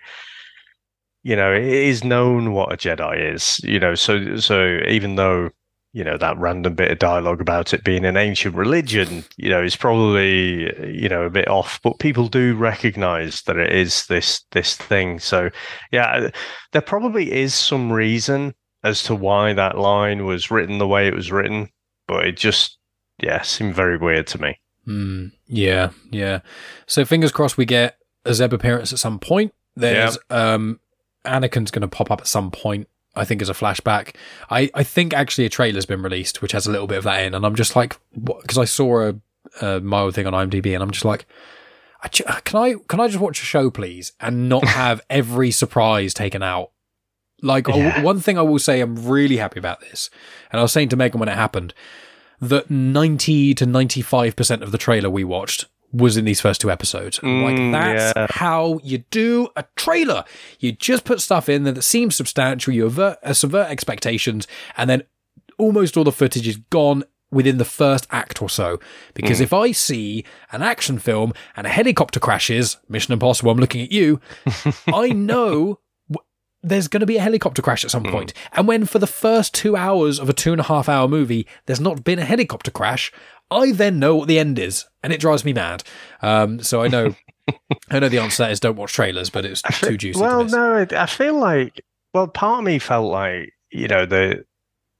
[1.28, 3.60] you know it is known what a Jedi is.
[3.62, 5.50] You know, so so even though
[5.92, 9.62] you know that random bit of dialogue about it being an ancient religion, you know,
[9.62, 14.46] is probably you know a bit off, but people do recognize that it is this
[14.52, 15.20] this thing.
[15.20, 15.50] So
[15.92, 16.30] yeah,
[16.72, 18.56] there probably is some reason
[18.86, 21.68] as to why that line was written the way it was written,
[22.08, 22.78] but it just
[23.22, 24.62] yeah seemed very weird to me.
[24.86, 26.40] hmm, yeah, yeah.
[26.86, 29.54] So fingers crossed we get a Zeb appearance at some point.
[29.76, 30.80] There's um,
[31.28, 32.88] Anakin's going to pop up at some point.
[33.16, 34.16] I think as a flashback.
[34.52, 37.24] I, I think actually a trailer's been released which has a little bit of that
[37.24, 39.16] in, and I'm just like, because I saw a,
[39.66, 41.26] a mild thing on IMDb, and I'm just like,
[42.04, 45.50] I ju- can I can I just watch a show please and not have every
[45.50, 46.72] surprise taken out?
[47.42, 48.04] Like Yeah.
[48.04, 50.12] one thing I will say, I'm really happy about this,
[50.52, 51.74] and I was saying to Megan when it happened
[52.40, 56.70] that 90 to 95 percent of the trailer we watched was in these first two
[56.72, 57.20] episodes.
[57.24, 58.28] And, like Mm, that's yeah.
[58.30, 60.26] how you do a trailer.
[60.60, 62.74] You just put stuff in there that seems substantial.
[62.74, 65.04] You avert, uh, subvert expectations, and then
[65.58, 68.80] almost all the footage is gone within the first act or so.
[69.14, 73.82] Because if I see an action film and a helicopter crashes, Mission Impossible, I'm looking
[73.82, 74.22] at you,
[74.94, 75.80] I know
[76.64, 78.34] there's going to be a helicopter crash at some point.
[78.54, 81.48] And when for the first two hours of a two and a half hour movie,
[81.66, 83.12] there's not been a helicopter crash,
[83.50, 85.84] I then know what the end is, and it drives me mad.
[86.22, 87.16] Um, so I know.
[87.90, 90.20] I know the answer to that is don't watch trailers, but it's too juicy.
[90.20, 90.54] Well, to miss.
[90.54, 91.82] no, I feel like
[92.14, 94.44] well, part of me felt like you know the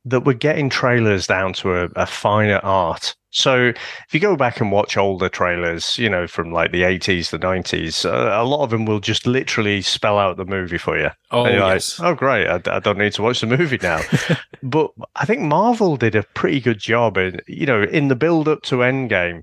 [0.10, 3.16] that we're getting trailers down to a, a finer art.
[3.30, 7.30] So if you go back and watch older trailers, you know, from like the 80s,
[7.30, 10.98] the 90s, uh, a lot of them will just literally spell out the movie for
[10.98, 11.10] you.
[11.32, 12.00] Oh, yes.
[12.00, 12.48] like, oh, great.
[12.48, 14.02] I, I don't need to watch the movie now.
[14.64, 18.48] but I think Marvel did a pretty good job in, you know, in the build
[18.48, 19.42] up to Endgame,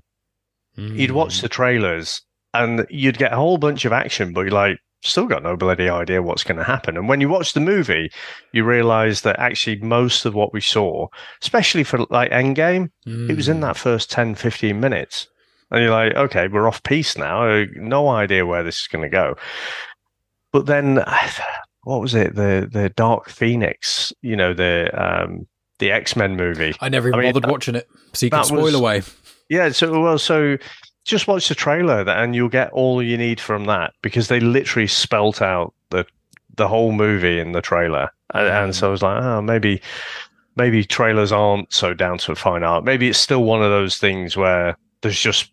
[0.77, 1.41] you'd watch Mm.
[1.43, 2.21] the trailers
[2.53, 5.87] and you'd get a whole bunch of action, but you're like, still got no bloody
[5.89, 6.97] idea what's going to happen.
[6.97, 8.11] And when you watch the movie,
[8.51, 11.07] you realize that actually most of what we saw,
[11.41, 13.61] especially for like Endgame, it was in Mm.
[13.61, 15.27] that first 10, 15 minutes.
[15.71, 17.47] And you're like, okay, we're off piece now.
[17.49, 19.35] Uh, No idea where this is going to go.
[20.51, 21.03] But then,
[21.83, 22.35] what was it?
[22.35, 25.47] The the Dark Phoenix, you know, the um,
[25.79, 26.73] the X Men movie.
[26.81, 29.01] I never even I mean, bothered that- watching it, so you can spoil was- away.
[29.49, 30.57] Yeah, so well, so
[31.05, 34.87] just watch the trailer and you'll get all you need from that because they literally
[34.87, 36.05] spelt out the
[36.57, 39.81] the whole movie in the trailer, and, and so I was like, oh, maybe
[40.55, 42.83] maybe trailers aren't so down to a fine art.
[42.83, 45.51] Maybe it's still one of those things where there's just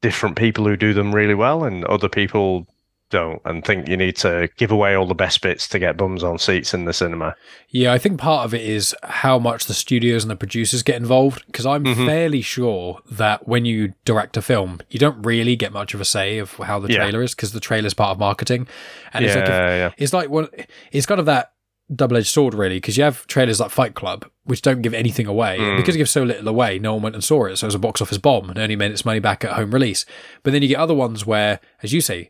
[0.00, 2.66] different people who do them really well, and other people
[3.10, 6.22] don't, and think you need to give away all the best bits to get bums
[6.22, 7.34] on seats in the cinema.
[7.70, 10.96] Yeah, I think part of it is how much the studios and the producers get
[10.96, 11.44] involved.
[11.46, 12.06] Because I'm Mhm.
[12.06, 16.04] fairly sure that when you direct a film, you don't really get much of a
[16.04, 16.98] say of how the Yeah.
[16.98, 18.68] trailer is, because the trailer is part of marketing.
[19.12, 20.48] And it's like if, yeah, it's like one,
[20.92, 21.52] it's kind of that
[21.94, 25.54] double-edged sword, really, because you have trailers like Fight Club, which don't give anything away,
[25.56, 25.76] and Mm.
[25.78, 27.74] because it gives so little away, no one went and saw it, so it was
[27.74, 30.04] a box office bomb and only made its money back at home release.
[30.42, 32.28] But then you get other ones where, as you say,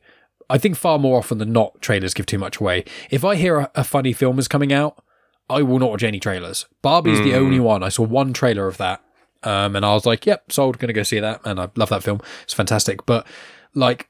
[0.50, 2.84] I think far more often than not, trailers give too much away.
[3.10, 5.02] If I hear a, a funny film is coming out,
[5.50, 6.66] I will not watch any trailers.
[6.82, 7.36] Barbie's the Mm.
[7.36, 7.82] only one.
[7.82, 9.02] I saw one trailer of that.
[9.42, 11.40] Um, and I was like, yep, sold, gonna go see that.
[11.44, 12.20] And I love that film.
[12.42, 13.06] It's fantastic.
[13.06, 13.26] But
[13.74, 14.08] like,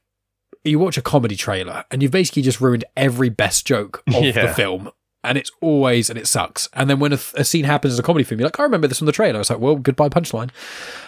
[0.63, 4.51] you watch a comedy trailer and you've basically just ruined every best joke of the
[4.55, 4.89] film.
[5.23, 6.67] And it's always, and it sucks.
[6.73, 8.87] And then when a, a scene happens in a comedy film, you're like, I remember
[8.87, 9.39] this from the trailer.
[9.41, 10.49] It's like, well, goodbye punchline.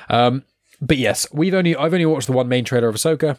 [0.10, 0.44] Um,
[0.82, 3.38] but yes, we've only, I've only watched the one main trailer of Ahsoka.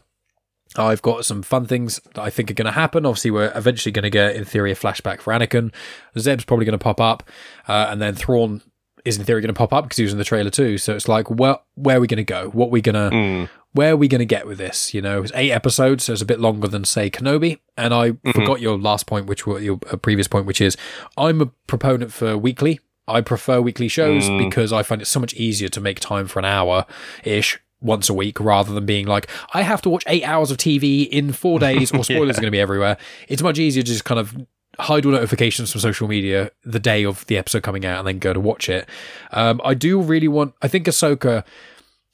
[0.77, 3.05] I've got some fun things that I think are going to happen.
[3.05, 5.73] Obviously, we're eventually going to get, in theory, a flashback for Anakin.
[6.19, 7.23] Zeb's probably going to pop up,
[7.69, 8.62] uh, and then Thrawn
[9.05, 10.78] is in theory going to pop up because he was in the trailer too.
[10.78, 12.51] So it's like, well, where are we going to go?
[12.51, 13.49] What are we going to, Mm.
[13.73, 14.94] where are we going to get with this?
[14.94, 17.59] You know, it's eight episodes, so it's a bit longer than say Kenobi.
[17.77, 20.77] And I forgot your last point, which was your uh, previous point, which is
[21.16, 22.78] I'm a proponent for weekly.
[23.09, 24.39] I prefer weekly shows Mm.
[24.39, 26.86] because I find it so much easier to make time for an hour
[27.24, 30.57] ish once a week rather than being like, I have to watch eight hours of
[30.57, 32.97] TV in four days or spoilers are going to be everywhere.
[33.29, 34.35] It's much easier to just kind of
[34.79, 38.19] hide all notifications from social media the day of the episode coming out and then
[38.19, 38.89] go to watch it.
[39.33, 41.45] Um, I do really want, I think Ahsoka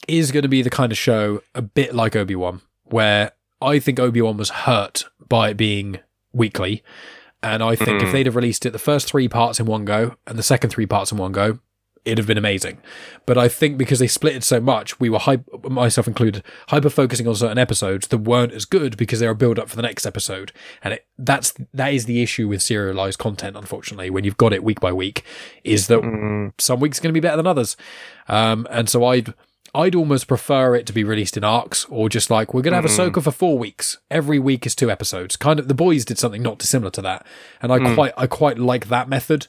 [0.08, 3.78] is going to be the kind of show a bit like Obi Wan, where I
[3.78, 5.98] think Obi Wan was hurt by it being
[6.32, 6.82] weekly.
[7.42, 8.12] And I think if Mm.
[8.12, 10.86] they'd have released it the first three parts in one go and the second three
[10.86, 11.60] parts in one go,
[12.04, 12.78] it'd have been amazing.
[13.26, 16.90] But I think because they split it so much, we were, hype, myself included, hyper
[16.90, 19.82] focusing on certain episodes that weren't as good because they were build up for the
[19.82, 20.52] next episode.
[20.82, 24.64] And it, that's that is the issue with serialized content, unfortunately, when you've got it
[24.64, 25.24] week by week,
[25.64, 26.52] is that Mm.
[26.58, 27.76] some weeks are going to be better than others.
[28.28, 29.34] Um, and so I'd
[29.74, 32.80] I'd almost prefer it to be released in arcs or just like we're going to
[32.80, 33.20] have Ahsoka mm-hmm.
[33.20, 33.98] for four weeks.
[34.10, 35.36] Every week is two episodes.
[35.36, 37.26] Kind of the boys did something not dissimilar to that,
[37.60, 37.94] and I mm.
[37.94, 39.46] quite I quite like that method.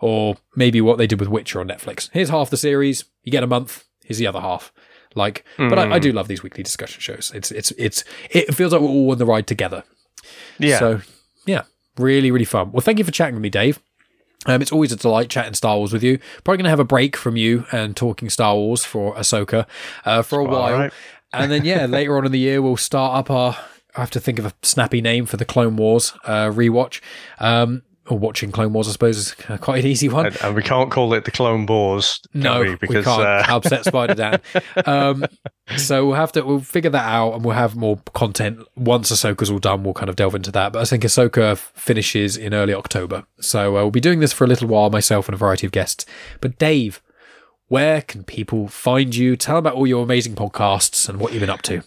[0.00, 2.08] Or maybe what they did with Witcher on Netflix.
[2.12, 3.04] Here's half the series.
[3.24, 3.84] You get a month.
[4.04, 4.72] Here's the other half.
[5.16, 6.02] Like, but I, I mm.
[6.02, 7.32] do love these weekly discussion shows.
[7.34, 9.82] It's it's it's it feels like we're all on the ride together.
[10.58, 10.78] Yeah.
[10.78, 11.00] So
[11.46, 11.62] yeah,
[11.98, 12.72] really really fun.
[12.72, 13.80] Well, thank you for chatting with me, Dave.
[14.46, 16.18] Um, it's always a delight chatting Star Wars with you.
[16.44, 19.66] Probably going to have a break from you and talking Star Wars for Ahsoka
[20.04, 20.92] uh, for a while, right.
[21.32, 23.56] and then yeah, later on in the year we'll start up our.
[23.96, 27.00] I have to think of a snappy name for the Clone Wars uh, rewatch.
[27.40, 30.26] Um, or watching Clone Wars, I suppose, is quite an easy one.
[30.26, 32.76] And, and we can't call it the Clone Wars, no, we?
[32.76, 33.44] Because we can't uh...
[33.48, 34.40] upset Spider Dan.
[34.86, 35.24] um,
[35.76, 39.50] so we'll have to we'll figure that out, and we'll have more content once Ahsoka's
[39.50, 39.84] all done.
[39.84, 40.72] We'll kind of delve into that.
[40.72, 44.44] But I think Ahsoka finishes in early October, so uh, we'll be doing this for
[44.44, 46.06] a little while, myself and a variety of guests.
[46.40, 47.02] But Dave,
[47.68, 49.36] where can people find you?
[49.36, 51.82] Tell about all your amazing podcasts and what you've been up to.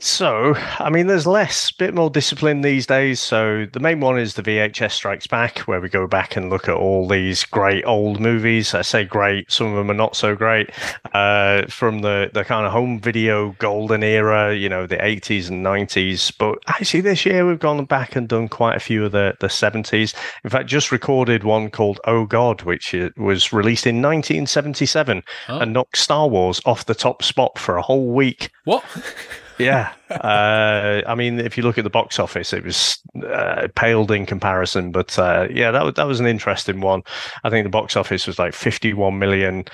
[0.00, 3.20] So, I mean, there's less, bit more discipline these days.
[3.20, 6.68] So, the main one is the VHS Strikes Back, where we go back and look
[6.68, 8.74] at all these great old movies.
[8.74, 10.70] I say great, some of them are not so great.
[11.12, 15.66] Uh, from the, the kind of home video golden era, you know, the 80s and
[15.66, 16.32] 90s.
[16.38, 19.48] But actually, this year we've gone back and done quite a few of the, the
[19.48, 20.14] 70s.
[20.44, 25.58] In fact, just recorded one called Oh God, which was released in 1977 oh.
[25.58, 28.50] and knocked Star Wars off the top spot for a whole week.
[28.64, 28.84] What?
[29.58, 29.92] yeah.
[30.10, 34.26] Uh, I mean, if you look at the box office, it was uh, paled in
[34.26, 34.92] comparison.
[34.92, 37.02] But uh, yeah, that was, that was an interesting one.
[37.44, 39.64] I think the box office was like 51 million.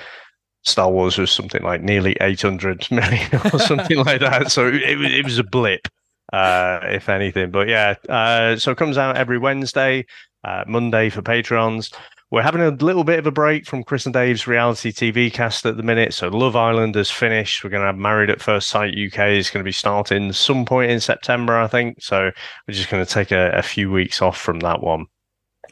[0.62, 4.50] Star Wars was something like nearly 800 million or something like that.
[4.50, 5.88] So it, it was a blip,
[6.32, 7.50] uh, if anything.
[7.50, 10.06] But yeah, uh, so it comes out every Wednesday,
[10.42, 11.90] uh, Monday for patrons.
[12.34, 15.64] We're having a little bit of a break from Chris and Dave's reality TV cast
[15.66, 16.12] at the minute.
[16.12, 17.62] So Love Island has finished.
[17.62, 20.64] We're going to have Married at First Sight UK is going to be starting some
[20.64, 22.02] point in September, I think.
[22.02, 22.32] So
[22.66, 25.06] we're just going to take a, a few weeks off from that one.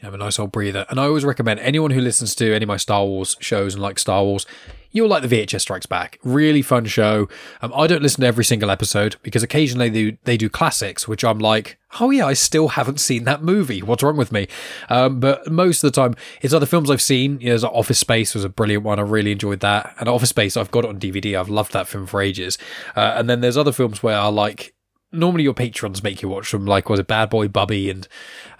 [0.03, 0.85] Have a nice old breather.
[0.89, 3.81] And I always recommend anyone who listens to any of my Star Wars shows and
[3.81, 4.45] like Star Wars,
[4.91, 6.19] you'll like the VHS Strikes Back.
[6.23, 7.29] Really fun show.
[7.61, 11.07] Um, I don't listen to every single episode because occasionally they do, they do classics,
[11.07, 13.81] which I'm like, oh yeah, I still haven't seen that movie.
[13.81, 14.49] What's wrong with me?
[14.89, 17.39] Um, but most of the time, it's other films I've seen.
[17.39, 18.99] You know, like Office Space was a brilliant one.
[18.99, 19.95] I really enjoyed that.
[19.99, 21.39] And Office Space, I've got it on DVD.
[21.39, 22.57] I've loved that film for ages.
[22.93, 24.73] Uh, and then there's other films where I like
[25.13, 28.07] normally your patrons make you watch them, like was it Bad Boy Bubby and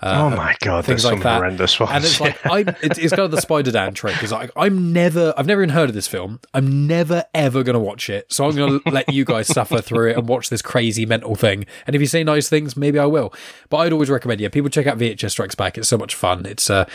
[0.02, 1.38] uh, oh my god, things like that.
[1.38, 1.92] Horrendous ones.
[1.94, 4.22] And it's like I'm, it's, it's kind of the Spider Dan trick.
[4.22, 6.40] Is like I'm never, I've never even heard of this film.
[6.54, 8.32] I'm never ever going to watch it.
[8.32, 11.36] So I'm going to let you guys suffer through it and watch this crazy mental
[11.36, 11.66] thing.
[11.88, 13.34] And if you say nice things, maybe I will.
[13.70, 15.78] But I'd always recommend, yeah, people check out VHS Strikes Back.
[15.78, 16.46] It's so much fun.
[16.46, 16.86] It's uh,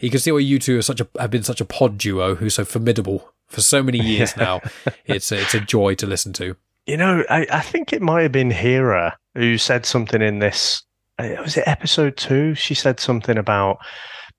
[0.00, 2.36] you can see why you two are such a have been such a pod duo
[2.36, 4.60] who's so formidable for so many years now.
[5.06, 6.56] it's it's a joy to listen to.
[6.86, 10.82] You know, I, I think it might have been Hera who said something in this.
[11.18, 12.54] Uh, was it episode two?
[12.54, 13.78] She said something about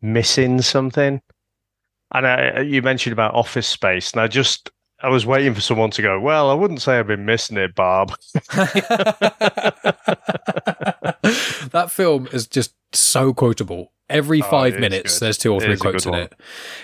[0.01, 1.21] missing something.
[2.13, 4.11] And I, you mentioned about office space.
[4.11, 4.69] And I just,
[5.01, 7.73] I was waiting for someone to go, well, I wouldn't say I've been missing it,
[7.75, 8.13] Bob.
[11.71, 13.93] that film is just so quotable.
[14.09, 15.25] Every oh, five minutes, good.
[15.25, 16.33] there's two or three quotes in it.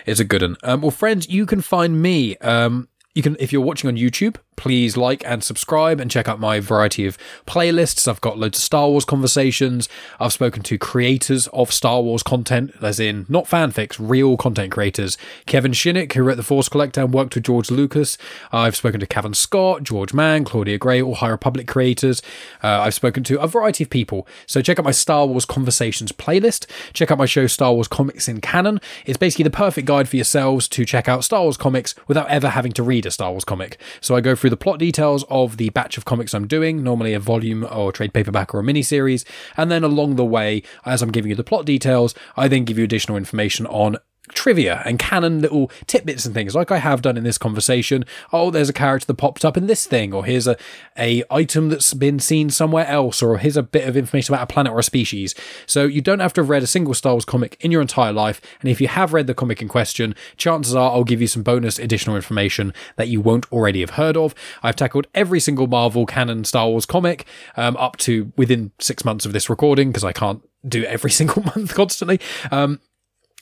[0.05, 0.55] It's a good one.
[0.63, 2.37] Um, well, friends, you can find me.
[2.37, 6.39] Um, you can, if you're watching on YouTube, please like and subscribe and check out
[6.39, 7.17] my variety of
[7.47, 8.07] playlists.
[8.07, 9.89] I've got loads of Star Wars conversations.
[10.19, 15.17] I've spoken to creators of Star Wars content, as in not fanfics, real content creators.
[15.45, 18.17] Kevin Shinick, who wrote The Force Collector and worked with George Lucas.
[18.51, 22.21] I've spoken to Cavan Scott, George Mann, Claudia Gray, all High Republic creators.
[22.61, 24.27] Uh, I've spoken to a variety of people.
[24.45, 26.67] So check out my Star Wars Conversations playlist.
[26.93, 28.81] Check out my show Star Wars Comics in Canon.
[29.05, 32.49] It's basically the perfect guide for yourselves to check out Star Wars comics without ever
[32.49, 33.79] having to read a Star Wars comic.
[33.99, 37.13] So I go through the plot details of the batch of comics I'm doing, normally
[37.13, 39.25] a volume or trade paperback or a mini series,
[39.57, 42.77] and then along the way, as I'm giving you the plot details, I then give
[42.77, 43.97] you additional information on
[44.33, 48.05] trivia and canon little tidbits and things like I have done in this conversation.
[48.31, 50.57] Oh, there's a character that popped up in this thing, or here's a,
[50.97, 54.53] a item that's been seen somewhere else, or here's a bit of information about a
[54.53, 55.35] planet or a species.
[55.65, 58.13] So you don't have to have read a single Star Wars comic in your entire
[58.13, 58.41] life.
[58.61, 61.43] And if you have read the comic in question, chances are I'll give you some
[61.43, 64.35] bonus additional information that you won't already have heard of.
[64.63, 67.25] I've tackled every single Marvel canon Star Wars comic
[67.57, 71.43] um, up to within six months of this recording because I can't do every single
[71.43, 72.19] month constantly.
[72.51, 72.79] Um,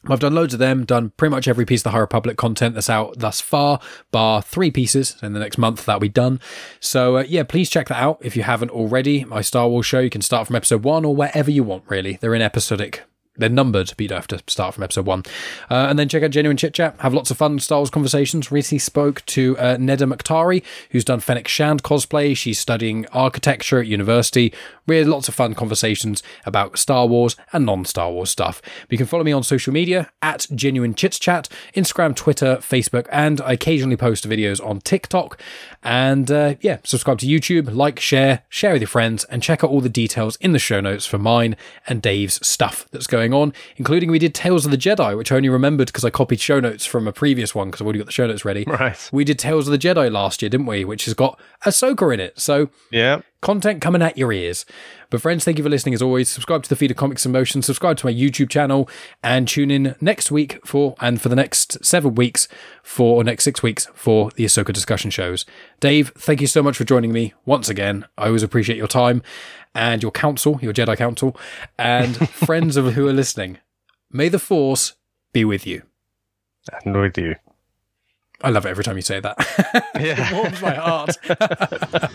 [0.09, 2.75] I've done loads of them, done pretty much every piece of the High Republic content
[2.75, 3.79] that's out thus far,
[4.11, 5.15] bar three pieces.
[5.21, 6.39] In the next month, that'll be done.
[6.79, 9.25] So, uh, yeah, please check that out if you haven't already.
[9.25, 12.17] My Star Wars show, you can start from episode one or wherever you want, really.
[12.21, 13.03] They're in episodic
[13.37, 15.23] they're numbered, but you don't have to start from episode one.
[15.69, 16.95] Uh, and then check out Genuine Chit Chat.
[16.99, 18.51] Have lots of fun Star Wars conversations.
[18.51, 22.35] Recently spoke to uh, Neda Mokhtari, who's done Fennec Shand cosplay.
[22.35, 24.53] She's studying architecture at university.
[24.85, 28.61] We had lots of fun conversations about Star Wars and non-Star Wars stuff.
[28.63, 33.07] But you can follow me on social media at Genuine Chits Chat, Instagram, Twitter, Facebook,
[33.11, 35.41] and I occasionally post videos on TikTok.
[35.83, 39.69] And uh, yeah, subscribe to YouTube, like, share, share with your friends, and check out
[39.69, 41.55] all the details in the show notes for mine
[41.85, 45.31] and Dave's stuff that's going going on, including we did Tales of the Jedi, which
[45.31, 47.99] I only remembered because I copied show notes from a previous one because I've already
[47.99, 48.65] got the show notes ready.
[48.67, 49.09] Right.
[49.11, 50.85] We did Tales of the Jedi last year, didn't we?
[50.85, 52.39] Which has got Ahsoka in it.
[52.39, 54.65] So yeah, content coming at your ears.
[55.09, 56.27] But friends, thank you for listening as always.
[56.29, 58.89] Subscribe to the feed of Comics In Motion, subscribe to my YouTube channel,
[59.23, 62.47] and tune in next week for and for the next seven weeks
[62.83, 65.45] for or next six weeks for the Ahsoka discussion shows.
[65.79, 68.05] Dave, thank you so much for joining me once again.
[68.17, 69.21] I always appreciate your time
[69.73, 71.37] and your counsel, your Jedi counsel,
[71.77, 73.59] and friends of who are listening.
[74.11, 74.93] May the Force
[75.31, 75.83] be with you.
[76.83, 77.35] And with you.
[78.41, 79.37] I love it every time you say that.
[79.99, 80.29] Yeah.
[80.29, 81.17] it warms my heart.